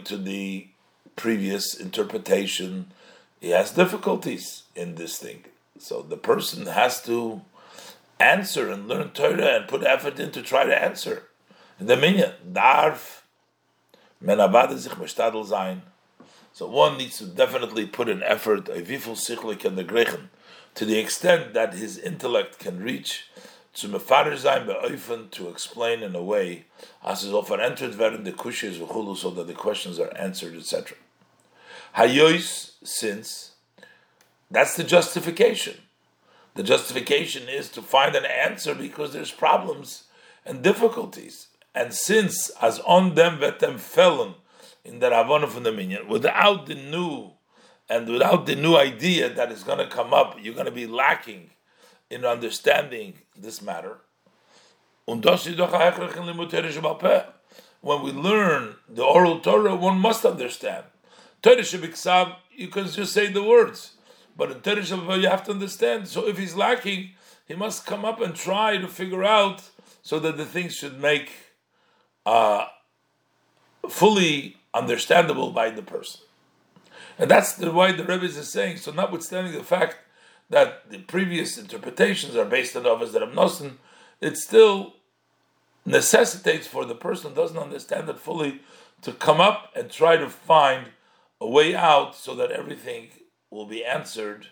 to 0.02 0.16
the 0.16 0.66
previous 1.14 1.74
interpretation, 1.74 2.92
he 3.40 3.50
has 3.50 3.70
difficulties 3.70 4.62
in 4.74 4.94
this 4.96 5.18
thing. 5.18 5.44
So 5.78 6.02
the 6.02 6.16
person 6.16 6.66
has 6.66 7.02
to 7.02 7.42
answer 8.18 8.70
and 8.70 8.88
learn 8.88 9.10
Torah 9.10 9.56
and 9.56 9.68
put 9.68 9.84
effort 9.84 10.18
in 10.18 10.32
to 10.32 10.42
try 10.42 10.64
to 10.64 10.82
answer. 10.82 11.24
The 11.78 11.96
minyan, 11.96 12.32
darf 12.52 13.24
men 14.20 14.38
sich 14.78 14.92
sein 15.46 15.82
so 16.56 16.66
one 16.66 16.96
needs 16.96 17.18
to 17.18 17.26
definitely 17.26 17.84
put 17.84 18.08
an 18.08 18.22
effort, 18.22 18.70
a 18.70 18.80
viful 18.80 19.12
sichlik 19.12 19.66
and 19.66 19.76
the 19.76 19.84
grechen, 19.84 20.30
to 20.74 20.86
the 20.86 20.98
extent 20.98 21.52
that 21.52 21.74
his 21.74 21.98
intellect 21.98 22.58
can 22.58 22.82
reach 22.82 23.26
to 23.74 23.88
mefarer 23.88 24.34
sein 24.38 25.30
to 25.32 25.48
explain 25.50 26.02
in 26.02 26.16
a 26.16 26.22
way 26.22 26.64
as 27.04 27.24
is 27.24 27.34
often 27.34 27.60
entered 27.60 27.92
werden 27.92 28.24
the 28.24 28.32
kushes 28.32 28.78
v'chulu 28.78 29.14
so 29.14 29.28
that 29.28 29.46
the 29.46 29.52
questions 29.52 29.98
are 29.98 30.16
answered, 30.16 30.56
etc. 30.56 30.96
Hayois, 31.94 32.70
since 32.82 33.50
that's 34.50 34.76
the 34.76 34.84
justification. 34.84 35.76
The 36.54 36.62
justification 36.62 37.50
is 37.50 37.68
to 37.72 37.82
find 37.82 38.16
an 38.16 38.24
answer 38.24 38.74
because 38.74 39.12
there's 39.12 39.30
problems 39.30 40.04
and 40.46 40.62
difficulties. 40.62 41.48
And 41.74 41.92
since 41.92 42.48
as 42.62 42.80
on 42.80 43.14
them 43.14 43.40
vetem 43.40 43.78
felon 43.78 44.36
in 44.86 45.00
the 45.00 45.10
Ravona 45.10 45.48
from 45.48 45.64
the 45.64 45.72
Minyan, 45.72 46.08
without 46.08 46.66
the 46.66 46.74
new 46.74 47.32
and 47.88 48.08
without 48.08 48.46
the 48.46 48.54
new 48.54 48.76
idea 48.76 49.28
that 49.28 49.50
is 49.50 49.62
going 49.62 49.78
to 49.78 49.88
come 49.88 50.14
up, 50.14 50.36
you're 50.40 50.54
going 50.54 50.66
to 50.66 50.72
be 50.72 50.86
lacking 50.86 51.50
in 52.08 52.24
understanding 52.24 53.14
this 53.36 53.60
matter. 53.60 53.98
When 55.06 55.20
we 58.02 58.12
learn 58.12 58.76
the 58.88 59.04
oral 59.04 59.40
Torah, 59.40 59.76
one 59.76 59.98
must 59.98 60.24
understand. 60.24 60.84
Torah 61.42 62.36
you 62.56 62.68
can 62.68 62.88
just 62.88 63.12
say 63.12 63.26
the 63.28 63.42
words, 63.42 63.92
but 64.36 64.50
in 64.50 64.60
Torah 64.60 65.18
you 65.18 65.28
have 65.28 65.44
to 65.44 65.52
understand. 65.52 66.08
So 66.08 66.26
if 66.26 66.38
he's 66.38 66.56
lacking, 66.56 67.10
he 67.46 67.54
must 67.54 67.86
come 67.86 68.04
up 68.04 68.20
and 68.20 68.34
try 68.34 68.78
to 68.78 68.88
figure 68.88 69.24
out 69.24 69.62
so 70.02 70.18
that 70.20 70.36
the 70.36 70.44
things 70.44 70.74
should 70.74 71.00
make 71.00 71.30
uh, 72.24 72.66
fully 73.88 74.56
understandable 74.76 75.50
by 75.50 75.70
the 75.70 75.82
person. 75.82 76.20
And 77.18 77.30
that's 77.30 77.54
the 77.54 77.70
why 77.72 77.92
the 77.92 78.04
Rebbe 78.04 78.24
is 78.24 78.48
saying. 78.48 78.76
So, 78.78 78.92
notwithstanding 78.92 79.54
the 79.54 79.64
fact 79.64 79.96
that 80.50 80.90
the 80.90 80.98
previous 80.98 81.58
interpretations 81.58 82.36
are 82.36 82.44
based 82.44 82.76
on 82.76 82.84
Avos 82.84 83.12
that 83.12 83.22
Nosen, 83.22 83.76
it 84.20 84.36
still 84.36 84.94
necessitates 85.84 86.66
for 86.66 86.84
the 86.84 86.94
person 86.94 87.30
who 87.30 87.36
doesn't 87.36 87.58
understand 87.58 88.08
it 88.08 88.18
fully 88.18 88.60
to 89.02 89.12
come 89.12 89.40
up 89.40 89.72
and 89.74 89.90
try 89.90 90.16
to 90.16 90.28
find 90.28 90.88
a 91.40 91.48
way 91.48 91.74
out 91.74 92.14
so 92.14 92.34
that 92.34 92.50
everything 92.50 93.08
will 93.50 93.66
be 93.66 93.84
answered 93.84 94.48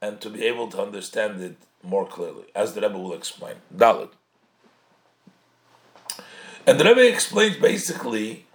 and 0.00 0.20
to 0.20 0.30
be 0.30 0.44
able 0.44 0.68
to 0.68 0.80
understand 0.80 1.40
it 1.42 1.56
more 1.82 2.06
clearly, 2.06 2.44
as 2.54 2.74
the 2.74 2.80
Rebbe 2.80 2.98
will 2.98 3.12
explain. 3.12 3.56
Dalit. 3.74 4.10
And 6.66 6.78
the 6.78 6.84
Rebbe 6.84 7.08
explains 7.08 7.56
basically 7.56 8.46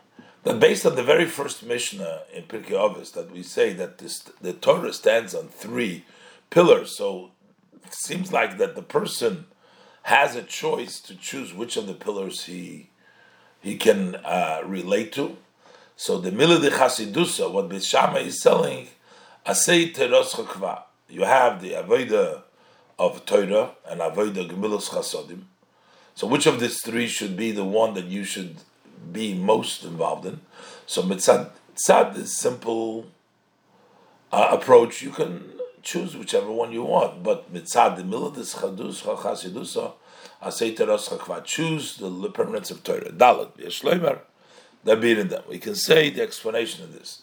that 0.44 0.60
based 0.60 0.86
on 0.86 0.96
the 0.96 1.04
very 1.04 1.26
first 1.26 1.64
Mishnah 1.64 2.22
in 2.34 2.44
Pirkei 2.44 2.72
Avos, 2.72 3.14
that 3.14 3.32
we 3.32 3.44
say 3.44 3.74
that 3.74 3.98
this, 3.98 4.20
the 4.42 4.54
Torah 4.54 4.94
stands 4.94 5.34
on 5.34 5.48
three 5.48 6.06
pillars, 6.50 6.98
so 6.98 7.32
it 7.84 7.94
seems 7.94 8.32
like 8.32 8.58
that 8.58 8.76
the 8.76 8.82
person 8.82 9.46
has 10.04 10.36
a 10.36 10.44
choice 10.44 11.00
to 11.00 11.16
choose 11.16 11.54
which 11.54 11.78
of 11.78 11.88
the 11.88 11.94
pillars 11.94 12.46
he 12.46 12.90
he 13.62 13.78
can 13.78 14.16
uh, 14.18 14.62
relate 14.66 15.14
to. 15.14 15.38
So 15.96 16.18
the 16.18 16.32
Milah 16.32 16.62
de 16.62 16.70
Chasidusa, 16.70 17.50
what 17.50 17.70
Bishama 17.70 18.22
is 18.26 18.42
selling, 18.42 18.90
Asay 19.46 19.96
Teros 19.96 20.32
Chakva. 20.32 20.84
You 21.08 21.24
have 21.24 21.62
the 21.62 21.72
Avodah 21.72 22.42
of 23.00 23.26
Torah 23.26 23.72
and 23.88 24.02
Avodah 24.02 24.50
Gemilos 24.50 24.90
Chasodim. 24.90 25.44
So 26.14 26.28
which 26.28 26.46
of 26.46 26.60
these 26.60 26.82
three 26.82 27.08
should 27.08 27.38
be 27.38 27.52
the 27.52 27.64
one 27.64 27.94
that 27.94 28.06
you 28.06 28.26
should 28.26 28.58
be 29.12 29.34
most 29.34 29.84
involved 29.84 30.26
in. 30.26 30.42
So 30.86 31.02
mitzad 31.04 31.50
tzad 31.76 32.18
is 32.18 32.38
simple 32.38 33.08
uh, 34.32 34.50
approach. 34.52 35.02
You 35.02 35.12
can 35.12 35.52
choose 35.82 36.16
whichever 36.16 36.52
one 36.52 36.72
you 36.72 36.84
want, 36.84 37.24
but 37.24 37.54
mitzad 37.54 37.98
the 37.98 38.04
miladis 38.04 38.56
chadus 38.56 39.04
chachasidusa 39.04 39.94
asay 40.42 40.76
teras 40.76 41.10
chakva. 41.10 41.44
Choose 41.44 41.98
the 41.98 42.10
permanence 42.30 42.72
of 42.72 42.84
Torah. 42.84 43.12
Dalit 43.12 43.58
yeshleimer. 43.58 44.20
Being 44.86 45.30
them. 45.30 45.44
We 45.48 45.60
can 45.60 45.76
say 45.76 46.10
the 46.10 46.22
explanation 46.22 46.84
of 46.84 46.92
this. 46.92 47.22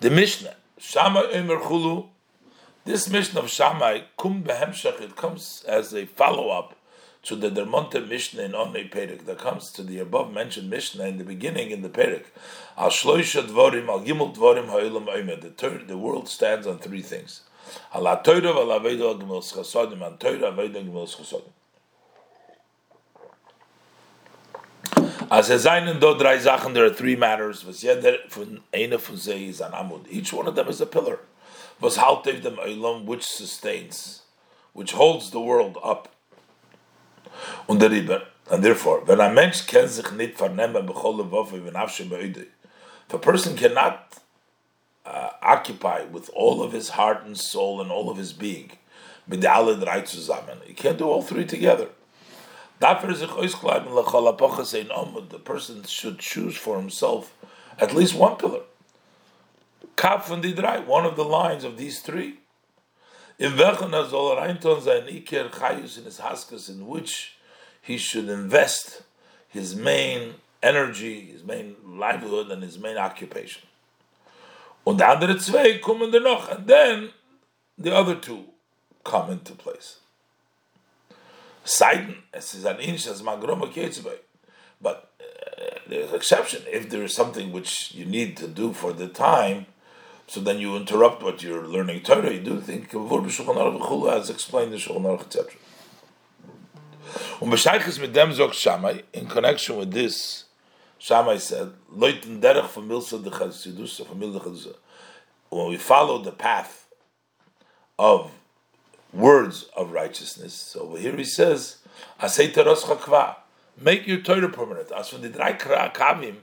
The 0.00 0.10
Mishnah, 0.10 0.56
Shammai 0.76 1.22
Omer 1.32 1.56
Chulu, 1.56 2.08
this 2.84 3.08
Mishnah 3.08 3.40
of 3.40 3.48
Shammai, 3.48 4.00
Kum 4.18 4.42
Behemshach, 4.42 5.00
it 5.00 5.16
comes 5.16 5.64
as 5.66 5.94
a 5.94 6.04
follow-up 6.04 6.76
to 7.22 7.36
the 7.36 7.50
Dermonte 7.50 8.08
Mishnah 8.08 8.42
in 8.42 8.52
Onei 8.52 8.90
Perek, 8.90 9.26
that 9.26 9.38
comes 9.38 9.70
to 9.72 9.82
the 9.82 9.98
above 10.00 10.32
mentioned 10.32 10.68
Mishnah 10.68 11.04
in 11.04 11.18
the 11.18 11.24
beginning 11.24 11.70
in 11.70 11.82
the 11.82 11.88
Perek. 11.88 12.24
Al 12.76 12.90
Shloisha 12.90 13.46
Dvorim, 13.46 13.88
Al 13.88 14.00
Gimel 14.00 14.34
Dvorim 14.34 14.66
Ha'ilam 14.66 15.08
Omer, 15.08 15.86
the, 15.86 15.96
world 15.96 16.28
stands 16.28 16.66
on 16.66 16.78
three 16.78 17.02
things. 17.02 17.42
Al 17.94 18.02
HaTorah, 18.02 18.56
Al 18.56 18.80
Aveda, 18.80 19.02
Al 19.02 19.18
Gimel 19.18 19.42
Chasodim, 19.42 20.02
Al 20.02 20.16
Torah, 20.16 20.52
Aveda, 20.52 20.84
Gimel 20.84 21.06
Chasodim. 21.06 21.52
As 25.30 25.48
a 25.48 25.54
Zainen 25.54 26.00
do 26.00 26.18
drei 26.18 26.38
Sachen, 26.38 26.74
there 26.74 26.84
are 26.84 26.92
three 26.92 27.16
matters. 27.16 27.64
Was 27.64 27.80
jeder 27.80 28.18
von 28.28 28.60
einer 28.74 28.96
is 28.96 29.60
an 29.60 29.72
Amud. 29.72 30.06
Each 30.10 30.32
one 30.32 30.46
of 30.46 30.54
them 30.56 30.68
is 30.68 30.80
a 30.80 30.86
pillar. 30.86 31.20
Was 31.80 31.96
haltev 31.96 32.42
dem 32.42 33.06
which 33.06 33.24
sustains, 33.24 34.22
which 34.72 34.92
holds 34.92 35.30
the 35.30 35.40
world 35.40 35.78
up. 35.82 36.08
Und 37.66 37.80
der. 37.80 38.22
And 38.50 38.62
therefore, 38.62 39.02
when 39.06 39.20
a 39.20 39.30
Mensch 39.30 39.66
kann 39.66 39.88
sich 39.88 40.10
nicht 40.12 40.36
vernehmen 40.36 40.86
bechol 40.86 41.22
be'idei, 41.24 42.46
if 43.08 43.14
a 43.14 43.18
person 43.18 43.56
cannot 43.56 44.18
uh, 45.06 45.30
occupy 45.40 46.04
with 46.04 46.28
all 46.34 46.62
of 46.62 46.72
his 46.72 46.90
heart 46.90 47.24
and 47.24 47.38
soul 47.38 47.80
and 47.80 47.90
all 47.90 48.10
of 48.10 48.18
his 48.18 48.32
being, 48.32 48.72
mit 49.26 49.44
alle 49.44 49.76
drei 49.76 50.02
zusammen, 50.02 50.58
he 50.64 50.74
can't 50.74 50.98
do 50.98 51.08
all 51.08 51.22
three 51.22 51.44
together. 51.44 51.88
The 52.80 52.94
person 55.44 55.84
should 55.84 56.18
choose 56.18 56.56
for 56.56 56.76
himself 56.76 57.32
at 57.78 57.94
least 57.94 58.14
one 58.14 58.36
pillar. 58.36 58.62
Kaf 59.96 60.30
and 60.30 60.42
Didrai, 60.42 60.84
one 60.84 61.06
of 61.06 61.16
the 61.16 61.24
lines 61.24 61.64
of 61.64 61.76
these 61.76 62.00
three. 62.00 62.38
In 63.42 63.58
in 66.68 66.86
which 66.86 67.36
he 67.80 67.98
should 67.98 68.28
invest 68.28 69.02
his 69.48 69.74
main 69.74 70.34
energy, 70.62 71.32
his 71.32 71.42
main 71.42 71.74
livelihood, 71.84 72.52
and 72.52 72.62
his 72.62 72.78
main 72.78 72.96
occupation. 72.96 73.62
Und 74.86 75.02
andere 75.02 75.40
zwei 75.40 75.80
kommen 75.80 76.12
noch, 76.20 76.50
and 76.50 76.68
then 76.68 77.10
the 77.76 77.92
other 77.92 78.14
two 78.14 78.44
come 79.02 79.32
into 79.32 79.54
place. 79.56 79.98
Seiden, 81.64 82.22
es 82.30 82.54
ist 82.54 82.64
ein 82.64 82.78
Inch, 82.78 83.06
das 83.06 83.22
Magroma 83.22 83.66
Ketzibay. 83.66 84.18
But 84.80 85.10
uh, 85.20 85.80
there's 85.88 86.10
an 86.10 86.14
exception. 86.14 86.62
If 86.72 86.90
there 86.90 87.02
is 87.02 87.12
something 87.12 87.50
which 87.50 87.92
you 87.92 88.04
need 88.04 88.36
to 88.36 88.46
do 88.46 88.72
for 88.72 88.92
the 88.92 89.08
time, 89.08 89.66
so 90.26 90.40
then 90.40 90.58
you 90.58 90.76
interrupt 90.76 91.22
what 91.22 91.42
you're 91.42 91.66
learning 91.66 92.02
Torah, 92.02 92.32
you 92.32 92.40
do 92.40 92.60
think, 92.60 92.94
as 92.94 94.30
explained 94.30 94.72
in 94.72 94.78
Shulchan 94.78 95.02
Aruch, 95.02 95.22
etc. 95.22 95.52
Um, 97.40 98.52
Shammai, 98.52 99.00
in 99.12 99.26
connection 99.26 99.76
with 99.76 99.92
this, 99.92 100.44
Shammai 100.98 101.36
said, 101.38 101.72
Leuten 101.90 102.40
derech 102.40 102.68
von 102.68 102.88
Milsa 102.88 103.22
de 103.22 103.30
Chasidus, 103.30 104.06
von 104.06 104.18
Milsa 104.18 104.42
de 104.42 104.50
Chasidus. 104.50 104.76
When 105.50 105.68
we 105.68 105.76
follow 105.76 106.22
the 106.22 106.32
path 106.32 106.86
of 107.98 108.30
words 109.12 109.66
of 109.76 109.92
righteousness. 109.92 110.54
So 110.54 110.94
here 110.94 111.16
he 111.16 111.24
says, 111.24 111.78
make 113.80 114.06
your 114.06 114.20
Torah 114.20 114.48
permanent. 114.48 114.90
As 114.92 115.08
from 115.08 115.22
the 115.22 115.28
kavim, 115.28 116.36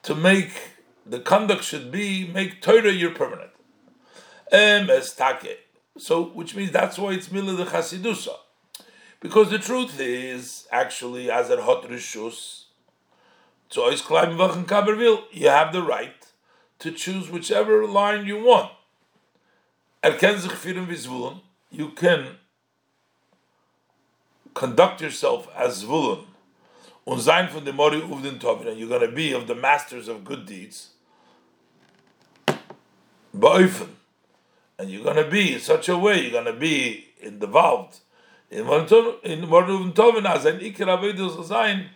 to 0.03 0.15
make 0.15 0.51
the 1.05 1.19
conduct 1.19 1.63
should 1.63 1.91
be 1.91 2.27
make 2.27 2.61
Torah 2.61 2.91
your 2.91 3.11
permanent. 3.11 3.51
So, 5.97 6.23
which 6.23 6.55
means 6.55 6.71
that's 6.71 6.97
why 6.99 7.13
it's 7.13 7.29
milah 7.29 7.57
the 7.57 7.65
chasidusa, 7.65 8.35
because 9.19 9.49
the 9.49 9.57
truth 9.57 9.99
is 9.99 10.67
actually 10.71 11.31
as 11.31 11.49
er 11.49 11.59
a 11.59 11.63
hot 11.63 11.89
rishus 11.89 12.65
so 13.69 13.89
you 13.89 15.49
have 15.49 15.73
the 15.73 15.83
right 15.83 16.25
to 16.79 16.91
choose 16.91 17.29
whichever 17.29 17.85
line 17.85 18.25
you 18.25 18.41
want. 18.41 18.71
You 21.69 21.89
can 21.89 22.37
conduct 24.57 25.01
yourself 25.01 25.47
as 25.55 25.83
Zvulun. 25.83 26.25
Und 27.05 27.21
sein 27.21 27.47
von 27.47 27.63
dem 27.63 27.75
Mori 27.75 28.01
Uvdin 28.01 28.39
Tovin, 28.39 28.67
and 28.67 28.79
you're 28.79 28.89
going 28.89 29.07
to 29.07 29.15
be 29.15 29.31
of 29.31 29.45
the 29.45 29.53
masters 29.53 30.07
of 30.07 30.25
good 30.25 30.47
deeds. 30.47 30.89
Ba'ofen. 33.37 33.89
And 34.79 34.89
you're 34.89 35.03
going 35.03 35.23
to 35.23 35.29
be 35.29 35.53
in 35.53 35.59
such 35.59 35.87
a 35.87 35.97
way, 35.97 36.23
you're 36.23 36.31
going 36.31 36.45
to 36.45 36.53
be 36.53 37.05
involved 37.21 37.99
in 38.49 38.65
Mori 38.65 38.87
Uvdin 38.87 39.93
Tovin, 39.93 40.25
as 40.25 40.45
an 40.45 40.59
Iker 40.59 40.87
Avedus 40.87 41.45
sein, 41.45 41.91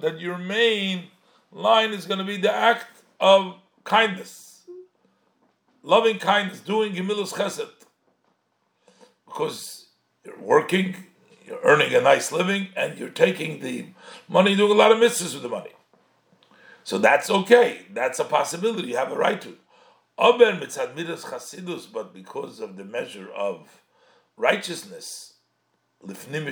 that 0.00 0.20
your 0.20 0.38
main 0.38 1.04
line 1.50 1.92
is 1.92 2.06
going 2.06 2.18
to 2.18 2.24
be 2.24 2.36
the 2.36 2.52
act 2.52 3.02
of 3.20 3.56
kindness, 3.84 4.62
loving 5.82 6.18
kindness, 6.18 6.60
doing 6.60 6.92
Gemilas 6.92 7.32
Chesed. 7.32 7.68
Because 9.26 9.83
you're 10.24 10.40
working, 10.40 10.96
you're 11.46 11.60
earning 11.62 11.94
a 11.94 12.00
nice 12.00 12.32
living, 12.32 12.68
and 12.76 12.98
you're 12.98 13.08
taking 13.08 13.60
the 13.60 13.86
money, 14.28 14.56
doing 14.56 14.72
a 14.72 14.74
lot 14.74 14.92
of 14.92 14.98
mitzvahs 14.98 15.34
with 15.34 15.42
the 15.42 15.48
money. 15.48 15.72
So 16.84 16.98
that's 16.98 17.30
okay. 17.30 17.86
That's 17.92 18.18
a 18.18 18.24
possibility. 18.24 18.88
You 18.88 18.96
have 18.96 19.12
a 19.12 19.16
right 19.16 19.40
to. 19.42 19.56
Aber 20.18 20.52
mitzad 20.52 20.94
midas 20.94 21.24
chasidus, 21.24 21.90
but 21.92 22.14
because 22.14 22.60
of 22.60 22.76
the 22.76 22.84
measure 22.84 23.28
of 23.32 23.82
righteousness, 24.36 25.34
lifnim 26.06 26.44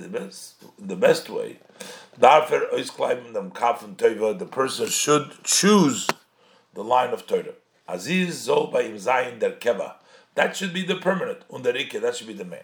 the 0.00 0.08
best 0.08 0.64
the 0.78 0.96
best 0.96 1.30
way. 1.30 1.58
Darfer 2.20 2.72
is 2.74 2.90
climbing 2.90 3.32
them 3.32 3.50
kaf 3.50 3.84
teva. 3.96 4.38
The 4.38 4.46
person 4.46 4.88
should 4.88 5.42
choose 5.42 6.08
the 6.74 6.84
line 6.84 7.10
of 7.10 7.26
Torah. 7.26 7.54
Aziz 7.88 8.46
zol 8.46 8.72
zayin 8.72 9.40
der 9.40 9.52
keva. 9.52 9.94
That 10.34 10.56
should 10.56 10.74
be 10.74 10.82
the 10.82 10.96
permanent. 10.96 11.40
Und 11.50 11.64
der 11.64 11.72
that 12.00 12.16
should 12.16 12.28
be 12.28 12.34
the 12.34 12.44
main. 12.44 12.60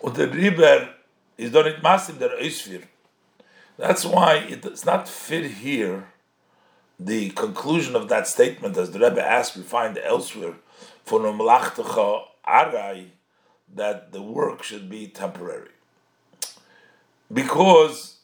Und 0.00 0.16
der 0.16 0.32
riber 0.32 0.88
is 1.36 1.50
done 1.50 1.68
it 1.68 1.82
masim 1.82 2.18
der 2.18 2.30
oisfir. 2.38 2.82
That's 3.76 4.04
why 4.04 4.44
it's 4.48 4.84
not 4.84 5.08
fit 5.08 5.44
here. 5.44 6.08
The 7.00 7.30
conclusion 7.30 7.94
of 7.94 8.08
that 8.08 8.26
statement, 8.26 8.76
as 8.76 8.90
the 8.90 8.98
Rebbe 8.98 9.24
asked, 9.24 9.56
we 9.56 9.62
find 9.62 9.96
elsewhere, 9.98 10.54
for 11.04 11.20
no 11.20 11.32
arai 12.46 13.06
that 13.72 14.12
the 14.12 14.22
work 14.22 14.62
should 14.64 14.90
be 14.90 15.06
temporary. 15.06 15.70
Because 17.32 18.16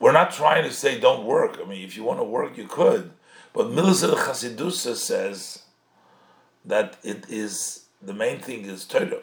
we're 0.00 0.12
not 0.12 0.32
trying 0.32 0.64
to 0.64 0.72
say 0.72 0.98
don't 0.98 1.24
work. 1.24 1.58
I 1.62 1.68
mean, 1.68 1.84
if 1.84 1.96
you 1.96 2.02
want 2.02 2.18
to 2.18 2.24
work, 2.24 2.56
you 2.56 2.66
could. 2.66 3.12
But 3.52 3.66
Milzah 3.68 4.14
Chasidusa 4.14 4.96
says 4.96 5.62
that 6.64 6.96
it 7.02 7.28
is 7.28 7.84
the 8.00 8.14
main 8.14 8.40
thing 8.40 8.64
is 8.64 8.84
Torah. 8.84 9.22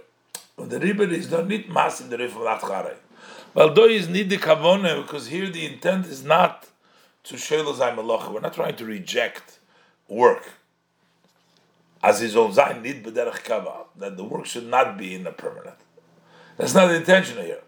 The 0.58 0.80
ribbon 0.80 1.12
is 1.12 1.30
not 1.30 1.48
need 1.48 1.70
mass 1.70 2.02
in 2.02 2.10
the 2.10 2.18
Rif 2.18 2.36
of 2.38 2.98
Well, 3.54 3.74
though 3.74 3.86
is 3.86 4.08
need 4.08 4.30
the 4.30 4.38
kavone 4.38 5.02
because 5.02 5.28
here 5.28 5.50
the 5.50 5.65
intent 5.65 6.06
is 6.08 6.24
not 6.24 6.68
to 7.26 7.36
shelo 7.36 7.76
zay 7.76 7.94
We're 8.32 8.39
not 8.39 8.54
trying 8.54 8.76
to 8.78 8.86
reject 8.86 9.60
work 10.08 10.44
as 12.06 12.20
his 12.20 12.36
own 12.36 12.54
zayin 12.54 12.84
need 12.84 13.04
b'derech 13.04 13.44
kava, 13.44 13.86
that 13.98 14.15
the 14.15 14.24
work 14.24 14.46
should 14.46 14.68
not 14.68 14.96
be 14.96 15.15
in 15.15 15.26
a 15.26 15.32
permanent. 15.32 15.78
That's 16.56 16.76
not 16.76 16.88
the 16.88 16.96
intention 16.96 17.44
here. 17.44 17.62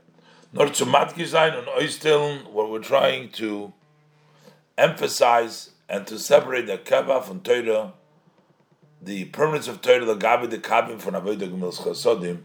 Nor 0.54 0.67
to 0.67 0.86
matki 0.86 1.26
zayin 1.26 1.58
and 1.58 1.67
oistiln, 1.67 2.52
where 2.52 2.67
we're 2.67 2.80
trying 2.80 3.30
to 3.32 3.73
emphasize 4.78 5.71
and 5.89 6.06
to 6.06 6.19
separate 6.19 6.67
the 6.67 6.78
kava 6.78 7.21
from 7.21 7.39
Torah, 7.39 7.93
the 9.02 9.26
permanence 9.26 9.67
of 9.67 9.82
Torah, 9.82 10.06
the 10.06 10.15
gabi 10.15 10.47
the 10.50 10.60
kabim 10.60 11.00
from 11.00 11.15
avodah 11.15 11.50
gemilas 11.50 11.78
chasodim, 11.78 12.43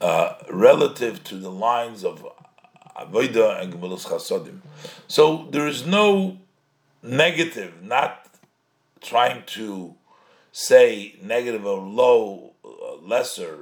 uh, 0.00 0.34
relative 0.50 1.24
to 1.24 1.36
the 1.36 1.50
lines 1.50 2.04
of 2.04 2.26
avodah 2.96 3.62
and 3.62 3.72
gemilas 3.72 4.06
chasodim. 4.06 4.60
So 5.08 5.48
there 5.50 5.66
is 5.66 5.86
no 5.86 6.38
negative, 7.02 7.82
not 7.82 8.28
trying 9.00 9.44
to 9.46 9.94
say 10.52 11.16
negative 11.22 11.66
or 11.66 11.80
low, 11.80 12.52
uh, 12.64 12.96
lesser 13.02 13.58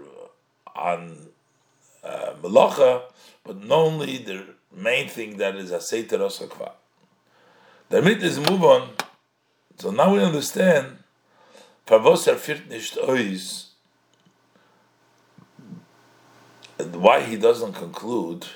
on 0.75 1.29
uh, 2.03 2.35
melacha, 2.43 3.03
but 3.45 3.57
only 3.71 4.19
the 4.19 4.45
main 4.73 5.09
thing 5.09 5.37
that 5.39 5.57
is 5.57 5.71
aseita 5.71 6.13
rosakva. 6.13 6.73
The 7.91 8.03
mit 8.03 8.23
is 8.23 8.39
move 8.39 8.65
on. 8.65 8.91
So 9.79 9.91
now 9.91 10.15
we 10.15 10.21
understand. 10.21 10.99
Favos 11.87 12.27
er 12.27 12.37
firt 12.37 12.69
nicht 12.69 12.97
ois. 12.97 13.74
Why 16.79 17.21
he 17.21 17.37
doesn't 17.37 17.75
conclude 17.75 18.47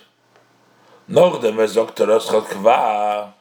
noch 1.08 1.40
dem 1.40 1.56
sagt 1.66 2.00
er 2.00 2.06
kva. 2.06 3.32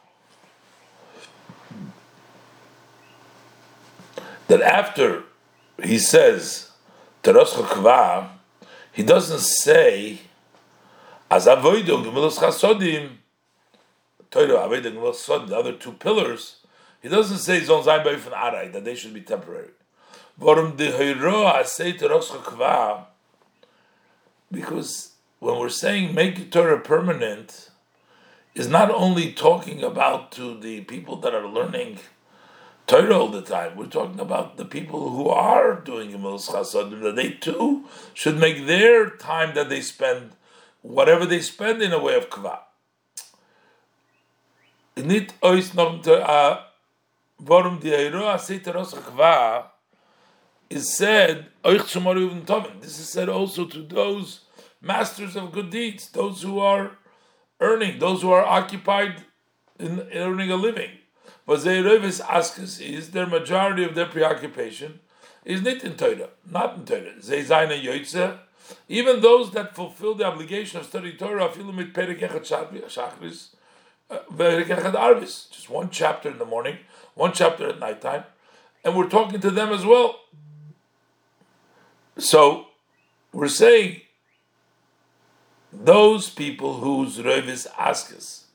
That 4.46 4.62
after 4.62 5.24
he 5.82 5.98
says 5.98 6.70
teros 7.22 7.52
kva 7.54 8.28
he 8.92 9.02
doesn't 9.02 9.40
say 9.40 10.20
as 11.30 11.46
avoidung 11.46 12.04
gemilos 12.04 12.38
chasodim. 12.38 13.18
Torah 14.30 14.68
avoidung 14.68 14.94
gemilos 14.94 15.26
chasodim 15.26 15.48
the 15.48 15.56
other 15.56 15.72
two 15.72 15.92
pillars 15.92 16.56
he 17.02 17.08
doesn't 17.08 17.38
say 17.38 17.60
zon 17.60 17.84
zayin 17.84 18.04
ba'ifan 18.04 18.32
arai 18.32 18.72
that 18.72 18.84
they 18.84 18.94
should 18.94 19.12
be 19.12 19.20
temporary. 19.20 19.68
Warum 20.38 20.76
the 20.76 20.90
Hira 20.92 21.64
say 21.66 21.92
teros 21.92 22.30
kva 22.30 23.04
because 24.50 25.12
when 25.38 25.58
we're 25.58 25.68
saying 25.68 26.14
make 26.14 26.50
Torah 26.50 26.80
permanent, 26.80 27.68
is 28.58 28.68
not 28.68 28.90
only 28.90 29.32
talking 29.32 29.84
about 29.84 30.32
to 30.32 30.58
the 30.58 30.80
people 30.82 31.16
that 31.16 31.34
are 31.34 31.46
learning 31.46 31.98
Torah 32.88 33.16
all 33.16 33.28
the 33.28 33.42
time. 33.42 33.76
We're 33.76 33.86
talking 33.86 34.18
about 34.18 34.56
the 34.56 34.64
people 34.64 35.10
who 35.10 35.28
are 35.28 35.74
doing 35.74 36.10
Gemilas 36.10 36.48
Chasadim, 36.48 37.02
that 37.02 37.16
they 37.16 37.30
too 37.32 37.84
should 38.14 38.38
make 38.38 38.66
their 38.66 39.10
time 39.10 39.54
that 39.54 39.68
they 39.68 39.80
spend, 39.80 40.32
whatever 40.82 41.24
they 41.24 41.40
spend, 41.40 41.82
in 41.82 41.92
a 41.92 42.02
way 42.02 42.14
of 42.16 42.30
kva. 42.30 42.60
Nit 44.96 45.34
ois 45.42 45.74
nom 45.74 46.02
Eroa 46.02 46.64
uh, 47.40 48.38
seiteros 48.38 48.94
kva 48.94 49.66
is 50.70 50.94
said, 50.94 51.46
this 51.64 52.98
is 52.98 53.08
said 53.08 53.28
also 53.28 53.64
to 53.66 53.82
those 53.82 54.40
masters 54.80 55.36
of 55.36 55.52
good 55.52 55.70
deeds, 55.70 56.08
those 56.10 56.42
who 56.42 56.58
are 56.58 56.98
earning, 57.60 57.98
those 57.98 58.22
who 58.22 58.30
are 58.30 58.44
occupied 58.44 59.24
in 59.78 60.00
earning 60.12 60.50
a 60.50 60.56
living. 60.56 60.90
But 61.46 61.60
Zeirevis 61.60 62.20
asks 62.20 62.80
is 62.80 63.10
their 63.10 63.26
majority 63.26 63.84
of 63.84 63.94
their 63.94 64.06
preoccupation 64.06 65.00
is 65.44 65.62
not 65.62 65.82
in 65.82 65.96
Torah, 65.96 66.28
not 66.48 66.76
in 66.76 66.84
Torah. 66.84 67.14
Yoitze, 67.20 68.38
even 68.88 69.20
those 69.20 69.50
that 69.52 69.74
fulfill 69.74 70.14
the 70.14 70.26
obligation 70.26 70.78
of 70.78 70.86
studying 70.86 71.16
Torah, 71.16 71.48
Filumit 71.48 71.92
Perikechat 71.92 72.46
Shachris, 72.88 73.54
uh, 74.10 74.18
Arvis, 74.28 75.50
just 75.50 75.70
one 75.70 75.88
chapter 75.90 76.28
in 76.30 76.38
the 76.38 76.44
morning, 76.44 76.78
one 77.14 77.32
chapter 77.32 77.68
at 77.70 77.78
nighttime, 77.78 78.24
and 78.84 78.94
we're 78.94 79.08
talking 79.08 79.40
to 79.40 79.50
them 79.50 79.70
as 79.70 79.86
well. 79.86 80.20
So 82.18 82.66
we're 83.32 83.48
saying 83.48 84.00
those 85.72 86.28
people 86.30 86.74
whose 86.80 87.18
Revis 87.18 87.66
asks 87.78 88.46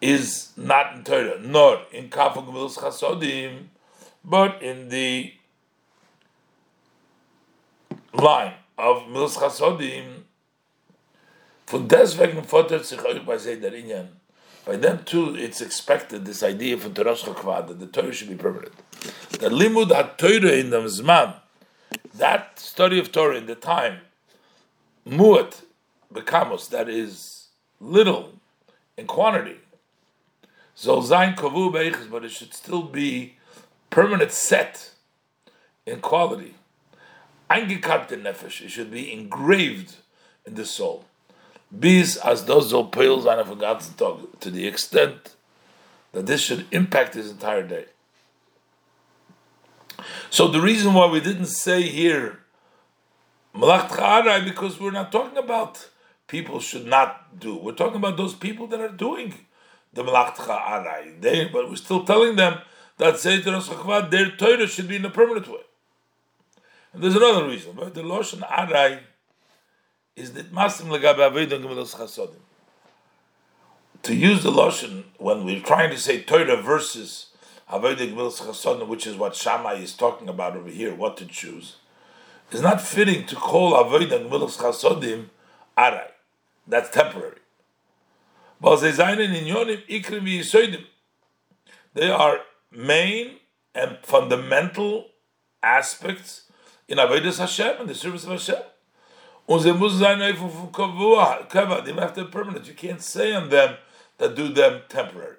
is 0.00 0.50
not 0.56 0.94
in 0.94 1.04
Torah, 1.04 1.38
nor 1.40 1.82
in 1.92 2.08
Gemilas 2.08 2.78
Chasodim, 2.78 3.68
but 4.24 4.62
in 4.62 4.88
the 4.88 5.34
line 8.12 8.54
of 8.76 9.02
Milas 9.04 9.36
Chasodim. 9.36 10.22
By 14.66 14.76
them 14.76 15.04
too, 15.04 15.34
it's 15.36 15.60
expected, 15.60 16.24
this 16.24 16.42
idea 16.42 16.76
from 16.76 16.94
Torah 16.94 17.12
Shachakvad, 17.12 17.68
that 17.68 17.78
the 17.78 17.86
Torah 17.86 18.12
should 18.12 18.28
be 18.28 18.34
permanent. 18.34 18.72
The 19.30 19.48
limud 19.48 19.94
ha-Torah 19.94 20.52
in 20.52 20.70
the 20.70 20.80
Zman, 20.80 21.39
that 22.14 22.58
study 22.58 22.98
of 22.98 23.12
Torah 23.12 23.36
in 23.36 23.46
the 23.46 23.54
time, 23.54 24.00
muat, 25.06 25.62
bekamos, 26.12 26.68
that 26.70 26.88
is 26.88 27.48
little 27.80 28.32
in 28.96 29.06
quantity, 29.06 29.58
zolzain 30.76 31.36
kavu 31.36 31.72
beiches, 31.72 32.10
but 32.10 32.24
it 32.24 32.30
should 32.30 32.54
still 32.54 32.82
be 32.82 33.36
permanent 33.90 34.32
set 34.32 34.92
in 35.86 36.00
quality. 36.00 36.54
Eingekarte 37.50 38.20
nefesh, 38.22 38.62
it 38.62 38.70
should 38.70 38.90
be 38.90 39.12
engraved 39.12 39.96
in 40.46 40.54
the 40.54 40.64
soul. 40.64 41.04
Bis 41.76 42.16
as 42.16 42.44
those 42.44 42.72
zol 42.72 42.90
an 42.92 44.40
to 44.40 44.50
the 44.50 44.66
extent 44.66 45.34
that 46.12 46.26
this 46.26 46.40
should 46.40 46.66
impact 46.72 47.14
his 47.14 47.30
entire 47.30 47.62
day. 47.62 47.86
So 50.30 50.48
the 50.48 50.60
reason 50.60 50.94
why 50.94 51.06
we 51.06 51.20
didn't 51.20 51.46
say 51.46 51.82
here 51.82 52.40
Malach 53.54 54.44
because 54.44 54.80
we're 54.80 54.90
not 54.90 55.10
talking 55.10 55.38
about 55.38 55.88
people 56.26 56.60
should 56.60 56.86
not 56.86 57.38
do. 57.38 57.56
We're 57.56 57.72
talking 57.72 57.96
about 57.96 58.16
those 58.16 58.34
people 58.34 58.66
that 58.68 58.80
are 58.80 58.88
doing 58.88 59.34
the 59.92 60.04
Malach 60.04 60.36
Arai. 60.36 61.20
They, 61.20 61.46
but 61.46 61.68
we're 61.68 61.76
still 61.76 62.04
telling 62.04 62.36
them 62.36 62.60
that 62.98 63.14
Seitar 63.14 64.10
their 64.10 64.30
Torah 64.30 64.66
should 64.66 64.88
be 64.88 64.96
in 64.96 65.04
a 65.04 65.10
permanent 65.10 65.48
way. 65.48 65.62
And 66.92 67.02
there's 67.02 67.16
another 67.16 67.46
reason. 67.46 67.72
But 67.74 67.94
the 67.94 68.02
Loshan 68.02 68.40
Arai 68.48 69.00
is 70.16 70.32
that 70.32 70.52
Masim 70.52 70.86
Lagabe 70.86 71.48
Chasodim. 71.48 72.34
To 74.02 74.14
use 74.14 74.42
the 74.42 74.50
Loshan 74.50 75.04
when 75.18 75.44
we're 75.44 75.60
trying 75.60 75.90
to 75.90 75.98
say 75.98 76.22
Torah 76.22 76.62
versus 76.62 77.29
which 77.72 79.06
is 79.06 79.16
what 79.16 79.36
Shammai 79.36 79.74
is 79.74 79.94
talking 79.94 80.28
about 80.28 80.56
over 80.56 80.68
here, 80.68 80.94
what 80.94 81.16
to 81.18 81.26
choose, 81.26 81.76
is 82.50 82.62
not 82.62 82.80
fitting 82.80 83.26
to 83.26 83.36
call 83.36 83.72
Avodah 83.72 84.28
Gemilas 84.28 84.58
Chasodim 84.58 85.26
Arai. 85.78 86.08
That's 86.66 86.90
temporary. 86.90 87.36
They 91.94 92.10
are 92.10 92.40
main 92.72 93.36
and 93.74 93.98
fundamental 94.02 95.06
aspects 95.62 96.50
in 96.88 96.98
Avodah 96.98 97.38
Hashem, 97.38 97.82
in 97.82 97.86
the 97.86 97.94
service 97.94 98.24
of 98.24 98.30
Hashem. 98.30 98.62
They 99.48 99.54
have 99.54 99.64
to 102.14 102.24
be 102.24 102.30
permanent. 102.30 102.66
You 102.66 102.74
can't 102.74 103.02
say 103.02 103.32
on 103.32 103.48
them 103.48 103.76
that 104.18 104.34
do 104.34 104.48
them 104.48 104.82
temporary 104.88 105.36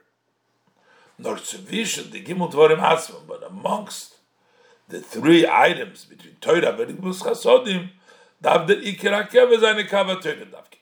nor 1.21 1.37
sufficient 1.37 2.11
the 2.11 2.23
gimel 2.23 2.51
dvarim 2.51 2.79
asmam, 2.79 3.27
but 3.27 3.43
amongst 3.43 4.15
the 4.87 4.99
three 4.99 5.47
items 5.47 6.05
between 6.05 6.35
Torah 6.41 6.75
and 6.81 6.97
Gibus 6.97 7.21
Chasodim, 7.21 7.89
dav 8.41 8.67
der 8.67 8.75
ikir 8.75 9.29
hakev 9.29 9.49
Torah 10.21 10.45
davki. 10.45 10.79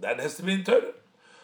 That 0.00 0.20
has 0.20 0.36
to 0.36 0.42
be 0.42 0.54
in 0.54 0.64
Torah. 0.64 0.92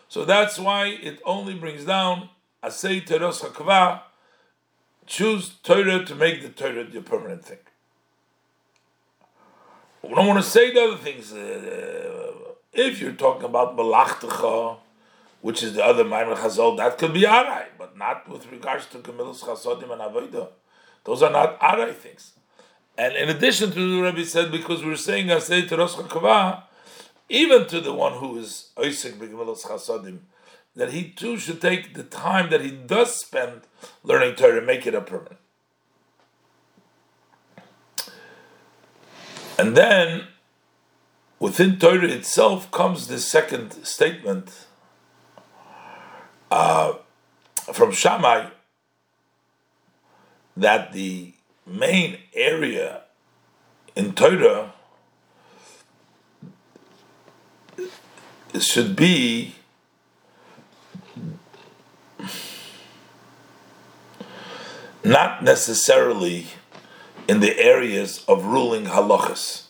So 0.08 0.24
that's 0.24 0.58
why 0.58 0.86
it 0.86 1.20
only 1.24 1.54
brings 1.54 1.84
down 1.84 2.30
asay 2.62 3.04
Torah's 3.04 3.40
hakva, 3.42 4.02
choose 5.06 5.50
Torah 5.62 6.04
to 6.04 6.14
make 6.14 6.42
the 6.42 6.48
Torah 6.48 6.84
the 6.84 7.00
permanent 7.00 7.44
thing. 7.44 7.58
We 10.02 10.14
don't 10.14 10.26
want 10.26 10.42
to 10.42 10.48
say 10.48 10.72
the 10.72 10.82
other 10.82 10.96
things. 10.96 11.32
Uh, 11.32 12.32
if 12.72 13.00
you're 13.00 13.12
talking 13.12 13.44
about 13.44 13.76
malachtecha, 13.76 14.78
which 15.40 15.62
is 15.62 15.74
the 15.74 15.84
other 15.84 16.04
Maimon 16.04 16.36
Chazal, 16.36 16.76
that 16.76 16.98
could 16.98 17.14
be 17.14 17.22
Arai, 17.22 17.66
but 17.78 17.96
not 17.96 18.28
with 18.28 18.50
regards 18.50 18.86
to 18.86 18.98
Kamilus 18.98 19.40
Chasodim 19.40 19.90
and 19.90 20.00
Avodah. 20.00 20.48
Those 21.04 21.22
are 21.22 21.30
not 21.30 21.58
Arai 21.60 21.94
things. 21.94 22.32
And 22.98 23.16
in 23.16 23.28
addition 23.30 23.72
to 23.72 23.96
the 23.96 24.02
Rebbe 24.02 24.24
said, 24.24 24.52
because 24.52 24.84
we're 24.84 24.96
saying 24.96 25.28
Asay 25.28 25.66
Teros 25.66 25.96
Kava, 26.08 26.64
even 27.28 27.66
to 27.68 27.80
the 27.80 27.94
one 27.94 28.14
who 28.14 28.38
is 28.38 28.70
Oisik 28.76 29.14
B'Kamilus 29.14 29.64
Chasodim, 29.64 30.18
that 30.76 30.92
he 30.92 31.10
too 31.10 31.38
should 31.38 31.60
take 31.60 31.94
the 31.94 32.02
time 32.02 32.50
that 32.50 32.60
he 32.60 32.70
does 32.70 33.14
spend 33.16 33.62
learning 34.02 34.34
Torah 34.34 34.58
and 34.58 34.66
make 34.66 34.86
it 34.86 34.94
a 34.94 35.00
permanent. 35.00 35.38
And 39.58 39.76
then 39.76 40.28
within 41.38 41.78
Torah 41.78 42.08
itself 42.08 42.70
comes 42.70 43.08
the 43.08 43.18
second 43.18 43.84
statement 43.84 44.66
uh, 46.50 46.94
from 47.72 47.92
Shammai 47.92 48.50
that 50.56 50.92
the 50.92 51.32
main 51.66 52.18
area 52.34 53.02
in 53.94 54.12
Torah 54.12 54.74
should 58.58 58.96
be 58.96 59.54
not 65.04 65.42
necessarily 65.42 66.46
in 67.28 67.40
the 67.40 67.58
areas 67.58 68.24
of 68.26 68.44
ruling 68.44 68.86
halachas. 68.86 69.66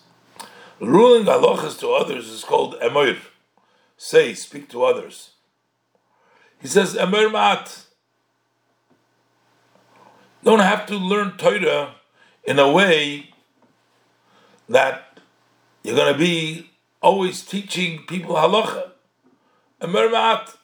Ruling 0.81 1.26
halachas 1.26 1.78
to 1.81 1.91
others 1.91 2.28
is 2.28 2.43
called 2.43 2.74
emir. 2.83 3.18
Say, 3.97 4.35
speak 4.35 4.68
to 4.70 4.83
others. 4.85 5.31
He 6.61 6.69
says, 6.69 6.97
Emer 6.97 7.29
Mat. 7.31 7.87
Don't 10.43 10.61
have 10.61 10.87
to 10.87 10.97
learn 10.97 11.37
Torah 11.37 11.95
in 12.45 12.59
a 12.59 12.71
way 12.71 13.31
that 14.69 15.19
you're 15.83 15.97
going 15.97 16.13
to 16.13 16.19
be 16.19 16.71
always 17.03 17.43
teaching 17.43 18.05
people 18.07 18.37
halacha, 18.37 18.91
emermat, 19.81 20.57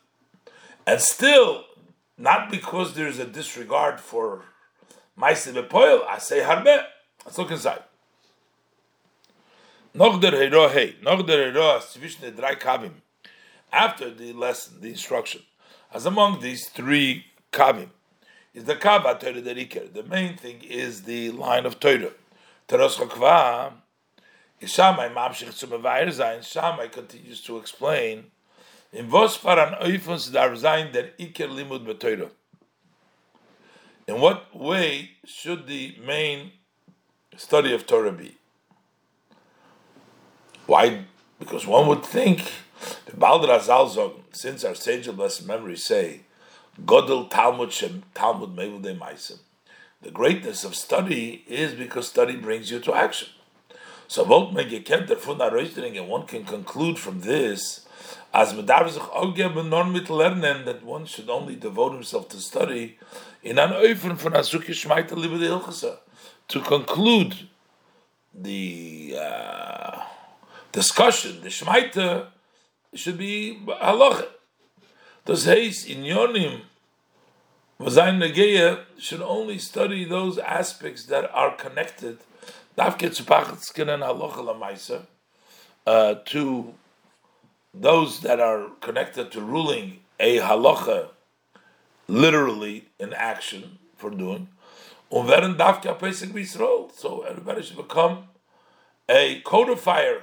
and 0.86 1.00
still, 1.00 1.64
not 2.16 2.50
because 2.50 2.94
there's 2.94 3.18
a 3.18 3.26
disregard 3.26 4.00
for 4.00 4.42
ma'aseh 5.18 5.52
bepoil, 5.52 6.04
I 6.06 6.18
say 6.18 6.40
harbe. 6.40 6.84
Let's 7.24 7.38
look 7.38 7.50
inside. 7.50 7.82
Noch 9.94 10.20
der 10.20 10.32
Hero 10.32 10.68
hey, 10.68 10.96
noch 11.02 11.26
der 11.26 11.50
Hero 11.50 11.80
the 11.80 12.30
drei. 12.30 12.90
After 13.72 14.10
the 14.10 14.32
lesson, 14.32 14.80
the 14.80 14.90
instruction, 14.90 15.42
as 15.92 16.06
among 16.06 16.40
these 16.40 16.68
three 16.68 17.26
kavim, 17.52 17.90
is 18.54 18.64
the 18.64 18.76
kava 18.76 19.18
Torah 19.18 19.42
deriker. 19.42 19.92
The 19.92 20.02
main 20.02 20.36
thing 20.36 20.62
is 20.62 21.02
the 21.02 21.30
line 21.30 21.66
of 21.66 21.78
Torah. 21.78 22.12
Teros 22.68 22.96
chokva, 22.96 23.72
Shamai 24.62 25.12
mamshich 25.12 25.52
zu. 25.52 25.66
Shamai 25.68 26.90
continues 26.90 27.40
to 27.42 27.58
explain 27.58 28.30
in 28.92 29.10
was 29.10 29.36
far 29.36 29.58
an 29.58 29.74
oifens 29.82 30.32
dar 30.32 30.54
sein 30.56 30.92
der 30.92 31.10
limud. 31.18 32.30
In 34.06 34.20
what 34.20 34.56
way 34.56 35.10
should 35.24 35.66
the 35.66 35.96
main 36.04 36.52
study 37.36 37.74
of 37.74 37.86
Torah 37.86 38.12
be? 38.12 38.36
Why? 40.66 41.04
Because 41.38 41.66
one 41.66 41.88
would 41.88 42.04
think, 42.04 42.50
the 43.06 43.16
Balder 43.16 43.48
Azal 43.48 44.12
since 44.32 44.64
our 44.64 44.74
sage 44.74 45.08
of 45.08 45.16
blessed 45.16 45.46
memory 45.46 45.76
say, 45.76 46.20
Godel 46.84 47.30
Talmud 47.30 47.72
Shem 47.72 48.02
Talmud 48.14 48.54
Mevudei 48.54 48.98
Maisim. 48.98 49.38
The 50.02 50.10
greatness 50.10 50.64
of 50.64 50.74
study 50.74 51.44
is 51.48 51.72
because 51.72 52.08
study 52.08 52.36
brings 52.36 52.70
you 52.70 52.80
to 52.80 52.94
action. 52.94 53.28
So 54.08 54.24
and 55.98 56.08
one 56.08 56.26
can 56.26 56.44
conclude 56.44 56.98
from 56.98 57.22
this, 57.22 57.86
as 58.32 58.52
lernen, 58.52 60.64
that 60.64 60.84
one 60.84 61.06
should 61.06 61.30
only 61.30 61.56
devote 61.56 61.92
himself 61.92 62.28
to 62.28 62.36
study, 62.36 62.98
in 63.42 63.58
an 63.58 63.70
Eufen 63.70 64.16
von 64.16 64.32
de 64.32 65.48
Hilchasa, 65.48 65.98
to 66.48 66.60
conclude 66.60 67.48
the 68.34 69.16
uh, 69.18 70.02
discussion, 70.70 71.40
the 71.40 71.48
Shmaita 71.48 72.26
should 72.96 73.18
be 73.18 73.60
halacha. 73.66 74.26
Das 75.24 75.46
heißt, 75.46 75.88
in 75.88 76.04
Yonim, 76.04 76.60
Vazayin 77.80 78.18
Nageya 78.18 78.84
should 78.98 79.20
only 79.20 79.58
study 79.58 80.04
those 80.04 80.38
aspects 80.38 81.06
that 81.06 81.28
are 81.34 81.56
connected 81.56 82.18
halacha 82.78 85.02
uh, 85.86 86.14
to 86.24 86.74
those 87.74 88.20
that 88.20 88.40
are 88.40 88.68
connected 88.80 89.30
to 89.32 89.40
ruling 89.40 89.98
a 90.18 90.38
halacha 90.38 91.08
literally 92.08 92.86
in 92.98 93.12
action 93.12 93.78
for 93.96 94.10
doing. 94.10 94.48
So 95.10 95.22
everybody 97.28 97.62
should 97.62 97.76
become 97.76 98.24
a 99.08 99.40
codifier, 99.42 100.22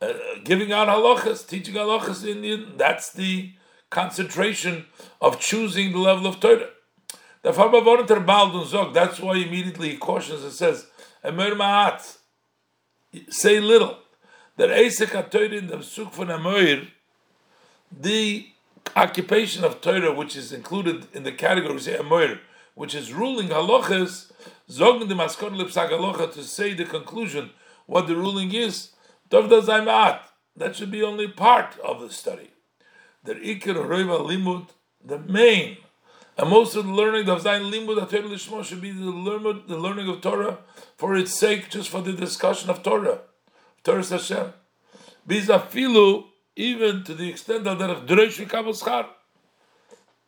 uh, 0.00 0.12
giving 0.44 0.72
out 0.72 0.88
halachas, 0.88 1.46
teaching 1.46 1.74
halachas 1.74 2.22
in 2.24 2.38
Indian. 2.38 2.76
That's 2.76 3.12
the 3.12 3.52
concentration 3.90 4.86
of 5.20 5.40
choosing 5.40 5.92
the 5.92 5.98
level 5.98 6.26
of 6.26 6.40
Torah. 6.40 6.68
That's 7.42 7.56
why 9.20 9.36
immediately 9.36 9.90
he 9.90 9.96
cautions 9.96 10.42
and 10.42 10.52
says, 10.52 10.86
Emer 11.24 11.54
ma'at. 11.54 12.18
Say 13.28 13.60
little. 13.60 13.98
That 14.56 14.70
Eisek 14.70 15.08
HaTorah 15.08 15.58
in 15.58 15.66
the 15.68 15.82
Suk 15.82 16.12
von 16.12 16.30
Emer, 16.30 16.88
the 17.90 18.46
occupation 18.94 19.64
of 19.64 19.80
Torah, 19.80 20.14
which 20.14 20.36
is 20.36 20.52
included 20.52 21.06
in 21.14 21.22
the 21.22 21.32
category, 21.32 21.80
say 21.80 21.98
Emer, 21.98 22.40
which 22.74 22.94
is 22.94 23.12
ruling 23.12 23.48
halachas, 23.48 24.30
zogen 24.70 25.08
the 25.08 25.14
maskon 25.14 25.56
lipsak 25.56 25.90
halacha, 25.90 26.32
to 26.32 26.42
say 26.44 26.74
the 26.74 26.84
conclusion, 26.84 27.50
what 27.86 28.06
the 28.06 28.14
ruling 28.14 28.54
is, 28.54 28.90
That 29.30 30.72
should 30.74 30.90
be 30.90 31.02
only 31.02 31.28
part 31.28 31.78
of 31.78 32.00
the 32.00 32.10
study. 32.10 32.50
The 33.24 33.34
ikir 33.34 33.74
roiva 33.74 34.20
limud, 34.20 34.68
the 35.04 35.18
main 35.18 35.78
and 36.40 36.48
most 36.48 36.74
of 36.74 36.86
the 36.86 36.92
learning 36.92 37.28
of 37.28 37.42
Zayin 37.42 37.70
Limud 37.70 38.08
Torah 38.08 38.22
Lishma 38.22 38.64
should 38.64 38.80
be 38.80 38.92
the, 38.92 39.10
learning, 39.10 39.64
the 39.66 39.76
learning 39.76 40.08
of 40.08 40.22
Torah 40.22 40.56
for 40.96 41.14
its 41.14 41.38
sake, 41.38 41.68
just 41.68 41.90
for 41.90 42.00
the 42.00 42.14
discussion 42.14 42.70
of 42.70 42.82
Torah, 42.82 43.18
Torah 43.84 44.02
Hashem. 44.02 44.54
Bizafilu, 45.28 46.24
even 46.56 47.04
to 47.04 47.14
the 47.14 47.28
extent 47.28 47.66
of 47.66 47.78
that 47.78 47.90
of 47.90 48.06
Schar, 48.06 49.06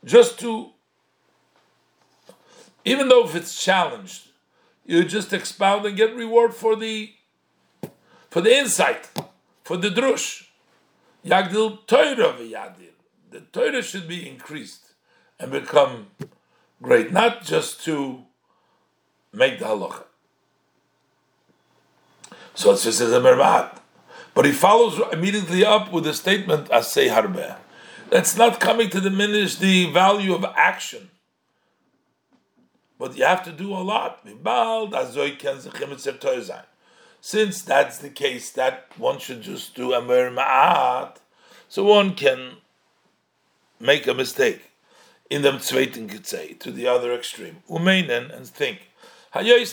just 0.04 0.38
to, 0.40 0.72
even 2.84 3.08
though 3.08 3.24
if 3.24 3.34
it's 3.34 3.64
challenged, 3.64 4.28
you 4.84 5.04
just 5.04 5.32
expound 5.32 5.86
and 5.86 5.96
get 5.96 6.14
reward 6.14 6.52
for 6.52 6.76
the 6.76 7.10
for 8.32 8.40
the 8.40 8.56
insight, 8.56 9.10
for 9.62 9.76
the 9.76 9.90
drush. 9.90 10.46
Yagdil 11.22 11.86
Torah 11.86 12.32
v'yadir. 12.32 12.94
The 13.30 13.40
Torah 13.52 13.82
should 13.82 14.08
be 14.08 14.26
increased 14.26 14.94
and 15.38 15.52
become 15.52 16.06
great, 16.80 17.12
not 17.12 17.44
just 17.44 17.84
to 17.84 18.22
make 19.34 19.58
the 19.58 19.66
halacha. 19.66 20.04
So 22.54 22.72
it 22.72 22.78
says 22.78 23.02
a 23.02 23.20
mervat. 23.20 23.76
But 24.32 24.46
he 24.46 24.52
follows 24.52 24.98
immediately 25.12 25.62
up 25.62 25.92
with 25.92 26.06
a 26.06 26.14
statement, 26.14 26.70
Asay 26.70 27.10
Harbe. 27.10 27.56
That's 28.08 28.34
not 28.34 28.60
coming 28.60 28.88
to 28.90 29.00
diminish 29.02 29.56
the 29.56 29.92
value 29.92 30.34
of 30.34 30.46
action. 30.56 31.10
But 32.98 33.14
you 33.14 33.24
have 33.24 33.44
to 33.44 33.52
do 33.52 33.74
a 33.74 33.84
lot. 33.92 34.26
Since 37.24 37.62
that's 37.62 37.98
the 37.98 38.10
case, 38.10 38.50
that 38.50 38.88
one 38.96 39.20
should 39.20 39.42
just 39.42 39.76
do 39.76 39.92
a 39.92 40.02
ma'at, 40.02 41.18
so 41.68 41.84
one 41.84 42.16
can 42.16 42.56
make 43.78 44.08
a 44.08 44.12
mistake 44.12 44.72
in 45.30 45.42
the 45.42 45.52
dem 45.52 45.60
zweiten 45.60 46.08
Gezei, 46.08 46.58
to 46.58 46.72
the 46.72 46.88
other 46.88 47.14
extreme. 47.14 47.62
Umeinen, 47.70 48.36
and 48.36 48.48
think. 48.48 48.88
Since 49.32 49.70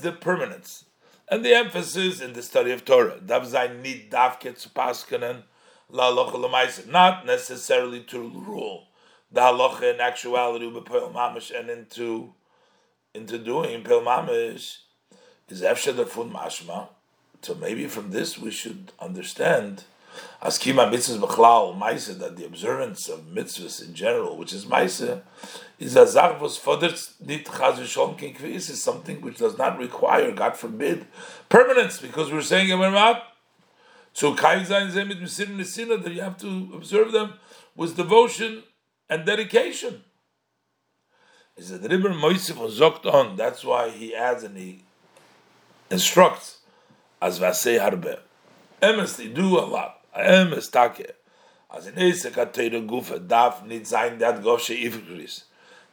the 0.00 0.12
permanence 0.18 0.84
and 1.28 1.44
the 1.44 1.54
emphasis 1.54 2.22
in 2.22 2.32
the 2.32 2.42
study 2.42 2.70
of 2.70 2.86
Torah, 2.86 3.20
not 6.86 7.26
necessarily 7.26 8.00
to 8.00 8.18
rule 8.18 8.86
the 9.30 9.40
halacha 9.42 9.94
in 9.94 10.00
actuality, 10.00 10.66
and 11.54 11.68
into 11.68 12.32
into 13.14 13.38
doing 13.38 13.82
pel 13.82 14.00
mamish, 14.02 14.78
is 15.48 15.62
efshe 15.62 16.06
fun 16.06 16.30
mashma. 16.30 16.88
So 17.42 17.54
maybe 17.54 17.86
from 17.86 18.10
this 18.10 18.38
we 18.38 18.50
should 18.50 18.92
understand 19.00 19.84
as 20.42 20.58
kima 20.58 20.90
mitzvahs 20.90 21.18
b'chlal 21.18 21.78
ma'isa 21.78 22.18
that 22.18 22.36
the 22.36 22.44
observance 22.44 23.08
of 23.08 23.20
mitzvahs 23.26 23.86
in 23.86 23.94
general, 23.94 24.36
which 24.36 24.52
is 24.52 24.64
ma'isa, 24.64 25.22
is 25.78 25.96
a 25.96 26.04
fodert 26.04 27.12
nit 27.24 27.44
chaz 27.44 27.74
v'sholm 27.74 28.18
kin 28.18 28.34
is 28.44 28.82
something 28.82 29.20
which 29.20 29.38
does 29.38 29.56
not 29.58 29.78
require, 29.78 30.30
God 30.32 30.56
forbid, 30.56 31.06
permanence, 31.48 31.98
because 31.98 32.32
we're 32.32 32.42
saying 32.42 32.68
emermat. 32.68 33.22
So 34.12 34.34
kain 34.34 34.64
zayin 34.64 34.90
zemit 34.90 35.20
misirin 35.20 36.02
that 36.02 36.12
you 36.12 36.22
have 36.22 36.38
to 36.38 36.70
observe 36.74 37.12
them 37.12 37.34
with 37.76 37.96
devotion 37.96 38.64
and 39.08 39.24
dedication. 39.24 40.04
Is 41.60 41.68
that 41.68 41.90
Ribber 41.90 42.14
Moisef 42.14 42.56
zokt 42.70 43.04
on? 43.04 43.36
That's 43.36 43.62
why 43.62 43.90
he 43.90 44.14
adds 44.14 44.44
and 44.44 44.56
he 44.56 44.80
instructs 45.90 46.60
as 47.20 47.38
vasei 47.38 47.78
harbe. 47.78 48.18
Emes, 48.80 49.18
they 49.18 49.28
do 49.28 49.58
a 49.58 49.66
lot. 49.66 50.00
Em 50.14 50.54
is 50.54 50.68
take. 50.68 51.12
As 51.70 51.86
in 51.86 51.96
Esek 51.96 52.32
HaTeira 52.32 52.88
Gufa 52.88 53.18
Daf 53.18 53.66
nit 53.66 53.86
sein 53.86 54.16
that 54.20 54.40
Goshe 54.40 54.74
Ifrit 54.74 55.42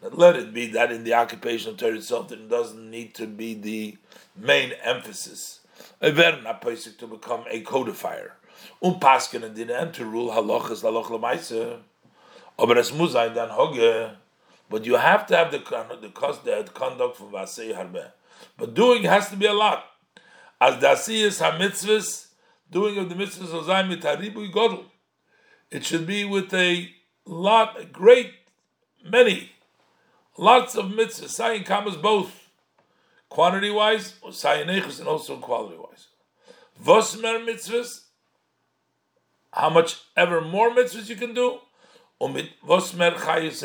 That 0.01 0.17
let 0.17 0.37
it 0.37 0.53
be 0.53 0.67
that 0.67 0.89
in 0.89 1.03
the 1.03 1.15
occupation 1.15 1.71
of 1.71 1.77
Torah 1.77 1.95
itself 1.95 2.31
it 2.31 2.47
doesn't 2.47 2.89
need 2.89 3.13
to 3.15 3.27
be 3.27 3.53
the 3.53 3.97
main 4.37 4.71
emphasis. 4.81 5.59
Even 6.01 6.45
a 6.45 6.53
person 6.53 6.93
to 6.99 7.07
become 7.07 7.43
a 7.51 7.61
codifier. 7.61 8.31
Um 8.81 9.01
Paskin 9.01 9.43
and 9.43 9.53
din 9.53 9.91
to 9.91 10.05
rule 10.05 10.31
halachas 10.31 10.81
halach 10.81 11.07
lemaise. 11.07 11.79
Aber 12.57 12.77
es 12.77 12.93
muss 12.93 13.11
sein 13.11 13.35
dann 13.35 13.49
hoge. 13.49 14.15
But 14.69 14.85
you 14.85 14.95
have 14.95 15.25
to 15.27 15.37
have 15.37 15.51
the 15.51 15.59
the 15.59 16.63
the 16.63 16.71
conduct 16.71 17.17
for 17.17 17.25
vasei 17.25 17.73
harbe. 17.75 18.11
But 18.57 18.73
doing 18.73 19.03
has 19.03 19.29
to 19.29 19.35
be 19.35 19.45
a 19.45 19.53
lot. 19.53 19.85
As 20.59 20.75
dasi 20.75 21.23
is 21.23 21.39
ha 21.39 21.51
mitzvahs 21.51 22.27
doing 22.69 22.97
of 22.97 23.09
the 23.09 23.15
mitzvahs 23.15 23.53
of 23.53 23.65
Zayin 23.65 23.89
mitaribu 23.89 24.51
godel. 24.51 24.85
It 25.71 25.83
should 25.83 26.07
be 26.07 26.25
with 26.25 26.53
a 26.53 26.89
lot, 27.25 27.79
a 27.79 27.85
great 27.85 28.31
many, 29.03 29.51
lots 30.37 30.75
of 30.75 30.85
mitzvahs. 30.85 31.29
Sayin 31.29 31.65
kamas 31.65 31.95
both 31.95 32.49
quantity 33.29 33.69
wise, 33.69 34.15
or 34.21 34.31
sayin 34.31 34.69
and 34.69 35.07
also 35.07 35.37
quality 35.37 35.77
wise. 35.77 36.07
Vosmer 36.83 37.45
mitzvahs, 37.45 38.01
how 39.51 39.69
much 39.69 40.01
ever 40.15 40.41
more 40.41 40.71
mitzvahs 40.71 41.09
you 41.09 41.15
can 41.15 41.33
do, 41.33 41.59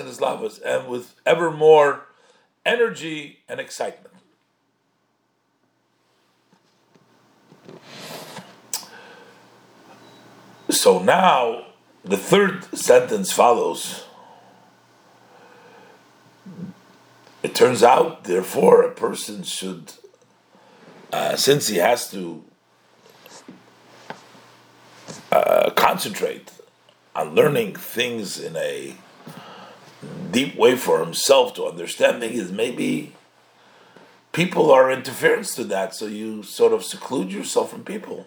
islavas, 0.06 0.60
and 0.64 0.88
with 0.88 1.14
ever 1.24 1.50
more 1.50 2.06
energy 2.64 3.38
and 3.48 3.58
excitement. 3.60 4.14
So 10.68 11.02
now 11.02 11.66
the 12.04 12.16
third 12.16 12.64
sentence 12.76 13.32
follows. 13.32 14.04
It 17.42 17.54
turns 17.54 17.82
out, 17.82 18.24
therefore, 18.24 18.82
a 18.82 18.92
person 18.92 19.42
should, 19.42 19.92
uh, 21.12 21.36
since 21.36 21.68
he 21.68 21.76
has 21.76 22.10
to 22.12 22.44
uh, 25.32 25.70
concentrate 25.70 26.52
on 27.14 27.34
learning 27.34 27.74
things 27.76 28.38
in 28.38 28.56
a 28.56 28.96
deep 30.30 30.56
way 30.56 30.76
for 30.76 31.04
himself 31.04 31.54
to 31.54 31.66
understand 31.66 32.20
things, 32.20 32.50
maybe 32.50 33.12
people 34.32 34.70
are 34.70 34.90
interference 34.90 35.54
to 35.54 35.64
that, 35.64 35.94
so 35.94 36.06
you 36.06 36.42
sort 36.42 36.72
of 36.72 36.84
seclude 36.84 37.32
yourself 37.32 37.70
from 37.70 37.84
people. 37.84 38.26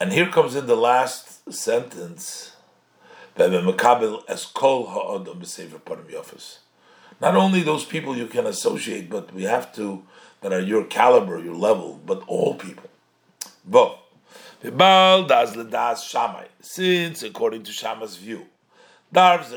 And 0.00 0.12
here 0.12 0.28
comes 0.28 0.54
in 0.54 0.66
the 0.66 0.76
last 0.76 1.52
sentence. 1.52 2.52
Not 7.20 7.34
only 7.34 7.62
those 7.62 7.84
people 7.84 8.16
you 8.16 8.26
can 8.26 8.46
associate, 8.46 9.08
but 9.08 9.32
we 9.32 9.44
have 9.44 9.74
to 9.74 10.02
that 10.40 10.52
are 10.52 10.60
your 10.60 10.84
caliber, 10.84 11.38
your 11.38 11.54
level, 11.54 12.00
but 12.04 12.22
all 12.26 12.54
people. 12.54 12.90
But 14.72 15.28
since 16.60 17.22
according 17.22 17.62
to 17.62 17.72
Shammai's 17.72 18.16
view, 18.16 18.46
a 19.14 19.48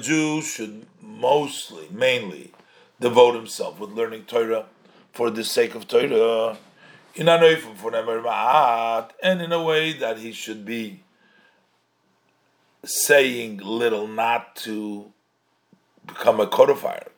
Jew 0.00 0.42
should 0.42 0.86
mostly, 1.02 1.88
mainly, 1.90 2.52
devote 2.98 3.34
himself 3.34 3.78
with 3.78 3.90
learning 3.90 4.24
Torah 4.24 4.64
for 5.12 5.30
the 5.30 5.44
sake 5.44 5.74
of 5.74 5.86
Torah, 5.86 6.56
in 7.14 7.28
and 7.28 7.44
in 9.42 9.52
a 9.52 9.62
way 9.62 9.92
that 9.92 10.18
he 10.18 10.32
should 10.32 10.64
be 10.64 11.02
saying 12.84 13.58
little 13.58 14.06
not 14.06 14.56
to 14.56 15.12
become 16.06 16.40
a 16.40 16.46
codifier. 16.46 17.08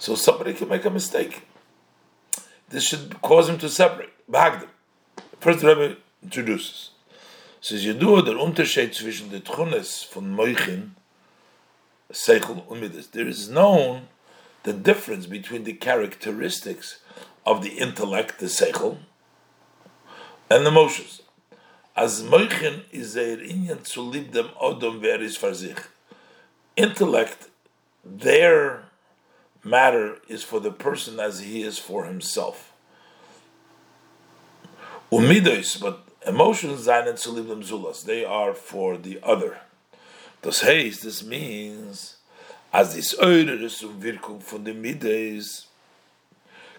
So 0.00 0.14
somebody 0.14 0.54
can 0.54 0.70
make 0.70 0.86
a 0.86 0.90
mistake. 0.90 1.42
This 2.70 2.84
should 2.84 3.20
cause 3.20 3.50
him 3.50 3.58
to 3.58 3.68
separate. 3.68 4.08
First, 5.40 5.60
the 5.60 5.66
Rebbe 5.66 5.96
introduces. 6.22 6.90
Says 7.60 7.84
you 7.84 7.92
Yedua 7.92 8.24
der 8.24 8.38
Unterschied 8.38 8.94
zwischen 8.94 9.30
der 9.30 9.40
Tchunes 9.40 10.02
von 10.04 10.34
Moichin, 10.34 10.92
Seichel 12.10 12.66
und 12.66 12.80
Midas. 12.80 13.08
There 13.08 13.28
is 13.28 13.48
known 13.48 14.08
the 14.62 14.72
difference 14.72 15.26
between 15.26 15.64
the 15.64 15.74
characteristics 15.74 17.00
of 17.44 17.62
the 17.62 17.78
intellect, 17.78 18.38
the 18.38 18.46
seichel, 18.46 18.96
and 20.48 20.64
the 20.64 20.70
emotions. 20.70 21.20
As 21.94 22.22
moichin 22.22 22.84
is 22.90 23.16
a 23.16 23.36
inyan 23.36 23.86
zu 23.86 24.00
lieb 24.00 24.32
dem 24.32 24.48
odom 24.62 25.02
veris 25.02 25.36
farzich. 25.36 25.88
Intellect, 26.74 27.50
their 28.02 28.89
matter 29.64 30.18
is 30.28 30.42
for 30.42 30.60
the 30.60 30.70
person 30.70 31.20
as 31.20 31.40
he 31.40 31.62
is 31.62 31.78
for 31.78 32.04
himself. 32.04 32.72
Umidos, 35.12 35.80
but 35.80 36.04
emotions 36.26 36.86
lieb 36.86 37.48
dem 37.48 37.62
zulas. 37.62 38.04
They 38.04 38.24
are 38.24 38.54
for 38.54 38.96
the 38.96 39.18
other. 39.22 39.58
Das 40.42 40.62
heißt, 40.62 41.02
this 41.02 41.22
means 41.22 42.16
as 42.72 42.94
this 42.94 43.14
Eures 43.14 43.82
und 43.82 44.02
Wirkung 44.02 44.40
von 44.40 44.64
den 44.64 44.80
Mides 44.80 45.66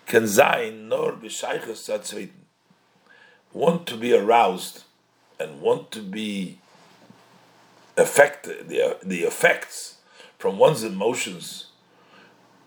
can 0.05 0.25
sein 0.27 0.87
nur 0.87 1.13
bescheiches 1.13 1.85
zweiten. 1.85 2.45
Want 3.53 3.85
to 3.87 3.97
be 3.97 4.13
aroused 4.13 4.83
and 5.37 5.61
want 5.61 5.91
to 5.91 6.01
be 6.01 6.57
affected, 7.97 8.69
the, 8.69 8.97
the 9.03 9.23
effects 9.23 9.97
from 10.37 10.57
one's 10.57 10.83
emotions 10.83 11.70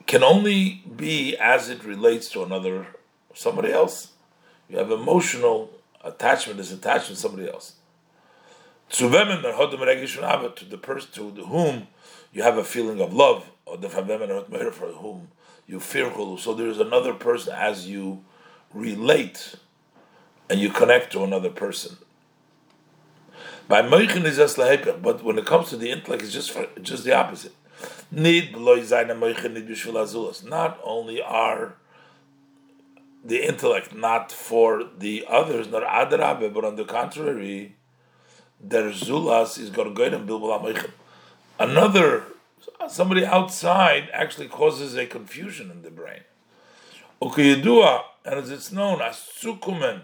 can 0.06 0.22
only 0.22 0.82
be 0.96 1.36
as 1.36 1.68
it 1.68 1.84
relates 1.84 2.28
to 2.30 2.42
another, 2.42 2.86
somebody 3.34 3.72
else. 3.72 4.12
You 4.68 4.78
have 4.78 4.90
emotional 4.90 5.70
attachment 6.02 6.60
is 6.60 6.72
attached 6.72 7.08
to 7.08 7.16
somebody 7.16 7.48
else. 7.48 7.74
To 8.90 9.08
the 9.08 10.78
person 10.80 11.34
to 11.34 11.44
whom 11.44 11.88
you 12.32 12.42
have 12.42 12.58
a 12.58 12.64
feeling 12.64 13.00
of 13.00 13.12
love, 13.12 13.50
or 13.66 13.76
the 13.76 13.88
for 13.88 14.88
whom 14.88 15.28
you 15.66 15.80
fear 15.80 16.10
So 16.38 16.54
there 16.54 16.68
is 16.68 16.78
another 16.78 17.14
person 17.14 17.54
as 17.54 17.88
you 17.88 18.22
relate 18.72 19.56
and 20.50 20.60
you 20.60 20.68
connect 20.70 21.12
to 21.12 21.24
another 21.24 21.50
person. 21.50 21.96
By 23.66 23.80
but 23.80 25.24
when 25.24 25.38
it 25.38 25.46
comes 25.46 25.70
to 25.70 25.76
the 25.78 25.90
intellect, 25.90 26.22
it's 26.22 26.32
just 26.32 26.50
for, 26.50 26.66
just 26.82 27.04
the 27.04 27.14
opposite. 27.14 27.54
Need 28.10 28.56
Not 30.44 30.80
only 30.82 31.22
are 31.22 31.76
the 33.24 33.42
intellect 33.42 33.94
not 33.94 34.30
for 34.30 34.84
the 34.98 35.24
others, 35.28 35.68
not 35.68 35.82
adrabe, 35.82 36.52
but 36.52 36.64
on 36.64 36.76
the 36.76 36.84
contrary, 36.84 37.76
their 38.60 38.90
zulas 38.90 39.58
is 39.58 39.70
gorgoyim 39.70 40.26
bilbul 40.26 40.90
another 41.58 42.24
somebody 42.88 43.24
outside 43.24 44.08
actually 44.12 44.48
causes 44.48 44.94
a 44.96 45.06
confusion 45.06 45.70
in 45.70 45.82
the 45.82 45.90
brain. 45.90 46.20
Ukiyadua, 47.20 48.02
and 48.24 48.34
as 48.34 48.50
it's 48.50 48.72
known 48.72 49.00
as 49.00 49.16
sukumen, 49.16 50.02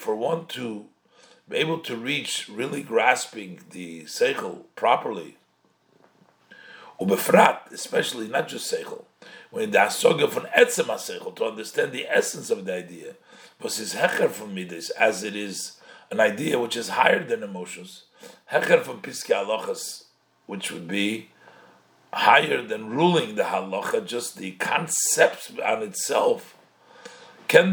for 0.00 0.16
one 0.16 0.46
to 0.46 0.86
be 1.48 1.56
able 1.56 1.78
to 1.78 1.96
reach 1.96 2.48
really 2.48 2.82
grasping 2.82 3.60
the 3.70 4.04
seichel 4.04 4.64
properly, 4.74 5.36
ubefrat, 7.06 7.70
especially 7.72 8.28
not 8.28 8.48
just 8.48 8.72
seichel, 8.72 9.04
when 9.50 9.70
the 9.70 9.78
asoga 9.78 10.28
from 10.30 10.44
etzem 10.56 10.86
seichel 10.86 11.34
to 11.36 11.44
understand 11.44 11.92
the 11.92 12.06
essence 12.06 12.50
of 12.50 12.64
the 12.64 12.74
idea, 12.74 13.14
was 13.60 13.76
his 13.76 13.94
hecher 13.94 14.30
from 14.30 14.54
midas, 14.54 14.90
as 14.90 15.22
it 15.22 15.36
is 15.36 15.78
an 16.10 16.20
idea 16.20 16.58
which 16.58 16.76
is 16.76 16.90
higher 16.90 17.24
than 17.24 17.42
emotions 17.42 18.04
Hecher 18.52 18.82
from 18.82 19.00
Piske 19.00 19.34
Halachas, 19.34 20.04
which 20.46 20.70
would 20.70 20.86
be 20.86 21.30
higher 22.12 22.62
than 22.62 22.90
ruling 22.90 23.34
the 23.34 23.44
halacha, 23.44 24.06
just 24.06 24.36
the 24.36 24.52
concept 24.52 25.52
on 25.64 25.82
itself. 25.82 26.56
A 27.54 27.72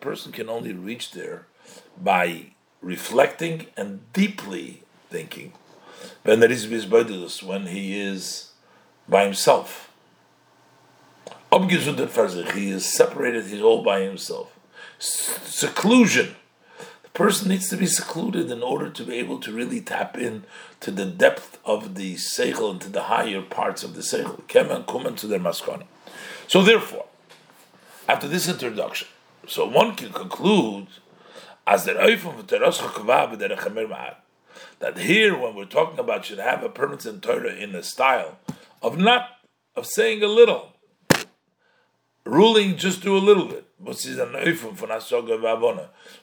person 0.00 0.32
can 0.32 0.48
only 0.48 0.72
reach 0.72 1.12
there 1.12 1.46
by 2.00 2.46
reflecting 2.80 3.66
and 3.76 4.12
deeply 4.12 4.82
thinking. 5.10 5.52
When 6.22 6.40
there 6.40 6.50
is 6.50 6.66
when 7.42 7.66
he 7.66 8.00
is 8.00 8.50
by 9.08 9.24
himself. 9.24 9.90
He 11.52 12.70
is 12.70 12.84
separated, 12.84 13.46
he's 13.46 13.62
all 13.62 13.82
by 13.82 14.00
himself. 14.00 14.52
Seclusion 14.98 16.36
The 17.02 17.08
person 17.10 17.48
needs 17.48 17.68
to 17.68 17.76
be 17.76 17.86
secluded 17.86 18.50
in 18.50 18.62
order 18.62 18.90
to 18.90 19.04
be 19.04 19.14
able 19.14 19.38
to 19.40 19.52
really 19.52 19.80
tap 19.80 20.18
in 20.18 20.44
to 20.80 20.90
the 20.90 21.06
depth 21.06 21.58
of 21.64 21.94
the 21.94 22.14
seichel 22.14 22.72
and 22.72 22.80
to 22.80 22.88
the 22.88 23.04
higher 23.04 23.42
parts 23.42 23.84
of 23.84 23.94
the 23.94 24.02
seichel. 24.02 24.42
Kemen 24.42 24.84
kumen 24.84 25.16
to 25.18 25.26
their 25.26 25.38
maskana. 25.38 25.84
So 26.48 26.62
therefore, 26.62 27.06
after 28.08 28.28
this 28.28 28.48
introduction, 28.48 29.08
so 29.46 29.66
one 29.66 29.94
can 29.94 30.12
conclude 30.12 30.88
as 31.66 31.84
the 31.84 31.94
that 31.94 33.52
that 34.78 34.98
here 34.98 35.36
when 35.36 35.54
we're 35.54 35.64
talking 35.64 35.98
about 35.98 36.24
should 36.24 36.38
have 36.38 36.62
a 36.62 36.68
permanent 36.68 37.22
Torah 37.22 37.54
in 37.54 37.72
the 37.72 37.82
style 37.82 38.38
of 38.82 38.98
not 38.98 39.30
of 39.74 39.86
saying 39.86 40.22
a 40.22 40.26
little, 40.26 40.72
ruling 42.24 42.76
just 42.76 43.02
do 43.02 43.16
a 43.16 43.18
little 43.18 43.46
bit 43.46 43.66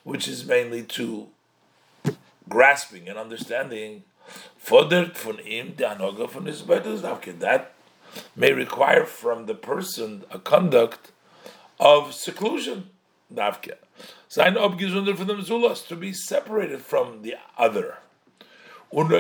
which 0.04 0.28
is 0.28 0.46
mainly 0.46 0.84
to 0.84 1.28
grasping 2.50 3.08
and 3.08 3.18
understanding 3.18 4.04
von 4.60 4.90
von 4.90 6.46
his 6.46 6.62
That 6.62 7.74
may 8.36 8.52
require 8.52 9.06
from 9.06 9.46
the 9.46 9.56
person 9.56 10.24
a 10.32 10.40
conduct 10.40 11.12
of 11.80 12.14
seclusion. 12.14 12.90
Sein 13.30 14.56
abgesunder 14.56 15.16
from 15.16 15.28
the 15.28 15.36
Zulas, 15.36 15.88
to 15.88 15.96
be 15.96 16.14
separated 16.14 16.82
from 16.82 17.22
the 17.22 17.36
other. 17.58 17.98
And 18.96 19.12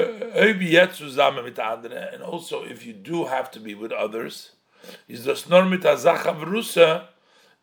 also, 2.22 2.64
if 2.64 2.86
you 2.86 2.94
do 2.94 3.26
have 3.26 3.50
to 3.52 3.60
be 3.60 3.74
with 3.74 3.92
others, 3.92 4.52
is 5.08 5.26
das 5.26 5.50
nur 5.50 5.66
mit 5.66 5.84
a 5.84 5.96
Zachavrusa, 5.96 7.08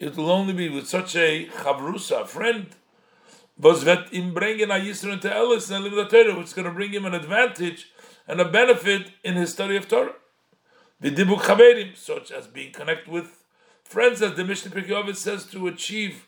it 0.00 0.16
will 0.16 0.30
only 0.30 0.52
be 0.52 0.68
with 0.68 0.88
such 0.88 1.14
a 1.14 1.46
Chavrusa, 1.46 2.26
friend, 2.26 2.66
was 3.56 3.84
bringen 3.84 4.70
a 4.70 5.12
and 5.12 5.22
Torah, 6.10 6.34
which 6.36 6.46
is 6.46 6.52
going 6.52 6.64
to 6.64 6.72
bring 6.72 6.92
him 6.92 7.04
an 7.04 7.14
advantage 7.14 7.92
and 8.26 8.40
a 8.40 8.44
benefit 8.48 9.12
in 9.22 9.34
his 9.34 9.52
study 9.52 9.76
of 9.76 9.86
Torah. 9.86 10.14
The 10.98 11.10
Dibuk 11.10 11.42
Chaverim, 11.42 11.94
such 11.96 12.32
as 12.32 12.46
being 12.46 12.72
connected 12.72 13.08
with 13.08 13.44
friends, 13.84 14.20
as 14.20 14.34
the 14.34 14.44
Mishnah 14.44 14.72
Pirkei 14.72 15.14
says, 15.14 15.44
to 15.46 15.68
achieve 15.68 16.26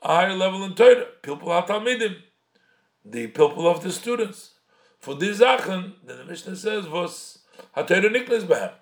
a 0.00 0.08
higher 0.08 0.36
level 0.36 0.62
in 0.62 0.74
Torah. 0.74 1.06
Pilpul 1.22 1.66
HaTalmidim, 1.66 2.16
the 3.04 3.26
pilpul 3.28 3.66
of 3.66 3.82
the 3.82 3.90
students. 3.90 4.53
For 5.04 5.14
this 5.14 5.40
Zachen, 5.40 5.96
then 6.02 6.16
the 6.16 6.24
Mishnah 6.24 6.56
says, 6.56 6.88
was 6.88 7.40
HaTorah 7.76 8.10
Niklas 8.10 8.44
Behem. 8.44 8.72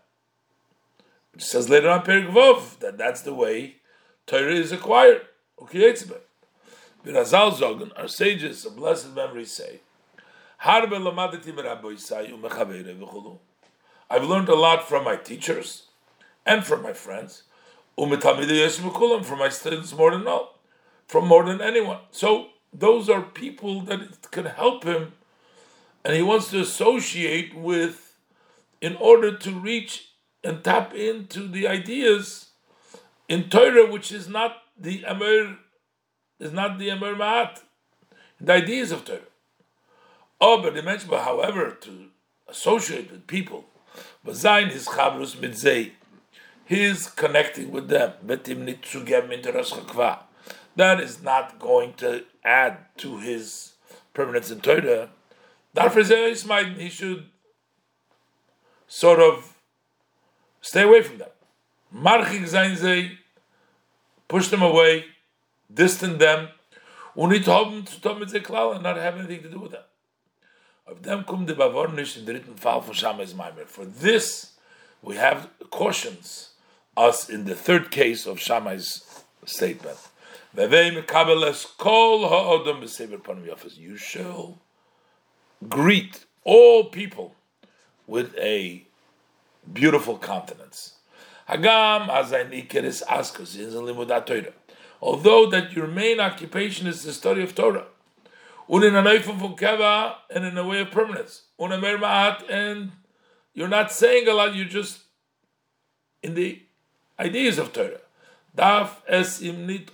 Which 1.33 1.43
says 1.43 1.69
later 1.69 1.91
on 1.91 2.05
Perik 2.05 2.31
Vov, 2.31 2.79
that 2.79 2.97
that's 2.97 3.23
the 3.23 3.35
way 3.35 3.79
Torah 4.29 4.55
is 4.55 4.71
acquired. 4.71 5.23
Ukiyetz 5.59 6.05
Behem. 6.05 6.21
Birazal 7.05 7.51
Zogan, 7.51 7.91
our 7.97 8.07
sages 8.07 8.65
of 8.65 8.77
blessed 8.77 9.17
memory 9.17 9.45
say, 9.45 9.81
I've 10.65 10.93
learned 10.93 11.09
a 14.49 14.55
lot 14.55 14.89
from 14.89 15.05
my 15.05 15.17
teachers 15.17 15.89
and 16.47 16.65
from 16.65 16.83
my 16.83 16.93
friends. 16.93 17.43
From 17.97 18.11
my 18.11 19.49
students 19.49 19.93
more 19.93 20.13
than 20.13 20.29
all, 20.29 20.61
from 21.09 21.27
more 21.27 21.45
than 21.45 21.61
anyone. 21.61 21.99
So 22.13 22.51
those 22.73 23.11
are 23.11 23.23
people 23.23 23.81
that 23.81 24.31
can 24.31 24.47
help 24.47 24.85
him, 24.85 25.15
and 26.05 26.15
he 26.17 26.23
wants 26.23 26.51
to 26.51 26.61
associate 26.61 27.55
with 27.55 28.17
in 28.81 28.97
order 28.97 29.37
to 29.37 29.53
reach 29.53 30.09
and 30.43 30.65
tap 30.65 30.93
into 30.95 31.47
the 31.47 31.69
ideas 31.69 32.51
in 33.29 33.49
Torah, 33.49 33.91
which 33.91 34.11
is 34.11 34.29
not 34.29 34.57
the 34.79 35.05
Amir, 35.05 35.57
is 36.41 36.53
not 36.53 36.79
the 36.79 36.91
Amir 36.91 37.15
Ma'at, 37.15 37.61
the 38.41 38.53
ideas 38.53 38.91
of 38.91 39.05
Torah. 39.05 39.21
Oh, 40.41 40.61
but 40.61 40.75
but 41.09 41.23
however, 41.23 41.71
to 41.83 42.09
associate 42.49 43.13
with 43.13 43.29
people, 43.29 43.65
but 44.25 44.35
Zain 44.35 44.71
his 44.71 44.89
chabrus 44.89 45.37
mitzei, 45.37 45.93
his 46.65 47.07
connecting 47.09 47.71
with 47.71 47.89
them, 47.89 48.15
That 50.75 51.01
is 51.01 51.23
not 51.23 51.59
going 51.61 51.95
to 51.95 52.25
add 52.45 52.79
to 52.99 53.19
his 53.19 53.75
permanence 54.13 54.51
in 54.51 54.61
Torah. 54.61 55.11
He 55.75 56.89
should 56.89 57.27
sort 58.87 59.21
of 59.21 59.57
stay 60.61 60.83
away 60.83 61.03
from 61.03 61.19
them. 61.19 61.29
Marchik 61.95 62.47
zain 62.47 62.77
zei, 62.77 63.19
push 64.29 64.49
them 64.49 64.63
away, 64.63 65.05
distant 65.73 66.19
them, 66.19 66.49
und 67.15 67.33
haben 67.47 67.87
zu 67.87 68.01
tun 68.01 68.19
mit 68.19 68.33
and 68.35 68.83
not 68.83 68.97
have 68.97 69.19
anything 69.19 69.43
to 69.43 69.49
do 69.51 69.61
with 69.61 69.73
them. 69.73 69.85
Of 70.87 71.03
them 71.03 71.25
kum 71.25 71.47
de 71.47 71.55
bavornish 71.55 72.17
in 72.17 72.25
the 72.25 72.33
written 72.35 72.55
fall 72.55 72.81
for 72.81 72.95
Shammai's 72.95 73.35
Maimer. 73.35 73.67
For 73.67 73.85
this, 73.85 74.53
we 75.03 75.17
have 75.17 75.49
cautions 75.71 76.51
us 76.97 77.29
in 77.29 77.45
the 77.45 77.55
third 77.55 77.91
case 77.91 78.27
of 78.27 78.41
Shammai's 78.41 79.23
statement. 79.45 79.99
You 83.77 83.97
shall 83.97 84.62
greet 85.69 86.27
all 86.45 86.85
people 86.85 87.35
with 88.07 88.35
a 88.37 88.85
beautiful 89.73 90.19
countenance. 90.19 90.95
Although 95.01 95.51
that 95.51 95.73
your 95.73 95.87
main 95.87 96.21
occupation 96.21 96.87
is 96.87 97.03
the 97.03 97.13
study 97.13 97.43
of 97.43 97.55
Torah, 97.55 97.87
and 98.69 98.85
in 98.85 98.97
a 98.97 99.03
way 100.67 100.81
of 100.81 100.91
permanence. 100.91 101.43
And 101.59 102.93
you're 103.55 103.69
not 103.69 103.93
saying 103.93 104.29
a 104.29 104.33
lot, 104.33 104.55
you're 104.55 104.65
just 104.65 105.01
in 106.23 106.35
the 106.35 106.63
ideas 107.19 107.59
of 107.59 107.73
Torah. 107.73 108.01
Darf 108.55 109.01
es 109.07 109.41
im 109.41 109.67
nit 109.67 109.91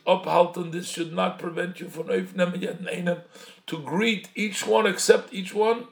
this 0.72 0.88
should 0.88 1.12
not 1.12 1.38
prevent 1.38 1.78
you 1.78 1.88
from 1.88 2.08
öffnen 2.08 2.60
yet 2.60 2.80
einem 2.86 3.22
to 3.66 3.78
greet 3.78 4.28
each 4.34 4.66
one 4.66 4.86
accept 4.86 5.32
each 5.32 5.54
one, 5.54 5.86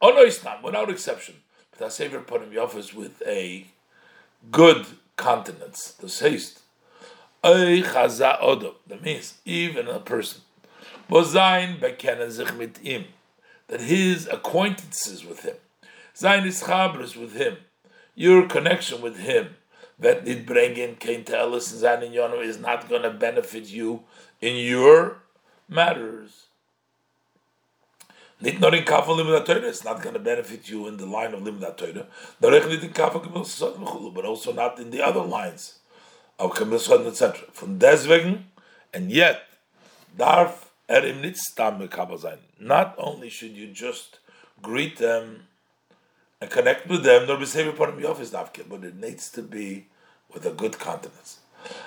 oh, 0.00 0.12
onoisnam, 0.12 0.62
without 0.62 0.90
exception. 0.90 1.36
But 1.78 1.92
Savior 1.92 2.20
put 2.20 2.42
him 2.42 2.58
office 2.58 2.92
with 2.92 3.22
a 3.26 3.66
good 4.50 4.86
countenance, 5.16 5.92
the 5.92 6.08
haste. 6.08 6.60
That 7.42 9.02
means 9.02 9.34
even 9.44 9.88
a 9.88 10.00
person 10.00 10.42
Bozain 11.08 11.78
bekennen 11.78 12.30
sich 12.30 12.54
mit 12.54 12.82
ihm. 12.82 13.04
That 13.68 13.80
his 13.80 14.26
acquaintances 14.28 15.24
with 15.24 15.42
him, 15.42 15.56
sein 16.14 16.44
ischabres 16.44 17.16
with 17.16 17.34
him, 17.34 17.58
your 18.14 18.46
connection 18.46 19.00
with 19.00 19.18
him, 19.18 19.56
that 20.02 20.24
did 20.24 20.46
bringen 20.46 20.98
kein 20.98 21.24
Telis 21.24 21.82
and 21.82 22.02
in 22.04 22.12
Yono 22.12 22.44
is 22.44 22.58
not 22.58 22.88
going 22.88 23.02
to 23.02 23.10
benefit 23.10 23.68
you 23.68 24.02
in 24.40 24.56
your 24.56 25.22
matters. 25.68 26.46
Nur 28.40 28.74
in 28.74 28.84
it's 28.84 29.84
not 29.84 30.02
going 30.02 30.14
to 30.14 30.18
benefit 30.18 30.68
you 30.68 30.88
in 30.88 30.96
the 30.96 31.06
line 31.06 31.32
of 31.32 31.40
Limud 31.40 31.76
Torah. 31.76 32.06
But 32.40 34.24
also 34.24 34.52
not 34.52 34.80
in 34.80 34.90
the 34.90 35.00
other 35.00 35.22
lines 35.22 35.78
of 36.40 36.54
Kamil 36.56 37.06
etc. 37.06 37.46
From 37.52 37.78
deswegen, 37.78 38.46
and 38.92 39.12
yet, 39.12 39.44
darf 40.18 40.70
not 42.58 42.94
only 42.98 43.28
should 43.30 43.52
you 43.52 43.68
just 43.68 44.18
greet 44.60 44.98
them 44.98 45.44
and 46.40 46.50
connect 46.50 46.88
with 46.88 47.04
them, 47.04 47.26
nor 47.26 47.38
be 47.38 47.46
saved 47.46 47.68
upon 47.68 48.00
the 48.00 48.10
office 48.10 48.30
but 48.30 48.84
it 48.84 48.96
needs 48.96 49.30
to 49.30 49.40
be 49.40 49.86
with 50.32 50.46
a 50.46 50.50
good 50.50 50.78
countenance. 50.78 51.38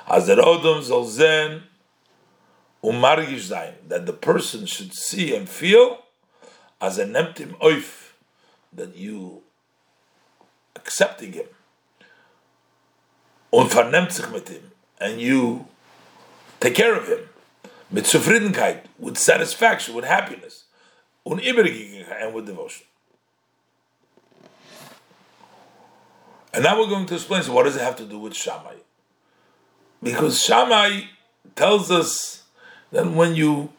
As 0.07 0.27
the 0.27 0.35
Odom 0.35 0.81
Zolzen 0.81 1.63
Umargish 2.83 3.39
Zain, 3.39 3.73
that 3.87 4.05
the 4.05 4.13
person 4.13 4.65
should 4.65 4.93
see 4.93 5.35
and 5.35 5.49
feel 5.49 5.99
as 6.79 6.97
an 6.97 7.15
empty 7.15 7.45
oif, 7.45 8.11
that 8.73 8.95
you 8.95 9.41
accepting 10.75 11.33
him. 11.33 11.47
Mit 13.53 14.49
him, 14.49 14.71
and 14.99 15.21
you 15.21 15.67
take 16.59 16.75
care 16.75 16.93
of 16.93 17.07
him 17.07 17.29
mit 17.89 18.05
Zufriedenheit, 18.05 18.81
with 18.99 19.17
satisfaction, 19.17 19.95
with 19.95 20.05
happiness, 20.05 20.65
and 21.25 22.33
with 22.33 22.45
devotion. 22.45 22.85
And 26.55 26.63
now 26.63 26.79
we're 26.79 26.87
going 26.87 27.05
to 27.07 27.15
explain, 27.15 27.43
so 27.43 27.51
what 27.51 27.63
does 27.63 27.75
it 27.75 27.81
have 27.81 27.97
to 27.97 28.05
do 28.05 28.17
with 28.17 28.33
Shammai? 28.33 28.75
Because 30.01 30.41
Shammai 30.41 31.01
tells 31.53 31.91
us 31.91 32.43
that 32.93 33.11
when 33.11 33.35
you 33.35 33.73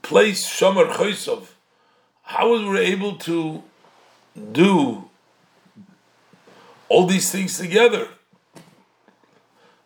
place 0.00 0.48
Shomer 0.48 0.90
Choisov, 0.90 1.48
how 2.22 2.52
was 2.52 2.62
we 2.62 2.78
able 2.78 3.16
to 3.16 3.62
do 4.50 5.10
all 6.88 7.06
these 7.06 7.30
things 7.30 7.58
together? 7.58 8.08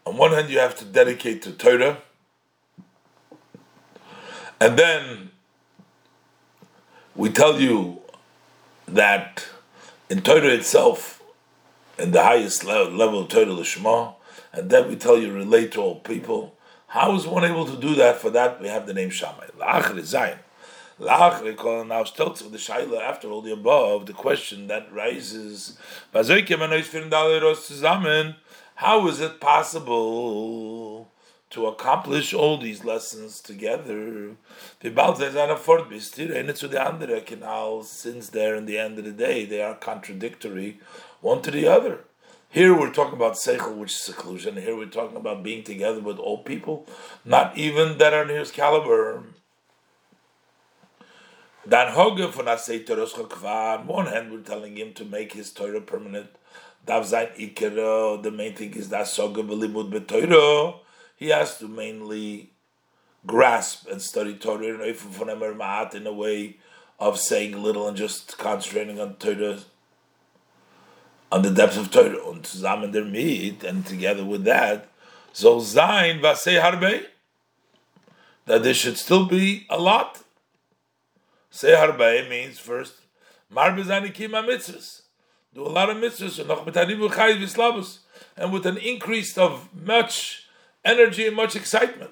On 0.07 0.17
one 0.17 0.31
hand, 0.31 0.51
you 0.51 0.61
have 0.61 0.77
to 0.77 0.85
dedicate 0.85 1.43
to 1.43 1.53
Torah, 1.53 1.99
and 4.61 4.79
then 4.79 5.31
we 7.17 7.29
tell 7.31 7.61
you 7.61 8.01
that 8.87 9.47
in 10.09 10.23
Torah 10.23 10.49
itself, 10.49 11.20
in 12.01 12.13
the 12.13 12.23
highest 12.23 12.65
level, 12.65 13.21
of 13.21 13.29
Torah 13.29 13.47
Lishma, 13.47 14.15
and 14.53 14.71
then 14.71 14.89
we 14.89 14.97
tell 14.97 15.19
you 15.19 15.33
relate 15.33 15.73
to 15.73 15.81
all 15.81 15.97
people. 15.97 16.55
How 16.89 17.15
is 17.15 17.27
one 17.27 17.45
able 17.45 17.67
to 17.67 17.77
do 17.77 17.95
that? 17.97 18.17
For 18.17 18.31
that, 18.31 18.61
we 18.61 18.69
have 18.69 18.87
the 18.87 18.95
name 18.95 19.11
Shammai. 19.11 19.49
La'achri 19.59 20.01
Zayin. 20.01 20.39
La'achri 20.99 21.55
kol 21.57 21.85
now 21.85 22.05
steltz 22.05 22.41
of 22.41 22.53
the 22.53 22.59
Shaila, 22.59 23.01
after 23.01 23.29
all 23.29 23.43
the 23.43 23.53
above, 23.53 24.07
the 24.07 24.13
question 24.13 24.67
that 24.69 24.93
rises, 24.93 25.79
how 28.75 29.07
is 29.07 29.21
it 29.21 29.41
possible 29.41 31.11
to 31.51 31.67
accomplish 31.67 32.33
all 32.33 32.57
these 32.59 32.85
lessons 32.85 33.41
together. 33.41 34.37
Since 34.81 34.95
they're 38.29 38.55
in 38.55 38.67
the 38.67 38.79
end 38.79 38.99
of 38.99 39.05
the 39.05 39.13
day, 39.13 39.45
they 39.45 39.61
are 39.61 39.75
contradictory 39.75 40.79
one 41.21 41.43
to 41.43 41.51
the 41.51 41.67
other. 41.67 42.01
Here 42.49 42.77
we're 42.77 42.93
talking 42.93 43.15
about 43.15 43.35
seichel, 43.35 43.77
which 43.77 43.93
is 43.93 44.01
seclusion. 44.01 44.57
Here 44.57 44.77
we're 44.77 44.87
talking 44.87 45.17
about 45.17 45.43
being 45.43 45.63
together 45.63 46.01
with 46.01 46.19
old 46.19 46.45
people, 46.45 46.87
not 47.25 47.57
even 47.57 47.99
that 47.99 48.13
are 48.13 48.25
near 48.25 48.45
caliber. 48.45 49.23
Dan 51.69 51.93
Hoge 51.93 52.29
von 52.33 52.47
Asay 52.47 52.85
Toros 52.85 53.13
Chokva, 53.13 53.81
on 53.81 53.87
one 53.87 54.07
hand, 54.07 54.33
we're 54.33 54.41
telling 54.41 54.77
him 54.77 54.93
to 54.95 55.05
make 55.05 55.35
his 55.35 55.53
Torah 55.53 55.81
permanent. 55.81 56.29
Dav 56.87 57.07
Zain 57.07 57.29
Ikero, 57.39 58.21
the 58.23 58.31
main 58.31 58.55
thing 58.55 58.73
is 58.75 58.89
that 58.89 59.07
Soga 59.07 59.43
Belimud 59.43 59.93
Betoiro. 59.93 60.81
He 61.17 61.29
has 61.29 61.59
to 61.59 61.69
mainly 61.69 62.51
grasp 63.27 63.87
and 63.89 64.01
study 64.01 64.35
Torah 64.35 64.83
in 65.95 66.07
a 66.07 66.13
way 66.13 66.57
of 66.99 67.19
saying 67.19 67.63
little 67.63 67.87
and 67.87 67.97
just 67.97 68.39
concentrating 68.39 68.99
on 68.99 69.17
Torah, 69.17 69.59
on 71.31 71.43
the 71.43 71.51
depth 71.51 71.77
of 71.77 71.91
Torah, 71.91 72.25
und 72.29 72.47
zusammen 72.47 72.93
der 72.93 73.05
Miet, 73.05 73.65
and 73.65 73.87
together 73.87 74.25
with 74.25 74.45
that, 74.45 74.89
so 75.33 75.61
sein 75.61 76.21
vasei 76.21 76.61
harbe, 76.61 77.07
that 78.47 78.63
there 78.63 78.75
should 78.75 78.97
still 78.97 79.27
be 79.27 79.67
a 79.71 79.79
lot. 79.79 80.23
Say 81.51 81.73
harbe 81.73 82.29
means 82.29 82.59
first, 82.59 82.95
marbe 83.53 83.85
zani 83.85 84.13
kima 84.13 84.45
mitzvahs, 84.45 85.03
do 85.55 85.67
a 85.67 85.69
lot 85.69 85.91
of 85.91 85.97
mitzvahs, 85.99 86.39
and 86.39 86.49
noch 86.49 86.67
mit 86.67 86.77
and 88.37 88.53
with 88.53 88.67
an 88.67 88.77
increase 88.79 89.37
of 89.39 89.69
much 89.75 90.47
energy 90.85 91.27
and 91.27 91.37
much 91.37 91.55
excitement. 91.55 92.11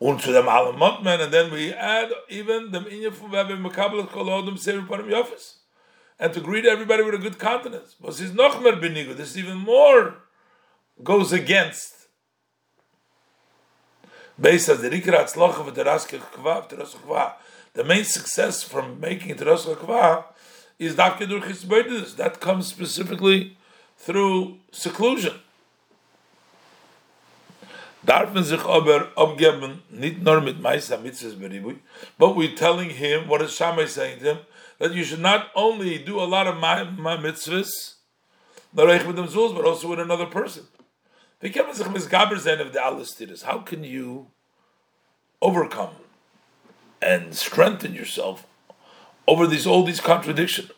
Und 0.00 0.20
zu 0.20 0.32
dem 0.32 0.48
allem 0.48 0.76
Montman, 0.76 1.20
and 1.20 1.32
then 1.32 1.52
we 1.52 1.72
add 1.72 2.10
even 2.28 2.72
the 2.72 2.80
Inyan 2.80 3.12
from 3.12 3.30
Webbe 3.30 3.56
Mekabel 3.56 4.06
Kolodum 4.08 4.58
Sefer 4.58 4.82
Parim 4.82 5.08
Yofis. 5.08 5.54
And 6.18 6.32
to 6.32 6.40
greet 6.40 6.64
everybody 6.64 7.02
with 7.02 7.14
a 7.14 7.18
good 7.18 7.38
countenance. 7.38 7.96
This 8.00 8.20
is 8.20 9.38
even 9.38 9.56
more 9.58 10.14
goes 11.02 11.32
against. 11.32 12.06
The 14.38 14.50
main 17.84 18.04
success 18.04 18.62
from 18.62 19.00
making 19.00 19.34
Teras 19.36 19.66
Kva 19.66 20.24
is 20.78 20.94
That 20.96 22.40
comes 22.40 22.66
specifically 22.68 23.56
through 23.96 24.58
seclusion. 24.70 25.34
But 28.06 28.36
we're 32.36 32.54
telling 32.54 32.90
him, 32.90 33.28
what 33.28 33.40
is 33.42 33.54
Shammai 33.54 33.86
saying 33.86 34.18
to 34.18 34.24
him, 34.24 34.38
that 34.78 34.92
you 34.92 35.04
should 35.04 35.20
not 35.20 35.50
only 35.54 35.98
do 35.98 36.20
a 36.20 36.24
lot 36.24 36.46
of 36.46 36.56
my, 36.56 36.84
mitzvahs, 37.16 37.94
but 38.72 38.90
also 39.64 39.88
with 39.88 40.00
another 40.00 40.26
person. 40.26 40.64
How 41.42 43.58
can 43.58 43.84
you 43.84 44.26
overcome 45.42 45.94
and 47.02 47.34
strengthen 47.34 47.94
yourself 47.94 48.46
over 49.28 49.46
these 49.46 49.66
all 49.66 49.84
these 49.84 50.00
contradictions? 50.00 50.70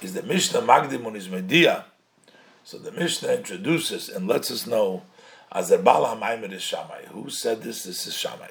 Is 0.00 0.14
the 0.14 0.22
Mishnah 0.22 0.62
Magdim 0.62 1.06
on 1.06 1.14
his? 1.14 1.28
So 2.64 2.78
the 2.78 2.92
Mishnah 2.92 3.32
introduces 3.32 4.08
and 4.08 4.26
lets 4.26 4.50
us 4.50 4.66
know 4.66 5.02
as 5.52 5.68
der 5.68 5.78
is 6.52 6.62
Shammai. 6.62 7.04
Who 7.10 7.30
said 7.30 7.62
this? 7.62 7.84
This 7.84 8.06
is 8.06 8.14
Shammai. 8.14 8.48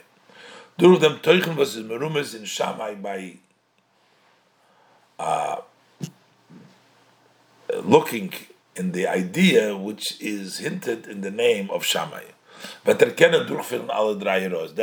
Durch 0.78 1.00
dem 1.00 1.56
was 1.56 1.76
is 1.76 1.84
Merumes 1.84 2.36
in 2.36 2.46
Shammai 2.46 2.96
by 2.96 3.38
looking 7.84 8.34
in 8.76 8.92
the 8.92 9.08
idea 9.08 9.76
which 9.76 10.20
is 10.22 10.60
hinted 10.60 11.08
in 11.08 11.22
the 11.22 11.32
name 11.32 11.70
of 11.70 11.84
Shammai. 11.84 12.24
Then 12.84 13.00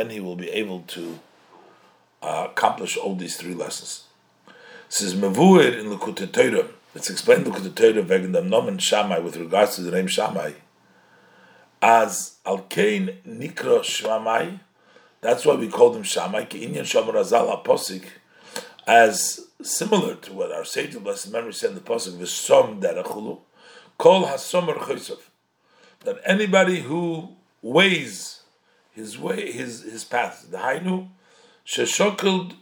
he 0.09 0.19
will 0.19 0.35
be 0.35 0.49
able 0.49 0.81
to 0.87 1.19
uh, 2.21 2.47
accomplish 2.49 2.97
all 2.97 3.15
these 3.15 3.37
three 3.37 3.53
lessons. 3.53 4.05
Is 4.89 5.13
Mevuir 5.15 5.79
in 5.79 5.85
Lekutei 5.87 6.31
Torah. 6.31 6.67
It's 6.95 7.09
explained 7.09 7.45
in 7.47 7.53
Lekutei 7.53 7.75
Torah 7.75 8.03
wegen 8.03 8.33
dem 8.33 8.49
Nomen 8.49 8.79
Shammai 8.79 9.19
with 9.19 9.37
regards 9.37 9.75
to 9.75 9.81
the 9.81 9.91
name 9.91 10.07
Shammai 10.07 10.53
as 11.81 12.35
Alkein 12.45 13.21
Nikro 13.25 13.79
Shmamai. 13.81 14.59
That's 15.21 15.45
why 15.45 15.55
we 15.55 15.67
call 15.69 15.91
them 15.91 16.03
Shammai, 16.03 16.45
Inyan 16.45 16.83
Shamar 16.83 17.13
Azal 17.13 17.63
Aposik, 17.63 18.05
as 18.87 19.47
similar 19.61 20.15
to 20.15 20.33
what 20.33 20.51
our 20.51 20.65
sage 20.65 20.97
blessed 20.97 21.31
memory 21.31 21.53
said 21.53 21.71
in 21.71 21.75
the 21.75 21.81
Posik, 21.81 22.17
V'som 22.17 22.81
Derechulu, 22.81 23.39
Kol 23.97 24.25
Hasomer 24.25 24.77
Chosov, 24.77 25.19
that 26.01 26.19
anybody 26.25 26.81
who 26.81 27.29
weighs 27.61 28.41
his 28.91 29.17
way, 29.17 29.51
his 29.51 29.83
his 29.83 30.03
path, 30.03 30.47
the 30.49 30.57
Hainu, 30.57 31.09
Sheshokil 31.65 32.53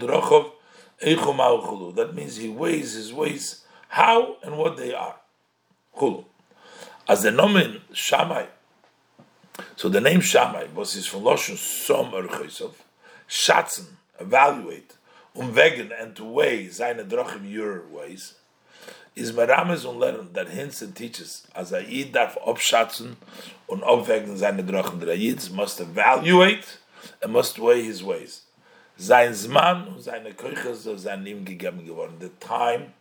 Drochov 0.00 0.52
Eichum 1.02 1.94
That 1.94 2.14
means 2.14 2.36
he 2.36 2.48
weighs 2.48 2.94
his 2.94 3.12
ways, 3.12 3.64
how 3.88 4.36
and 4.42 4.58
what 4.58 4.76
they 4.76 4.94
are. 4.94 5.16
Chulu. 5.96 6.24
As 7.08 7.22
the 7.22 7.30
nomen 7.30 7.80
Shammai, 7.92 8.46
so 9.76 9.88
the 9.88 10.00
name 10.00 10.20
Shammai 10.20 10.66
was 10.74 10.96
is 10.96 11.06
from 11.06 11.22
Loshen 11.22 11.56
Som 11.56 12.12
Erchosov, 12.12 12.74
Schatzen, 13.28 13.86
evaluate, 14.18 14.95
umwegen, 15.36 15.92
and 16.00 16.16
to 16.16 16.24
weigh, 16.24 16.68
seine 16.68 17.04
Drochim, 17.04 17.50
your 17.50 17.86
ways, 17.88 18.34
is 19.14 19.32
Merames 19.32 19.84
und 19.84 19.98
Lernen 19.98 20.32
that 20.34 20.48
hints 20.48 20.82
and 20.82 20.94
teaches, 20.94 21.46
as 21.54 21.72
a 21.72 21.82
Yid 21.82 22.12
darf 22.12 22.36
abschatzen 22.46 23.16
und 23.68 23.82
abwägen 23.82 24.36
seine 24.36 24.62
Drochim. 24.62 25.00
The 25.00 25.16
Yids 25.16 25.50
must 25.50 25.80
evaluate 25.80 26.78
and 27.22 27.32
must 27.32 27.58
weigh 27.58 27.82
his 27.82 28.02
ways. 28.02 28.42
Sein 28.98 29.34
Zman 29.34 29.88
und 29.88 30.02
seine 30.02 30.32
Kirches 30.32 30.84
sind 30.84 31.26
ihm 31.26 31.44
gegeben 31.44 31.86
geworden. 31.86 32.18
The 32.18 32.30
time 32.40 32.94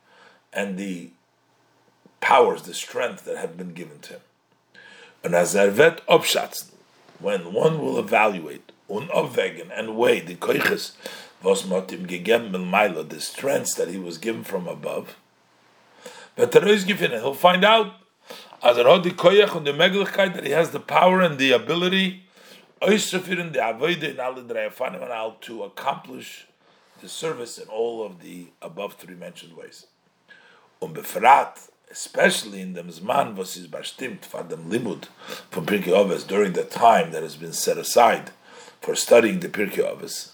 and 0.51 0.77
the 0.77 1.11
powers, 2.19 2.63
the 2.63 2.73
strength 2.73 3.25
that 3.25 3.37
have 3.37 3.57
been 3.57 3.73
given 3.73 3.99
to 3.99 4.13
him. 4.13 4.21
And 5.23 5.35
as 5.35 5.55
Ervet 5.55 6.01
Obschatzen, 6.07 6.71
when 7.19 7.53
one 7.53 7.79
will 7.79 7.97
evaluate, 7.97 8.71
un 8.89 9.07
abwägen, 9.07 9.69
and 9.73 9.95
weigh 9.95 10.19
the 10.19 10.35
koiches, 10.35 10.91
was 11.45 11.65
mot 11.65 11.91
ihm 11.91 12.07
gegeben 12.07 12.51
milmaila, 12.51 13.07
the 13.07 13.21
strength 13.21 13.75
that 13.75 13.87
he 13.87 13.97
was 13.97 14.17
given 14.17 14.43
from 14.43 14.67
above, 14.67 15.15
but 16.35 16.53
he'll 16.53 17.33
find 17.33 17.63
out, 17.63 17.93
as 18.61 18.77
hat 18.77 19.03
die 19.03 19.11
koyach 19.11 19.55
und 19.55 19.65
die 19.65 19.71
Möglichkeit, 19.71 20.33
that 20.33 20.43
he 20.43 20.51
has 20.51 20.71
the 20.71 20.79
power 20.79 21.21
and 21.21 21.37
the 21.37 21.51
ability, 21.51 22.23
oisafirin 22.81 23.53
the 23.53 23.59
avoide 23.59 24.03
in 24.03 24.19
alle 24.19 24.41
drei 24.41 24.67
afanim 24.67 25.39
to 25.41 25.63
accomplish 25.63 26.47
the 27.01 27.07
service 27.07 27.57
in 27.57 27.67
all 27.69 28.03
of 28.03 28.21
the 28.21 28.47
above 28.61 28.95
three 28.95 29.15
mentioned 29.15 29.55
ways. 29.55 29.85
Um 30.81 30.93
especially 31.91 32.61
in 32.61 32.73
the 32.73 32.81
Zman 32.83 33.35
was 33.35 33.55
is 33.55 33.67
bestimmt 33.67 34.25
for 34.25 34.43
dem 34.43 34.69
Limud 34.69 35.05
from 35.51 35.65
Pirkei 35.65 35.93
Avos 35.93 36.27
during 36.27 36.53
the 36.53 36.63
time 36.63 37.11
that 37.11 37.23
has 37.23 37.35
been 37.35 37.53
set 37.53 37.77
aside 37.77 38.31
for 38.81 38.95
studying 38.95 39.39
the 39.39 39.47
Pirkei 39.47 39.83
Avos, 39.83 40.31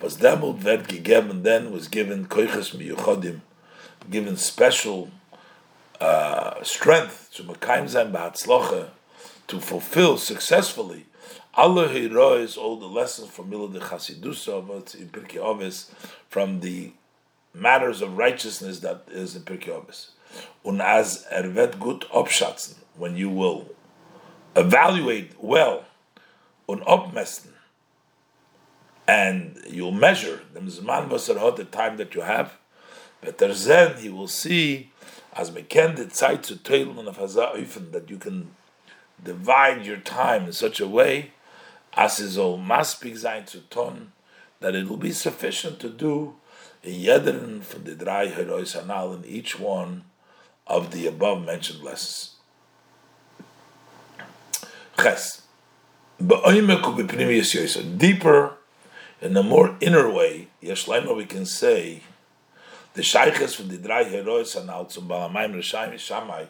was 0.00 0.16
demut 0.16 0.62
wird 0.62 0.88
gegeben, 0.88 1.42
then 1.42 1.72
was 1.72 1.88
given 1.88 2.26
koiches 2.26 2.74
miyuchodim, 2.74 3.40
given 4.10 4.36
special 4.36 5.10
uh, 6.00 6.62
strength 6.62 7.30
to 7.34 7.42
Mekayim 7.44 7.84
Zayin 7.84 8.12
Ba'atzlocha 8.12 8.88
to 9.46 9.60
fulfill 9.60 10.16
successfully 10.16 11.06
Allah 11.56 11.86
heroes, 11.88 12.56
all 12.56 12.76
the 12.76 12.86
lessons 12.86 13.30
from 13.30 13.50
Milah 13.50 13.72
de 13.72 13.78
Chasidusa 13.78 14.94
in 14.96 15.08
Pirkei 15.08 15.38
Avos, 15.38 15.88
from 16.28 16.58
the 16.60 16.92
matters 17.52 18.02
of 18.02 18.18
righteousness 18.18 18.80
that 18.80 19.04
is 19.12 19.36
in 19.36 19.42
Pirkei 19.42 19.68
Avos. 19.68 20.08
Und 20.64 20.80
as 20.80 21.24
er 21.30 21.44
wird 21.54 21.78
gut 21.78 22.10
abschätzen, 22.10 22.74
when 22.96 23.16
you 23.16 23.30
will 23.30 23.68
evaluate 24.56 25.30
well 25.40 25.84
und 26.66 26.82
abmessen, 26.88 27.53
and 29.06 29.60
you'll 29.68 29.92
measure 29.92 30.40
the 30.52 30.60
Zman 30.60 31.08
Vasar 31.08 31.56
the 31.56 31.64
time 31.64 31.96
that 31.98 32.14
you 32.14 32.22
have, 32.22 32.54
but 33.20 33.38
then 33.38 33.96
he 33.98 34.08
will 34.08 34.28
see 34.28 34.90
as 35.34 35.50
meken 35.50 35.96
the 35.96 36.04
Zeit 36.04 36.46
zu 36.46 36.56
teilen 36.56 37.06
of 37.06 37.18
Hazaifen 37.18 37.92
that 37.92 38.08
you 38.08 38.18
can 38.18 38.50
divide 39.22 39.84
your 39.84 39.96
time 39.96 40.44
in 40.46 40.52
such 40.52 40.80
a 40.80 40.86
way 40.86 41.32
as 41.96 42.18
is 42.18 42.36
all 42.36 42.58
maspik 42.58 43.16
sein 43.16 43.46
zu 43.46 43.60
ton 43.70 44.12
that 44.60 44.74
it 44.74 44.88
will 44.88 44.96
be 44.96 45.12
sufficient 45.12 45.78
to 45.80 45.88
do 45.88 46.34
in 46.82 47.00
jederen 47.00 47.62
from 47.62 47.84
the 47.84 47.94
drei 47.94 48.28
heroes 48.28 48.74
anal 48.76 49.14
in 49.14 49.24
each 49.24 49.58
one 49.58 50.04
of 50.66 50.90
the 50.92 51.06
above 51.06 51.44
mentioned 51.44 51.82
lessons. 51.82 52.36
Ches. 54.98 55.42
Deeper, 57.98 58.56
in 59.24 59.34
a 59.38 59.42
more 59.42 59.74
inner 59.80 60.10
way, 60.10 60.48
Yeshlaima, 60.62 61.16
we 61.16 61.24
can 61.24 61.46
say, 61.46 62.02
the 62.92 63.00
Shaykhs 63.00 63.54
from 63.54 63.68
the 63.68 63.78
Drai 63.78 64.08
Heroes 64.08 64.54
and 64.54 64.68
Altsum 64.68 65.08
Balamayim 65.08 65.54
Rishayim 65.54 65.94
Shamai, 65.94 66.48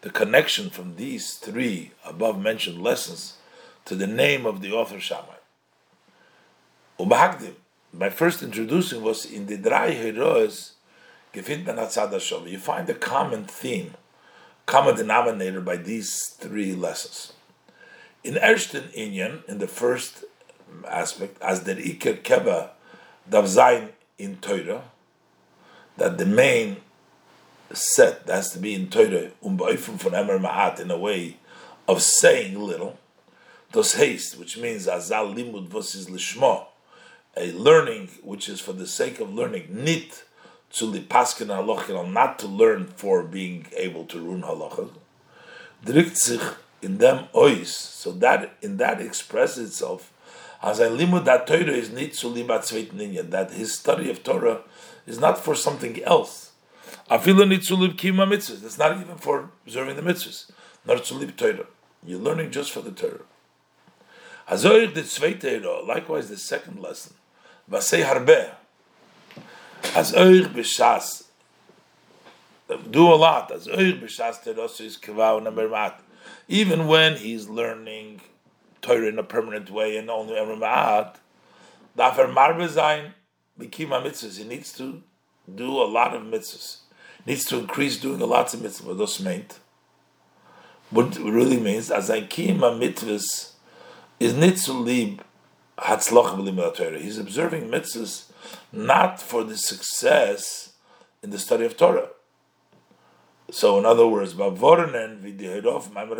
the 0.00 0.08
connection 0.08 0.70
from 0.70 0.96
these 0.96 1.34
three 1.34 1.92
above 2.02 2.40
mentioned 2.40 2.82
lessons 2.82 3.34
to 3.84 3.94
the 3.94 4.06
name 4.06 4.46
of 4.46 4.62
the 4.62 4.72
author 4.72 4.98
Shammai. 4.98 5.36
Ubahagdim, 6.98 7.56
by 7.92 8.08
first 8.08 8.42
introducing 8.42 9.02
was 9.02 9.26
in 9.26 9.44
the 9.44 9.58
drei 9.58 9.92
heroes 9.92 10.72
gefindt 11.34 11.66
man 11.66 11.76
atzad 11.76 12.50
You 12.50 12.58
find 12.58 12.88
a 12.88 12.94
common 12.94 13.44
theme, 13.44 13.94
common 14.64 14.96
denominator 14.96 15.60
by 15.60 15.76
these 15.76 16.30
three 16.38 16.74
lessons. 16.74 17.34
In 18.22 18.38
Ersten 18.38 18.84
Inyan, 18.96 19.46
in 19.46 19.58
the 19.58 19.68
first 19.68 20.24
aspect, 20.88 21.40
as 21.42 21.64
the 21.64 21.74
Iker 21.74 22.20
Keva 22.22 22.70
Dav 23.28 23.44
Zayin 23.44 23.90
in 24.18 24.36
Torah, 24.36 24.82
that 25.96 26.18
the 26.18 26.26
main 26.26 26.78
set 27.72 28.22
has 28.28 28.50
to 28.52 28.58
be 28.58 28.74
in 28.74 28.88
Torah, 28.88 29.30
um 29.44 29.56
von 29.56 30.14
Emer 30.14 30.38
Ma'at, 30.38 30.80
in 30.80 30.90
a 30.90 30.98
way 30.98 31.36
of 31.88 32.02
saying 32.02 32.58
little, 32.58 32.98
dos 33.72 33.94
haste, 33.94 34.38
which 34.38 34.56
means 34.56 34.86
azal 34.86 35.34
limud 35.34 35.68
vosis 35.68 36.08
lishmo, 36.08 36.66
a 37.36 37.52
learning 37.52 38.08
which 38.22 38.48
is 38.48 38.60
for 38.60 38.72
the 38.72 38.86
sake 38.86 39.20
of 39.20 39.34
learning, 39.34 39.66
nit 39.70 40.24
to 40.70 40.84
lipaskin 40.84 41.48
halachah, 41.48 42.12
not 42.12 42.38
to 42.38 42.46
learn 42.46 42.86
for 42.86 43.22
being 43.22 43.66
able 43.76 44.04
to 44.04 44.20
run 44.20 44.42
halacha. 44.42 44.88
Drikt 45.84 46.16
sich 46.16 46.40
in 46.82 46.98
them 46.98 47.26
ois, 47.34 47.66
so 47.66 48.12
that 48.12 48.56
in 48.62 48.76
that 48.76 49.00
expresses 49.00 49.70
itself 49.70 50.12
that 50.64 51.44
Torah 51.46 51.72
is 51.72 51.90
nit 51.90 52.14
to 52.14 52.26
libat 52.26 53.30
that 53.30 53.50
his 53.52 53.74
study 53.74 54.10
of 54.10 54.22
Torah 54.22 54.62
is 55.06 55.18
not 55.18 55.38
for 55.38 55.54
something 55.54 56.02
else. 56.04 56.52
Afilu 57.10 57.46
nit 57.48 57.62
to 57.64 57.74
lib 57.74 57.96
kima 57.96 58.26
mitzvahs. 58.26 58.64
It's 58.64 58.78
not 58.78 58.98
even 58.98 59.16
for 59.16 59.50
observing 59.66 59.96
the 59.96 60.02
mitzvahs. 60.02 60.50
Not 60.86 61.04
to 61.04 61.14
lib 61.14 61.36
Torah. 61.36 61.66
You're 62.06 62.18
learning 62.18 62.50
just 62.50 62.70
for 62.70 62.80
the 62.80 62.92
Torah. 62.92 63.20
Hazoich 64.48 64.94
the 64.94 65.02
zweite 65.02 65.86
likewise 65.86 66.28
the 66.28 66.36
second 66.36 66.80
lesson. 66.80 67.14
Vasei 67.70 68.04
harbe. 68.04 68.50
As 69.94 70.12
oich 70.12 70.46
b'shas. 70.46 71.24
Do 72.90 73.12
a 73.12 73.16
lot. 73.16 73.50
As 73.50 73.66
oich 73.66 74.00
b'shas 74.00 74.42
teros 74.42 74.80
is 74.80 74.96
kavau 74.96 75.42
number 75.42 75.68
mat. 75.68 76.00
Even 76.48 76.86
when 76.86 77.16
he's 77.16 77.48
learning 77.48 78.20
Torah 78.84 79.08
in 79.08 79.18
a 79.18 79.22
permanent 79.22 79.70
way 79.70 79.96
and 79.96 80.10
only 80.10 80.34
ever 80.36 80.54
ma'at, 80.54 81.16
ah, 81.16 81.16
dafer 81.96 82.32
marbe 82.32 82.68
zayin 82.68 83.12
b'kima 83.58 84.02
mitzvahs. 84.02 84.36
He 84.36 84.44
needs 84.44 84.72
to 84.74 85.02
do 85.52 85.70
a 85.82 85.88
lot 85.98 86.14
of 86.14 86.22
mitzvahs. 86.22 86.78
Needs 87.26 87.46
to 87.46 87.58
increase 87.58 87.98
doing 87.98 88.20
a 88.20 88.26
lot 88.26 88.52
of 88.52 88.60
mitzvahs. 88.60 88.98
Those 88.98 89.20
meant. 89.20 89.58
What 90.90 91.16
really 91.16 91.58
means, 91.58 91.90
as 91.90 92.10
I 92.10 92.20
kima 92.22 92.78
mitzvahs 92.78 93.52
is 94.20 94.34
nitzulib 94.34 95.20
hatzloch 95.78 96.76
Torah. 96.76 96.98
He's 96.98 97.18
observing 97.18 97.70
mitzvahs 97.70 98.30
not 98.70 99.20
for 99.20 99.44
the 99.44 99.56
success 99.56 100.74
in 101.22 101.30
the 101.30 101.38
study 101.38 101.64
of 101.64 101.76
Torah. 101.76 102.10
So, 103.50 103.78
in 103.78 103.86
other 103.86 104.06
words, 104.06 104.34
Bavornen 104.34 105.22
v'dihirov 105.22 105.88
Maimer 105.90 106.18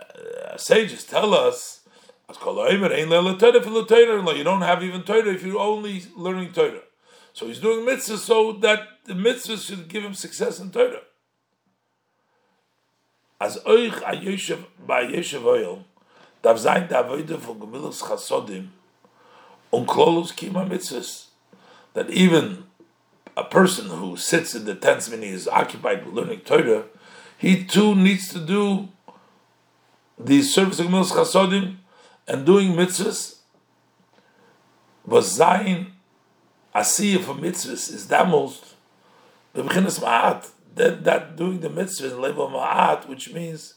uh, 0.00 0.56
sages 0.56 1.04
tell 1.04 1.34
us, 1.34 1.80
you 2.28 4.44
don't 4.44 4.62
have 4.62 4.82
even 4.82 5.02
Torah 5.02 5.34
if 5.34 5.44
you're 5.44 5.58
only 5.58 6.04
learning 6.16 6.52
Torah. 6.52 6.82
So 7.32 7.46
he's 7.46 7.58
doing 7.58 7.86
mitzvahs 7.86 8.18
so 8.18 8.52
that 8.52 8.80
the 9.04 9.14
mitzvahs 9.14 9.66
should 9.66 9.88
give 9.88 10.04
him 10.04 10.14
success 10.14 10.60
in 10.60 10.70
Torah. 10.70 11.02
As 13.40 13.58
euch 13.66 13.96
a 14.02 14.16
Yeshev, 14.16 14.64
by 14.86 15.04
Yeshev 15.04 15.44
oil, 15.44 15.84
darf 16.42 16.58
sein 16.58 16.88
der 16.88 17.04
Avoide 17.04 17.38
von 17.38 17.58
Gemillus 17.58 18.02
Chasodim 18.02 18.68
und 19.70 19.86
Klolus 19.86 20.32
Kima 20.32 20.68
Mitzvahs, 20.68 21.26
that 21.94 22.10
even 22.10 22.64
a 23.36 23.44
person 23.44 23.88
who 23.88 24.16
sits 24.16 24.54
in 24.54 24.66
the 24.66 24.74
tents 24.74 25.08
when 25.08 25.22
he 25.22 25.28
is 25.28 25.48
occupied 25.48 26.04
with 26.04 26.14
learning 26.14 26.40
Torah, 26.40 26.84
he 27.38 27.64
too 27.64 27.94
needs 27.94 28.28
to 28.32 28.38
do 28.38 28.88
the 30.24 30.42
service 30.42 30.78
of 30.80 30.86
Gemillus 30.86 31.12
Chasodim 31.12 31.76
and 32.26 32.44
doing 32.46 32.72
mitzvahs, 32.72 33.36
was 35.04 35.32
sein 35.32 35.92
Asiyah 36.74 37.20
for 37.20 37.34
mitzvahs 37.34 37.92
is 37.92 38.06
that 38.08 38.28
most 38.28 38.74
the 39.52 39.62
beginning 39.62 39.90
ma'at, 39.90 40.48
that, 40.76 41.02
that 41.04 41.36
doing 41.36 41.60
the 41.60 41.68
mitzvahs 41.68 42.12
in 42.12 42.20
level 42.20 42.48
ma'at, 42.48 43.08
which 43.08 43.32
means 43.32 43.74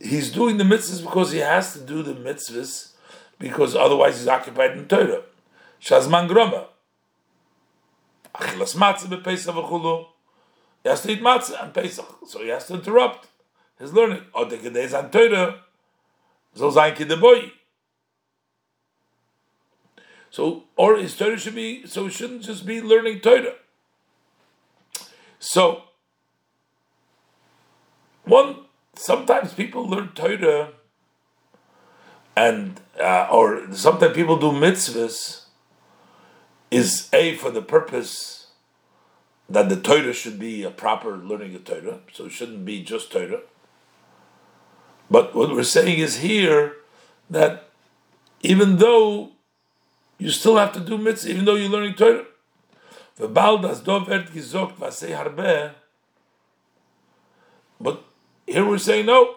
he's 0.00 0.30
doing 0.30 0.58
the 0.58 0.64
mitzvahs 0.64 1.02
because 1.02 1.30
he 1.32 1.38
has 1.38 1.72
to 1.72 1.80
do 1.80 2.02
the 2.02 2.14
mitzvahs 2.14 2.92
because 3.38 3.74
otherwise 3.74 4.18
he's 4.18 4.28
occupied 4.28 4.72
in 4.72 4.86
Torah. 4.86 5.22
Shazman 5.80 6.28
groma. 6.28 6.66
Achilas 8.34 8.76
matzah 8.76 9.06
bepesach 9.06 9.54
v'chulu. 9.54 10.06
He 10.84 10.90
has 10.90 11.00
to 11.00 11.10
eat 11.10 11.22
matzah 11.22 11.64
and 11.64 11.72
Pesach, 11.72 12.06
so 12.26 12.42
he 12.42 12.50
has 12.50 12.66
to 12.66 12.74
interrupt 12.74 13.26
his 13.78 13.94
learning. 13.94 14.20
Or 14.34 14.44
the 14.44 14.58
gedez 14.58 14.96
on 14.96 15.10
Torah, 15.10 15.62
so 16.54 16.70
zayin 16.70 16.94
kideboy. 16.94 17.50
So, 20.30 20.64
or 20.76 20.96
his 20.96 21.16
Torah 21.16 21.38
should 21.38 21.54
be, 21.54 21.86
so 21.86 22.04
he 22.04 22.10
shouldn't 22.10 22.42
just 22.42 22.66
be 22.66 22.82
learning 22.82 23.20
Torah. 23.20 23.54
So, 25.38 25.84
one 28.24 28.56
sometimes 28.94 29.54
people 29.54 29.88
learn 29.88 30.08
Torah, 30.14 30.72
and 32.36 32.78
uh, 33.00 33.28
or 33.32 33.72
sometimes 33.72 34.14
people 34.14 34.36
do 34.36 34.52
mitzvahs. 34.52 35.40
Is 36.70 37.08
a 37.12 37.36
for 37.36 37.52
the 37.52 37.62
purpose 37.62 38.43
that 39.48 39.68
the 39.68 39.76
Torah 39.76 40.12
should 40.12 40.38
be 40.38 40.62
a 40.62 40.70
proper 40.70 41.16
learning 41.16 41.54
of 41.54 41.64
Torah, 41.64 42.00
so 42.12 42.26
it 42.26 42.32
shouldn't 42.32 42.64
be 42.64 42.82
just 42.82 43.12
Torah. 43.12 43.40
But 45.10 45.34
what 45.34 45.52
we're 45.52 45.64
saying 45.64 45.98
is 45.98 46.18
here 46.18 46.76
that 47.28 47.68
even 48.42 48.76
though 48.76 49.32
you 50.18 50.30
still 50.30 50.56
have 50.56 50.72
to 50.72 50.80
do 50.80 50.96
mitzvah, 50.96 51.30
even 51.30 51.44
though 51.44 51.54
you're 51.54 51.68
learning 51.68 51.94
Torah. 51.94 52.24
But 53.16 53.32
here 58.46 58.66
we're 58.66 58.78
saying 58.78 59.06
no, 59.06 59.34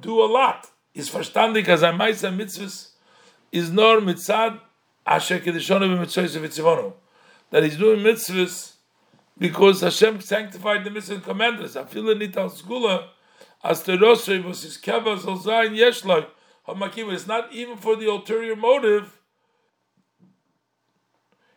do 0.00 0.22
a 0.22 0.26
lot. 0.26 0.68
Is 0.94 1.10
verstandig 1.10 1.68
as 1.68 1.82
a 1.82 1.90
ma'isa 1.90 2.36
mitzvahs 2.36 2.88
is 3.52 3.70
nor 3.70 4.00
mitzad 4.00 4.58
asher 5.06 5.38
kedishonu 5.38 5.96
b'mitzvahs 5.96 6.40
v'tzivonu. 6.40 6.92
That 7.50 7.62
he's 7.62 7.76
doing 7.76 8.00
mitzvahs 8.00 8.72
because 9.40 9.80
Hashem 9.80 10.20
sanctified 10.20 10.84
the 10.84 11.20
commanded 11.24 11.64
us. 11.64 11.74
Afila 11.74 12.14
nital 12.14 12.52
skula 12.52 13.08
was 13.64 14.62
his 14.62 14.76
keva 14.76 15.18
zolzayin 15.18 15.76
yeshloi. 15.76 16.26
It's 16.68 17.26
not 17.26 17.52
even 17.52 17.78
for 17.78 17.96
the 17.96 18.08
ulterior 18.08 18.54
motive. 18.54 19.18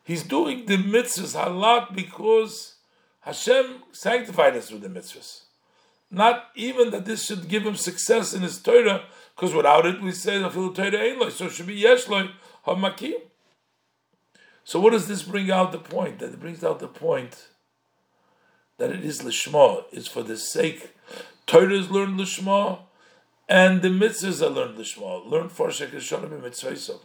He's 0.05 0.23
doing 0.23 0.65
the 0.65 0.77
mitzvahs 0.77 1.45
a 1.45 1.49
lot 1.49 1.93
because 1.93 2.75
Hashem 3.19 3.84
sanctified 3.91 4.55
us 4.55 4.71
with 4.71 4.81
the 4.81 4.88
mitzvahs. 4.88 5.41
Not 6.09 6.45
even 6.55 6.89
that 6.91 7.05
this 7.05 7.25
should 7.25 7.49
give 7.49 7.63
him 7.63 7.75
success 7.75 8.34
in 8.34 8.43
his 8.43 8.61
Torah, 8.61 9.03
because 9.36 9.53
without 9.53 9.86
it 9.86 10.01
we 10.01 10.11
say 10.13 10.39
the 10.39 10.49
Torah 10.49 10.95
ain't 10.95 11.19
like, 11.19 11.31
so 11.31 11.45
it 11.45 11.51
should 11.51 11.67
be 11.67 11.81
yeshloi 11.81 12.31
hamakim. 12.65 13.15
So 14.63 14.79
what 14.79 14.91
does 14.91 15.07
this 15.07 15.23
bring 15.23 15.51
out 15.51 15.73
the 15.73 15.79
point? 15.79 16.19
That 16.19 16.34
it 16.34 16.39
brings 16.39 16.63
out 16.63 16.79
the 16.79 16.88
point 16.88 17.49
that 18.84 18.91
it 18.91 19.05
is 19.05 19.21
lishma, 19.21 19.86
it's 19.93 20.09
for 20.09 20.23
the 20.23 20.36
sake. 20.36 20.91
Torah 21.47 21.73
is 21.73 21.89
learned 21.89 22.19
lishma, 22.19 22.79
and 23.47 23.81
the 23.81 23.88
mitzvahs 23.88 24.41
are 24.45 24.49
learned 24.49 24.77
lishma. 24.77 25.25
Learn 25.25 25.47
for 25.47 25.69
shekeshonim 25.69 26.41
mitzvah. 26.41 26.97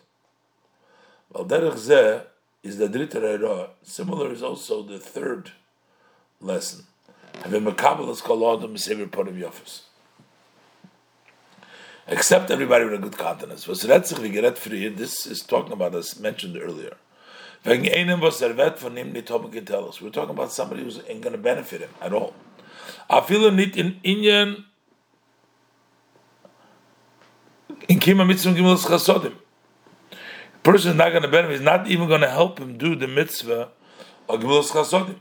Well, 1.32 1.44
derech 1.44 1.74
zeh 1.74 2.24
is 2.64 2.78
the 2.78 2.88
drita 2.88 3.70
Similar 3.84 4.32
is 4.32 4.42
also 4.42 4.82
the 4.82 4.98
third 4.98 5.52
lesson. 6.40 6.86
Having 7.44 7.66
makabel 7.66 8.10
is 8.10 8.20
called 8.20 8.58
adam 8.58 8.76
sever 8.76 9.06
part 9.06 9.28
of 9.28 9.34
yofis. 9.34 9.82
Except 12.08 12.50
everybody 12.50 12.86
with 12.86 12.94
a 12.94 12.98
good 12.98 13.16
countenance. 13.16 13.66
This 13.66 15.26
is 15.26 15.42
talking 15.42 15.72
about 15.72 15.94
as 15.94 16.18
mentioned 16.18 16.56
earlier. 16.56 16.96
We're 17.64 17.76
talking 20.10 20.30
about 20.30 20.52
somebody 20.52 20.82
who's 20.82 21.00
ain't 21.08 21.22
going 21.22 21.32
to 21.32 21.38
benefit 21.38 21.80
him 21.80 21.90
at 22.00 22.12
all. 22.12 22.34
Feel 23.26 23.50
nicht 23.50 23.76
in 23.76 24.00
Indien 24.04 24.64
in 27.88 27.98
kima 27.98 28.26
mitzvah 28.26 28.52
gimel 28.52 28.76
chasodim. 28.76 29.34
Person 30.62 30.92
is 30.92 30.96
not 30.96 31.10
going 31.10 31.22
to 31.22 31.28
benefit. 31.28 31.52
He's 31.52 31.60
not 31.60 31.88
even 31.88 32.08
going 32.08 32.20
to 32.20 32.30
help 32.30 32.58
him 32.58 32.78
do 32.78 32.94
the 32.94 33.08
mitzvah 33.08 33.70
of 34.28 34.40
gimel 34.40 34.62
chasodim. 34.70 35.18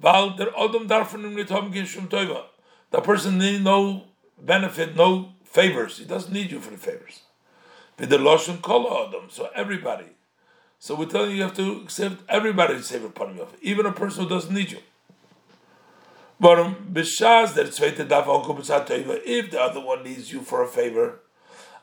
Weil 0.00 0.36
der 0.36 0.56
Adam 0.56 0.86
darf 0.86 1.10
von 1.10 1.24
ihm 1.24 1.34
nicht 1.34 1.50
haben 1.50 1.72
Gishum 1.72 2.08
Teuva. 2.08 2.44
The 2.90 3.00
person 3.00 3.38
needs 3.38 3.62
no 3.62 4.04
benefit, 4.40 4.94
no 4.94 5.34
favors. 5.44 5.98
He 5.98 6.04
doesn't 6.04 6.32
need 6.32 6.52
you 6.52 6.60
for 6.60 6.70
the 6.70 6.78
favors. 6.78 7.22
with 7.98 8.10
the 8.10 8.18
Lashon 8.18 8.62
Kol 8.62 9.08
Adam, 9.08 9.28
so 9.28 9.50
everybody. 9.54 10.06
So 10.80 10.94
we're 10.94 11.06
telling 11.06 11.30
you 11.32 11.38
you 11.38 11.42
have 11.42 11.56
to 11.56 11.80
accept 11.82 12.22
everybody 12.28 12.74
to 12.74 12.82
save 12.82 13.04
upon 13.04 13.36
you, 13.36 13.46
even 13.62 13.84
a 13.86 13.92
person 13.92 14.22
who 14.24 14.28
doesn't 14.28 14.54
need 14.54 14.70
you. 14.70 14.78
But 16.40 16.58
if 16.60 17.18
the 19.50 19.60
other 19.60 19.80
one 19.80 20.04
needs 20.04 20.32
you 20.32 20.40
for 20.40 20.62
a 20.62 20.68
favor, 20.68 21.18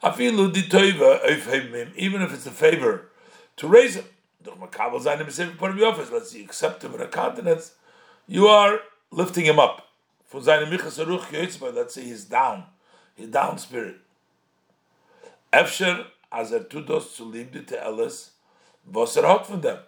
afilu 0.02 0.54
di 0.54 0.62
even 1.98 2.22
if 2.22 2.34
it's 2.34 2.46
a 2.46 2.52
favor 2.52 3.10
to 3.58 3.68
raise 3.68 3.96
him. 3.96 4.06
Let's 4.46 6.32
see, 6.32 6.44
accept 6.44 6.84
him 6.84 6.94
in 6.94 7.02
a 7.02 7.08
continence, 7.08 7.74
you 8.28 8.48
are 8.48 8.80
lifting 9.12 9.44
him 9.46 9.60
up. 9.60 9.88
Let's 10.34 10.46
say 11.94 12.04
he's 12.04 12.26
down, 12.26 12.64
he's 13.16 13.28
down 13.28 13.58
spirit. 13.58 13.98
Efsher 15.52 16.06
as 16.32 16.54
er 16.54 16.60
tudos 16.62 17.16
zu 17.16 17.26
liebde 17.26 17.66
er 18.94 19.28
hat 19.28 19.48
von 19.48 19.62
them. 19.62 19.80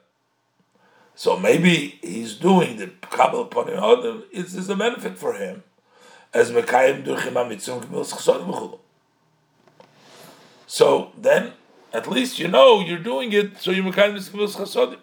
So 1.16 1.38
maybe 1.38 2.00
he's 2.02 2.36
doing 2.36 2.78
the 2.78 2.92
Kabbalah 3.10 3.44
upon 3.44 3.70
him, 3.70 4.24
it's, 4.32 4.54
it's 4.54 4.70
a 4.70 4.76
benefit 4.76 5.18
for 5.18 5.34
him, 5.34 5.64
as 6.34 6.52
Mekayim 6.52 7.04
durchim 7.04 7.34
ha-mitzum 7.34 7.82
k'mils 7.82 8.14
chesod 8.14 8.80
So 10.68 11.12
then, 11.18 11.54
at 11.92 12.08
least 12.08 12.38
you 12.38 12.48
know 12.48 12.82
you're 12.82 13.00
doing 13.00 13.34
it, 13.34 13.58
so 13.58 13.72
you're 13.72 13.84
Mekayim 13.84 14.16
k'mils 14.16 14.58
chesodim. 14.58 15.00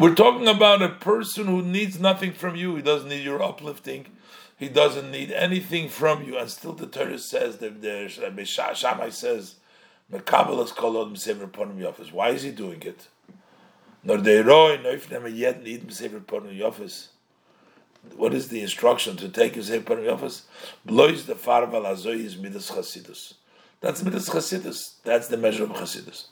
We're 0.00 0.14
talking 0.14 0.48
about 0.48 0.80
a 0.80 0.88
person 0.88 1.46
who 1.46 1.60
needs 1.60 2.00
nothing 2.00 2.32
from 2.32 2.56
you. 2.56 2.74
He 2.74 2.80
doesn't 2.80 3.10
need 3.10 3.22
your 3.22 3.42
uplifting. 3.42 4.06
He 4.56 4.70
doesn't 4.70 5.10
need 5.10 5.30
anything 5.30 5.90
from 5.90 6.22
you. 6.22 6.38
And 6.38 6.50
still 6.50 6.72
the 6.72 6.86
Torah 6.86 7.18
says 7.18 7.58
that 7.58 7.82
the 7.82 8.10
Rabbi 8.22 8.44
Shammai 8.44 9.10
says, 9.10 9.56
Mekabelas 10.12 10.72
kolod 10.72 11.12
m'sever 11.12 11.48
ponim 11.48 11.78
yofis. 11.78 12.12
Why 12.12 12.30
is 12.30 12.42
he 12.42 12.50
doing 12.50 12.82
it? 12.82 13.08
Nor 14.02 14.18
deiroi 14.18 14.82
noifnem 14.82 15.36
yet 15.36 15.62
need 15.62 15.86
m'sever 15.86 16.20
ponim 16.20 16.58
yofis. 16.58 17.08
What 18.16 18.32
is 18.32 18.48
the 18.48 18.62
instruction 18.62 19.16
to 19.18 19.28
take 19.28 19.54
his 19.54 19.70
ponim 19.70 20.06
yofis? 20.06 20.42
Blois 20.84 21.26
the 21.26 21.34
farval 21.34 21.84
azoi 21.84 22.24
is 22.24 22.36
midas 22.36 22.70
chasidus. 22.70 23.34
That's 23.80 24.02
midas 24.02 24.28
chasidus. 24.28 24.94
That's 25.04 25.28
the 25.28 25.36
measure 25.36 25.64
of 25.64 25.70
chasidus. 25.70 26.26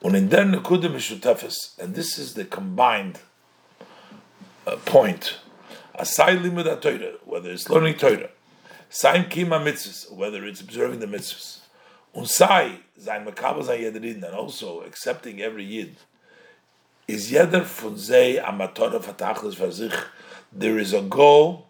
Und 0.00 0.14
in 0.14 0.28
der 0.28 0.44
Nekudim 0.44 1.78
and 1.80 1.94
this 1.94 2.18
is 2.18 2.34
the 2.34 2.44
combined 2.44 3.18
uh, 4.64 4.76
point 4.76 5.38
Asai 5.98 6.38
limud 6.38 6.80
Torah, 6.80 7.14
whether 7.24 7.50
it's 7.50 7.68
learning 7.68 7.94
Torah, 7.94 8.30
Saim 8.90 9.28
kima 9.28 9.60
mitzvahs, 9.60 10.12
whether 10.12 10.44
it's 10.46 10.60
observing 10.60 11.00
the 11.00 11.06
mitzvahs, 11.06 11.57
Unsai 12.18 12.78
zayin 13.00 13.24
makabel 13.24 13.62
zayin 13.62 13.92
yedrin, 13.92 14.24
and 14.24 14.34
also 14.34 14.80
accepting 14.80 15.40
every 15.40 15.64
yid, 15.64 15.94
is 17.06 17.30
jeder 17.30 17.60
von 17.60 17.94
zei 17.94 18.42
amatora 18.42 19.00
fatachlis 19.00 19.54
vazich. 19.54 20.04
There 20.52 20.78
is 20.78 20.92
a 20.92 21.02
goal 21.02 21.68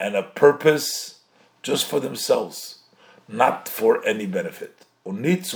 and 0.00 0.16
a 0.16 0.22
purpose 0.22 1.20
just 1.62 1.84
for 1.84 2.00
themselves, 2.00 2.78
not 3.28 3.68
for 3.68 4.02
any 4.06 4.24
benefit. 4.24 4.86
Und 5.04 5.20
nicht. 5.20 5.52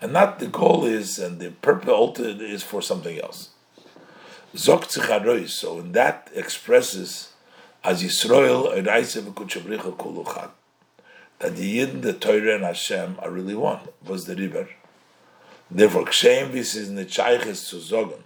And 0.00 0.12
not 0.12 0.38
the 0.38 0.46
goal 0.46 0.84
is, 0.86 1.18
and 1.18 1.38
the 1.38 1.50
purpose 1.50 2.18
is 2.18 2.62
for 2.62 2.80
something 2.80 3.20
else. 3.20 3.50
Zok 4.54 5.48
so 5.48 5.78
and 5.78 5.92
that 5.94 6.30
expresses 6.34 7.32
as 7.84 8.02
Yisrael 8.02 8.74
kuluchat 9.96 10.50
that 11.40 11.56
the 11.56 11.66
Yid, 11.66 12.02
the 12.02 12.12
Torah, 12.12 12.54
and 12.54 12.64
Hashem 12.64 13.16
are 13.18 13.30
really 13.30 13.54
one. 13.54 13.80
Was 14.06 14.26
the 14.26 14.36
river. 14.36 14.68
Therefore, 15.70 16.04
kshem 16.04 16.52
this 16.52 16.74
is 16.74 16.88
nechayches 16.88 17.68
to 17.70 17.76
zogen. 17.76 18.22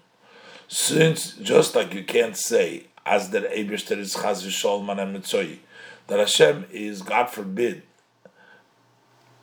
Since 0.69 1.35
just 1.35 1.75
like 1.75 1.95
you 1.95 2.05
can't 2.05 2.37
say 2.37 2.85
as 3.07 3.31
der 3.31 3.49
Eberster 3.49 3.99
is 3.99 4.15
chaz 4.15 4.45
v'sholman 4.45 5.01
and 5.01 5.17
mitzoyi, 5.17 5.59
that 6.07 6.19
Hashem 6.19 6.67
is 6.71 7.03
God 7.03 7.31
forbid 7.31 7.83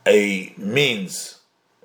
a 0.05 0.53
means 0.57 1.41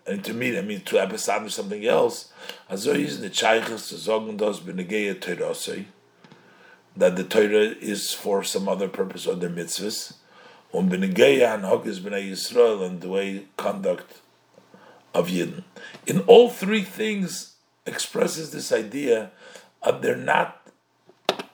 an 0.06 0.14
intermediate 0.14 0.64
means 0.64 0.84
to 0.84 0.98
establish 0.98 1.54
something 1.54 1.84
else. 1.84 2.32
Also 2.70 2.92
is 2.92 3.20
the 3.20 3.28
Chaychas 3.28 3.88
to 3.88 3.96
sagen 3.96 4.36
das 4.36 4.60
benegeya 4.60 5.14
Teirasei, 5.16 5.86
that 6.96 7.16
the 7.16 7.24
Torah 7.24 7.74
is 7.80 8.12
for 8.12 8.42
some 8.44 8.68
other 8.68 8.88
purpose 8.88 9.26
or 9.26 9.34
the 9.34 9.48
mitzvahs. 9.48 10.14
Und 10.76 10.90
benegeya 10.90 11.54
and 11.54 11.64
hokis 11.64 12.00
b'nei 12.00 12.30
Yisrael 12.30 12.84
and 12.84 13.00
the 13.00 13.08
way 13.08 13.46
conduct 13.56 14.20
of 15.14 15.28
Yidden. 15.28 15.64
In 16.06 16.20
all 16.26 16.50
three 16.50 16.82
things 16.82 17.54
expresses 17.86 18.50
this 18.50 18.70
idea 18.70 19.30
of 19.82 20.02
they're 20.02 20.14
not 20.14 20.60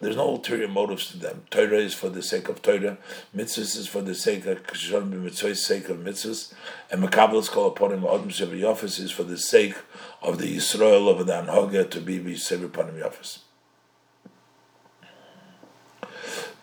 there's 0.01 0.16
no 0.16 0.29
ulterior 0.29 0.66
motives 0.66 1.12
to 1.12 1.18
them. 1.18 1.45
Torah 1.51 1.79
is 1.79 1.95
for 1.95 2.09
the 2.09 2.20
sake 2.20 2.49
of 2.49 2.62
Torah, 2.62 2.99
mitzvahs 3.37 3.77
is 3.77 3.87
for 3.87 4.03
the 4.03 4.16
sake 4.16 4.45
of 4.47 4.59
mitzvahs, 4.64 5.57
sake 5.57 5.89
of 5.89 5.99
mitzvahs, 5.99 6.53
and 6.91 7.05
Makabal 7.05 7.49
called 7.49 7.77
upon 7.77 7.93
him 7.93 8.05
Adam 8.05 8.29
Yofis 8.29 8.99
is 8.99 9.12
for 9.12 9.23
the 9.23 9.39
sake 9.39 9.77
of 10.20 10.39
the 10.39 10.57
Yisrael 10.57 11.09
of 11.09 11.25
the 11.25 11.33
Anhoga 11.33 11.89
to 11.89 12.01
be 12.01 12.18
Sevi 12.18 12.64
upon 12.64 12.89
him 12.89 12.97
Yofis. 12.97 13.39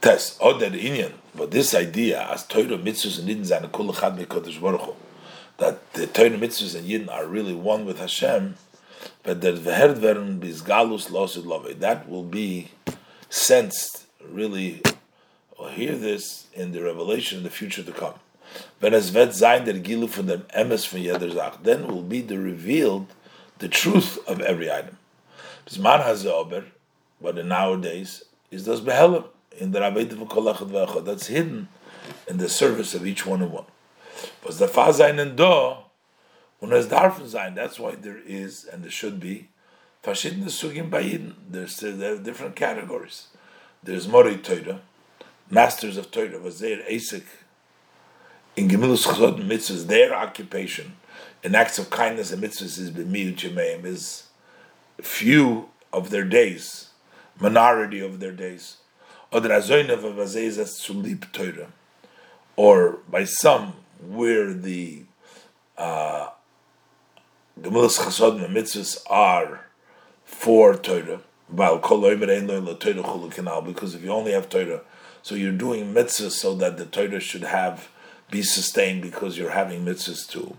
Test 0.02 0.38
oh, 0.39 0.56
Oder 0.56 0.70
Inyan, 0.70 1.12
but 1.36 1.52
this 1.52 1.76
idea 1.76 2.26
as 2.30 2.45
Torah 2.45 2.78
mitzvahs 2.78 3.20
and 3.20 3.28
Yidden 3.28 3.43
zane 3.43 3.68
kul 3.68 3.91
chad 3.93 4.16
mikodesh 4.16 4.62
baruch 4.62 4.95
that 5.58 5.91
the 5.91 6.08
Torah 6.08 6.30
mitzvahs 6.30 6.78
and 6.78 6.88
Yidden 6.88 7.12
are 7.12 7.26
really 7.26 7.54
one 7.54 7.86
with 7.86 8.00
Hashem, 8.00 8.56
but 9.24 9.41
that 9.41 9.56
v'herd 9.56 9.97
werden 9.97 10.39
bis 10.39 10.62
galus 10.62 11.10
losid 11.10 11.45
love. 11.45 11.82
That 11.82 12.08
will 12.08 12.24
be 12.24 12.70
sensed 13.30 14.06
really 14.24 14.82
or 15.58 15.70
hear 15.70 15.97
this 15.97 16.47
in 16.54 16.72
the 16.72 16.82
revelation 16.82 17.39
in 17.39 17.43
the 17.43 17.50
future 17.50 17.84
to 17.84 17.91
come. 17.91 18.14
When 18.80 18.93
as 18.93 19.10
vet 19.10 19.30
zayin 19.30 19.66
der 19.66 19.74
gilu 19.74 20.08
from 20.08 20.28
them 20.28 20.45
emes 20.56 20.88
from 20.88 21.00
yeder 21.00 21.34
zach, 21.34 21.62
then 21.64 21.88
will 21.88 22.04
be 22.04 22.22
the 22.22 22.39
revealed 22.39 23.08
the 23.58 23.68
truth 23.68 24.18
of 24.30 24.39
every 24.39 24.72
item. 24.72 24.97
man 25.78 26.00
has 26.00 26.24
the 26.24 26.34
ober, 26.34 26.64
but 27.22 27.38
in 27.38 27.50
nowadays 27.50 28.24
is 28.50 28.64
das 28.64 28.80
behelim 28.80 29.26
in 29.60 29.72
the 29.72 29.80
v'achad. 29.80 31.05
That's 31.05 31.28
hidden 31.28 31.68
in 32.28 32.38
the 32.38 32.49
service 32.49 32.93
of 32.95 33.05
each 33.05 33.26
one 33.26 33.41
and 33.41 33.51
one. 33.51 33.66
But 34.43 34.57
the 34.57 34.68
fa 34.68 34.88
zayin 34.88 35.20
and 35.20 35.38
do, 35.38 35.76
when 36.60 36.74
as 36.74 36.88
darfen 36.88 37.55
that's 37.55 37.80
why 37.80 37.95
there 37.95 38.20
is 38.26 38.66
and 38.66 38.84
there 38.84 38.91
should 38.91 39.20
be 39.20 39.49
Verschiedene 40.03 40.45
Sugim 40.45 40.89
Bayidin. 40.89 41.34
There's 41.49 41.78
there 41.78 42.14
are 42.14 42.18
different 42.18 42.55
categories. 42.55 43.28
There's 43.84 44.07
Mori 44.07 44.38
Torah, 44.38 44.82
masters 45.49 45.97
of 45.97 46.12
Torah, 46.12 46.39
there 46.39 46.84
Asik. 46.89 47.26
In 48.55 48.68
Gemilus 48.68 49.05
Chazot 49.05 49.45
mitzvahs, 49.45 49.88
their 49.88 50.14
occupation 50.14 50.95
in 51.43 51.55
acts 51.55 51.80
of 51.80 51.89
kindness 51.89 52.32
and 52.32 52.43
mitzvahs 52.43 52.80
is 52.80 52.91
yemeim, 52.91 53.86
is 53.86 54.28
few 55.01 55.70
of 55.93 56.10
their 56.10 56.26
days, 56.26 56.89
minority 57.39 57.99
of 57.99 58.20
their 58.20 58.34
days. 58.34 58.78
Or 59.32 59.41
by 63.09 63.23
some 63.25 63.73
where 64.01 64.53
the 64.53 65.03
uh, 65.77 66.30
Gemilus 67.61 67.99
Chasod 67.99 68.43
and 68.43 68.55
mitzvahs 68.55 68.97
are 69.07 69.65
for 70.25 70.75
Torah. 70.75 71.21
Because 71.49 73.95
if 73.95 74.03
you 74.03 74.11
only 74.11 74.32
have 74.32 74.49
Torah, 74.49 74.82
so 75.21 75.36
you're 75.36 75.51
doing 75.51 75.93
mitzvahs 75.93 76.32
so 76.32 76.55
that 76.55 76.77
the 76.77 76.86
Torah 76.86 77.19
should 77.19 77.43
have 77.43 77.89
be 78.32 78.41
sustained 78.41 79.01
because 79.01 79.38
you're 79.38 79.51
having 79.51 79.86
mitzvahs 79.86 80.27
too. 80.27 80.57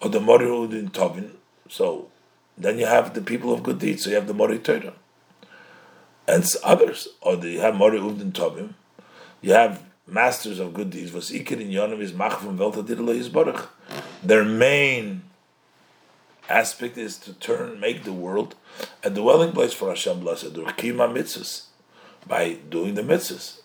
Or 0.00 0.08
the 0.08 0.20
Mori 0.20 0.46
Udin 0.46 0.90
Tovin, 0.90 1.32
so 1.68 2.08
then 2.56 2.78
you 2.78 2.86
have 2.86 3.14
the 3.14 3.22
people 3.22 3.52
of 3.52 3.62
good 3.62 3.78
deeds, 3.78 4.04
so 4.04 4.10
you 4.10 4.16
have 4.16 4.26
the 4.26 4.34
Mori 4.34 4.58
Torah. 4.58 4.94
And 6.26 6.46
others, 6.62 7.08
or 7.20 7.36
the, 7.36 7.50
you 7.50 7.60
have 7.60 7.74
Mori 7.74 7.98
Udin 7.98 8.32
Tovim, 8.32 8.74
you 9.40 9.52
have 9.52 9.82
masters 10.06 10.58
of 10.58 10.74
good 10.74 10.90
deeds, 10.90 11.12
was 11.12 11.30
Iker 11.30 11.60
in 11.60 11.68
Yonim 11.68 12.00
is 12.00 12.12
Machvam 12.12 12.56
Velta 12.56 13.68
Their 14.22 14.44
main 14.44 15.22
aspect 16.48 16.96
is 16.98 17.16
to 17.18 17.34
turn, 17.34 17.80
make 17.80 18.04
the 18.04 18.12
world 18.12 18.54
a 19.02 19.10
dwelling 19.10 19.52
place 19.52 19.72
for 19.72 19.88
Hashem 19.88 20.20
blessed 20.20 20.54
kima 20.54 21.12
mitzvahs, 21.12 21.64
by 22.26 22.54
doing 22.68 22.94
the 22.94 23.02
mitzvahs. 23.02 23.58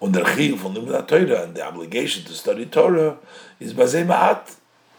Und 0.00 0.12
der 0.12 0.24
Chiyuv 0.24 0.58
von 0.58 0.74
Limud 0.74 1.08
Torah 1.08 1.44
and 1.44 1.54
the 1.54 1.66
obligation 1.66 2.24
to 2.24 2.32
study 2.32 2.66
Torah 2.66 3.16
is 3.58 3.72
bazei 3.72 4.04
ma'at. 4.04 4.56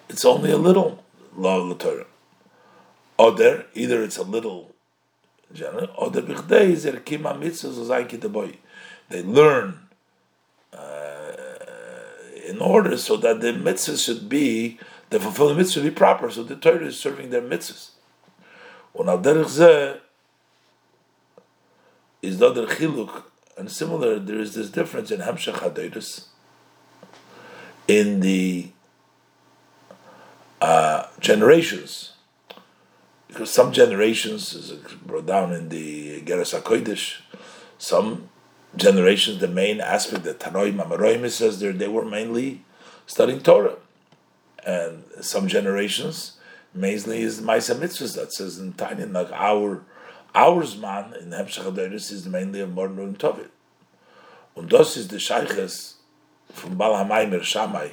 It's 0.10 0.26
only 0.26 0.52
a 0.52 0.58
little 0.58 1.04
law 1.36 1.62
of 1.62 1.70
the 1.70 1.76
Torah. 1.76 2.06
Oder, 3.20 3.66
either 3.76 4.02
it's 4.02 4.18
a 4.18 4.24
little 4.24 4.74
oder 5.52 6.22
bichdei 6.22 6.72
is 6.72 6.86
er 6.86 7.00
kima 7.00 7.34
mitzvahs 7.34 7.78
o 7.78 7.86
zayin 7.86 8.58
They 9.10 9.24
learn 9.24 9.80
uh, 10.74 11.34
in 12.46 12.60
order 12.60 12.98
so 12.98 13.18
that 13.18 13.42
the 13.42 13.54
mitzvahs 13.54 14.06
should 14.06 14.28
be, 14.28 14.80
the 15.10 15.20
fulfilling 15.20 15.58
mitzvah 15.58 15.82
be 15.82 15.92
proper, 15.92 16.30
so 16.30 16.44
the 16.44 16.56
Torah 16.56 16.86
is 16.86 17.00
serving 17.00 17.30
their 17.30 17.42
mitzvahs. 17.42 17.92
Und 18.94 19.10
al 19.10 19.20
derech 19.20 19.46
zeh 19.46 20.00
is 22.22 22.40
the 22.40 22.48
other 22.48 22.68
chiluk, 22.68 23.24
and 23.58 23.72
similar, 23.72 24.20
there 24.20 24.40
is 24.40 24.56
this 24.56 24.70
difference 24.70 25.12
in 25.12 25.22
Hamshach 25.22 25.60
HaDeiris, 25.60 26.26
in 27.88 28.20
the 28.20 28.72
uh, 30.60 31.06
generations, 31.20 32.14
because 33.28 33.52
some 33.52 33.72
generations, 33.72 34.54
is 34.54 34.72
brought 35.06 35.26
down 35.26 35.54
in 35.54 35.70
the 35.70 36.22
Geras 36.22 36.60
HaKodesh, 36.60 37.22
some 37.78 38.30
generations, 38.76 39.40
the 39.40 39.48
main 39.48 39.82
aspect 39.82 40.24
that 40.24 40.40
Tanoim 40.40 40.82
Amaroim 40.82 41.30
says 41.30 41.60
there, 41.60 41.74
they 41.74 41.88
were 41.88 42.06
mainly 42.06 42.64
studying 43.06 43.42
Torah. 43.42 43.78
And 44.66 45.04
some 45.22 45.48
generations, 45.48 46.38
mainly 46.74 47.22
is 47.22 47.42
Maisa 47.42 47.76
Mitzvahs 47.76 48.16
that 48.16 48.34
says 48.34 48.60
in 48.60 48.74
Tanya, 48.74 49.06
like 49.06 49.32
our 49.32 49.84
our 50.36 50.64
man 50.78 51.14
in 51.20 51.30
Hemshach 51.32 51.94
is 51.94 52.28
mainly 52.28 52.60
of 52.60 52.70
Mornu 52.70 53.00
and 53.00 53.18
Tovit. 53.18 53.50
And 54.56 54.70
this 54.70 54.96
is 54.96 55.08
the 55.08 55.18
Sheiches 55.18 55.96
from 56.52 56.78
Bal 56.78 56.94
HaMaimer 56.94 57.42
Shammai. 57.42 57.90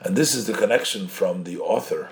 And 0.00 0.14
this 0.14 0.34
is 0.34 0.46
the 0.46 0.52
connection 0.52 1.08
from 1.08 1.44
the 1.44 1.58
author, 1.58 2.10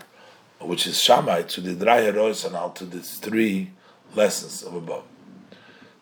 which 0.66 0.86
is 0.86 1.00
Shammai, 1.00 1.42
to 1.42 1.60
the 1.60 1.70
and 1.72 2.56
out 2.56 2.76
to 2.76 2.84
the 2.84 3.00
three 3.00 3.70
lessons 4.14 4.62
of 4.62 4.74
above. 4.74 5.04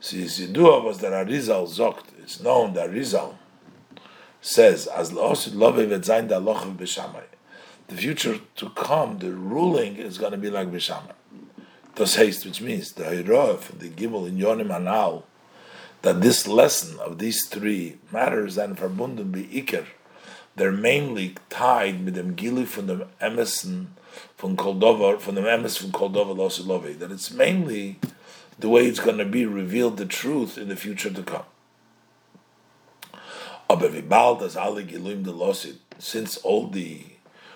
So 0.01 0.17
Yidua 0.17 0.83
was 0.83 0.99
that 0.99 1.13
Arizal 1.13 1.69
Zokt, 1.69 2.05
it's 2.19 2.41
known 2.41 2.73
that 2.75 2.91
Arizal 2.91 3.35
says, 4.41 4.87
as 4.87 5.13
La'osid 5.13 5.55
Love 5.55 5.77
Vetzain 5.77 6.29
Da 6.29 6.41
Lochav 6.41 6.77
B'Shamai. 6.77 7.25
The 7.89 7.97
future 7.97 8.39
to 8.57 8.71
come, 8.71 9.19
the 9.19 9.33
ruling 9.33 9.97
is 9.97 10.17
going 10.17 10.33
to 10.33 10.39
be 10.39 10.49
like 10.49 10.69
B'Shamai. 10.69 11.13
Das 11.97 12.17
heißt, 12.17 12.47
which 12.47 12.61
means 12.63 12.93
the 12.93 13.05
Hirof, 13.05 13.79
the 13.79 13.91
Gimel 13.91 14.27
in 14.27 14.39
Yonim 14.39 14.75
Anal, 14.75 15.27
that 16.03 16.23
this 16.23 16.47
lesson 16.47 16.99
of 17.01 17.19
these 17.19 17.47
three 17.47 17.99
matters 18.11 18.57
and 18.57 18.77
verbunden 18.77 19.31
be 19.33 19.45
Iker, 19.45 19.85
they're 20.57 20.73
mainly 20.73 21.35
tied 21.51 22.05
with 22.05 22.15
them 22.15 22.35
Gili 22.35 22.65
from 22.65 22.87
the 22.87 23.07
Emerson 23.21 23.95
from 24.37 24.57
Koldova, 24.57 25.21
from 25.21 25.35
the 25.35 25.51
Emerson 25.51 25.91
from 25.91 26.01
Koldova 26.01 26.35
Losilove, 26.37 26.99
that 26.99 27.11
it's 27.11 27.31
mainly 27.31 27.99
the 28.59 28.69
way 28.69 28.87
it's 28.87 29.01
going 29.01 29.19
to 29.19 29.25
be 29.25 29.47
revealed 29.47 29.97
the 29.97 30.07
truth 30.07 30.59
in 30.59 30.69
the 30.69 30.77
future 30.77 31.11
to 31.11 31.23
come. 31.23 31.45
Since 35.99 36.37
all 36.39 36.67
the 36.69 37.05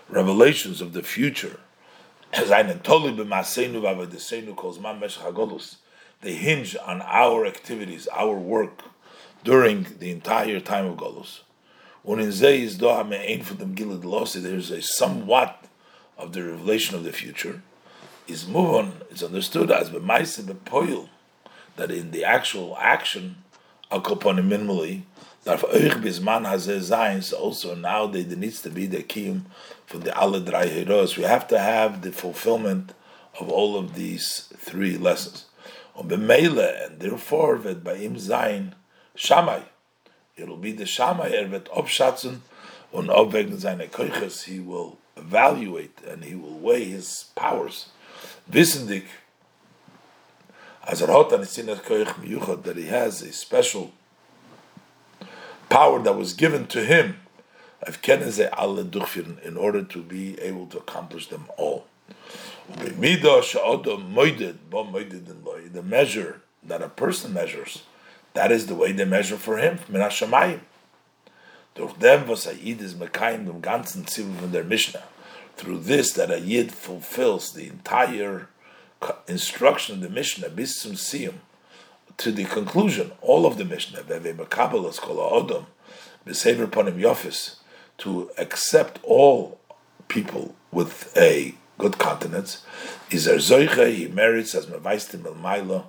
revelations 0.09 0.81
of 0.81 0.93
the 0.93 1.03
future, 1.03 1.59
they 6.21 6.35
hinge 6.35 6.77
on 6.85 7.03
our 7.03 7.47
activities, 7.47 8.09
our 8.13 8.37
work 8.37 8.83
during 9.45 9.87
the 9.99 10.11
entire 10.11 10.61
time 10.61 10.87
of 10.87 10.97
Golus. 10.97 11.41
There's 14.43 14.71
a 14.71 14.83
somewhat 14.83 15.65
of 16.17 16.33
the 16.33 16.43
revelation 16.43 16.97
of 16.97 17.05
the 17.05 17.12
future 17.12 17.62
is 18.27 18.47
movon 18.47 18.93
is 19.11 19.23
understood 19.23 19.71
as 19.71 19.91
the 19.91 20.01
mice 20.01 20.37
the 20.37 20.55
poil 20.55 21.09
that 21.77 21.91
in 21.91 22.11
the 22.11 22.25
actual 22.25 22.77
action 22.81 23.37
akoponim 23.91 24.49
minimally 24.49 25.03
that 25.45 25.61
for 25.61 25.69
euch 25.69 26.01
bisman 26.03 26.47
a 26.47 26.83
signs 26.83 27.33
also 27.33 27.75
now 27.75 28.07
there 28.07 28.25
needs 28.37 28.62
to 28.62 28.71
be 28.71 28.87
the 28.87 29.03
kiyum 29.03 29.43
for 29.87 29.99
the 29.99 30.17
alle 30.17 30.41
drei 30.41 30.69
heroes 30.69 31.17
we 31.17 31.25
have 31.25 31.47
to 31.47 31.59
have 31.59 32.03
the 32.03 32.12
fulfillment 32.12 32.95
of 33.41 33.51
all 33.51 33.77
of 33.77 33.95
these 33.95 34.53
three 34.57 34.97
lessons. 34.97 35.47
Und 35.97 36.09
bemele 36.09 36.87
and 36.87 37.01
therefore 37.01 37.59
bei 37.59 37.97
ihm 37.97 38.19
sein 38.19 38.75
shamai 39.17 39.62
it'll 40.37 40.57
be 40.57 40.73
the 40.73 40.85
shamai 40.85 41.31
er 41.31 41.51
wird 41.51 41.69
obschatzen 41.71 42.43
und 42.91 43.11
obwegen 43.11 43.59
seine 43.59 43.89
keuches 43.89 44.45
he 44.45 44.61
will 44.61 44.99
evaluate 45.17 45.99
and 46.07 46.25
he 46.25 46.35
will 46.35 46.59
weigh 46.59 46.85
his 46.85 47.27
powers 47.35 47.89
er 51.01 51.07
Miyuchad, 52.21 52.62
that 52.65 52.77
he 52.77 52.87
has 52.87 53.23
a 53.23 53.33
special 53.33 53.93
power 55.69 56.03
that 56.03 56.17
was 56.17 56.35
given 56.35 56.67
to 56.67 56.85
him, 56.85 57.21
in 57.87 59.57
order 59.57 59.83
to 59.83 60.03
be 60.03 60.39
able 60.41 60.67
to 60.67 60.79
accomplish 60.79 61.29
them 61.29 61.47
all. 61.57 61.87
The 62.77 62.93
measure 65.83 66.43
that 66.62 66.83
a 66.83 66.89
person 66.89 67.33
measures, 67.33 67.83
that 68.35 68.53
is 68.53 68.67
the 68.67 68.75
way 68.75 68.93
they 68.93 69.05
measure 69.05 69.37
for 69.37 69.59
him, 69.59 69.79
Durch 71.75 71.99
dem, 71.99 72.29
was 72.29 72.47
a 72.47 72.53
is 72.53 72.95
mekayim 72.95 73.47
dem 73.47 73.61
ganzen 73.61 74.07
Zivim 74.07 74.37
von 74.39 74.53
der 74.53 74.62
Mishnah, 74.62 75.03
through 75.57 75.79
this 75.79 76.12
that 76.12 76.31
a 76.31 76.39
yid 76.39 76.72
fulfills 76.72 77.53
the 77.53 77.66
entire 77.66 78.49
instruction 79.27 79.97
of 79.97 80.01
the 80.01 80.09
Mishnah, 80.09 80.51
bis 80.51 80.85
bisum 80.85 80.93
siyum, 80.93 81.35
to 82.16 82.31
the 82.31 82.45
conclusion, 82.45 83.11
all 83.20 83.45
of 83.45 83.59
the 83.59 83.64
Mishnah, 83.64 84.05
to 87.99 88.31
accept 88.39 89.01
all 89.03 89.61
people 90.07 90.55
with 90.70 91.16
a 91.16 91.55
good 91.79 91.99
countenance, 91.99 92.64
is 93.11 93.27
er 93.27 93.37
zoiche, 93.37 93.93
he 93.93 94.07
merits 94.07 94.55
as 94.55 94.66
mevaistim 94.66 95.27
el 95.27 95.35
mailo, 95.35 95.87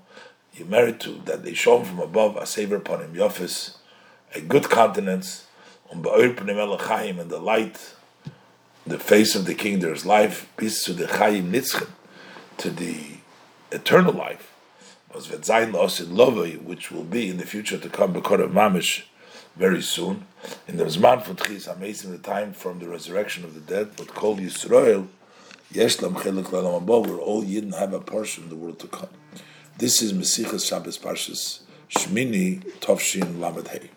he 0.51 0.63
merit 0.63 0.99
to, 0.99 1.21
that 1.25 1.43
they 1.43 1.53
show 1.53 1.79
him 1.79 1.85
from 1.85 1.99
above, 1.99 2.37
a 2.37 2.45
saver 2.45 2.77
upon 2.77 3.01
him 3.01 3.13
yofis, 3.13 3.77
a 4.33 4.41
good 4.41 4.63
countenance, 4.63 5.45
um 5.91 6.05
and 6.05 7.29
the 7.29 7.39
light 7.39 7.95
the 8.85 8.99
face 8.99 9.35
of 9.35 9.45
the 9.45 9.55
king, 9.55 9.79
there 9.79 9.93
is 9.93 10.05
life, 10.05 10.47
peace 10.57 10.83
to 10.83 10.93
the 10.93 11.05
Chayim 11.05 11.49
Nitzchen, 11.49 11.89
to 12.57 12.69
the 12.69 13.17
eternal 13.71 14.13
life, 14.13 14.51
which 15.09 16.91
will 16.91 17.03
be 17.03 17.29
in 17.29 17.37
the 17.37 17.45
future 17.45 17.79
to 17.79 17.89
come, 17.89 18.13
Bekor 18.13 18.43
of 18.43 18.51
Mamish, 18.51 19.03
very 19.55 19.81
soon. 19.81 20.27
In 20.67 20.77
the 20.77 20.85
Zman 20.85 21.23
for 21.23 21.33
Tchis 21.33 21.67
amazing 21.73 22.11
the 22.11 22.19
time 22.19 22.53
from 22.53 22.79
the 22.79 22.87
resurrection 22.87 23.43
of 23.43 23.55
the 23.55 23.59
dead, 23.61 23.95
but 23.97 24.13
called 24.13 24.39
Yisrael, 24.39 25.07
Yeshlam 25.73 26.13
Chelik 26.13 26.45
Lalam 26.45 26.83
where 26.83 27.17
all 27.17 27.43
Yidden 27.43 27.73
have 27.79 27.93
a 27.93 27.99
portion 27.99 28.43
in 28.43 28.49
the 28.49 28.55
world 28.55 28.77
to 28.79 28.87
come. 28.87 29.09
This 29.77 30.03
is 30.03 30.13
Mesichas 30.13 30.67
Shabbos 30.67 30.99
Parshas 30.99 31.61
Shmini 31.89 32.61
Tovshin 32.81 33.39
Lamed 33.39 33.67
Hey. 33.67 33.89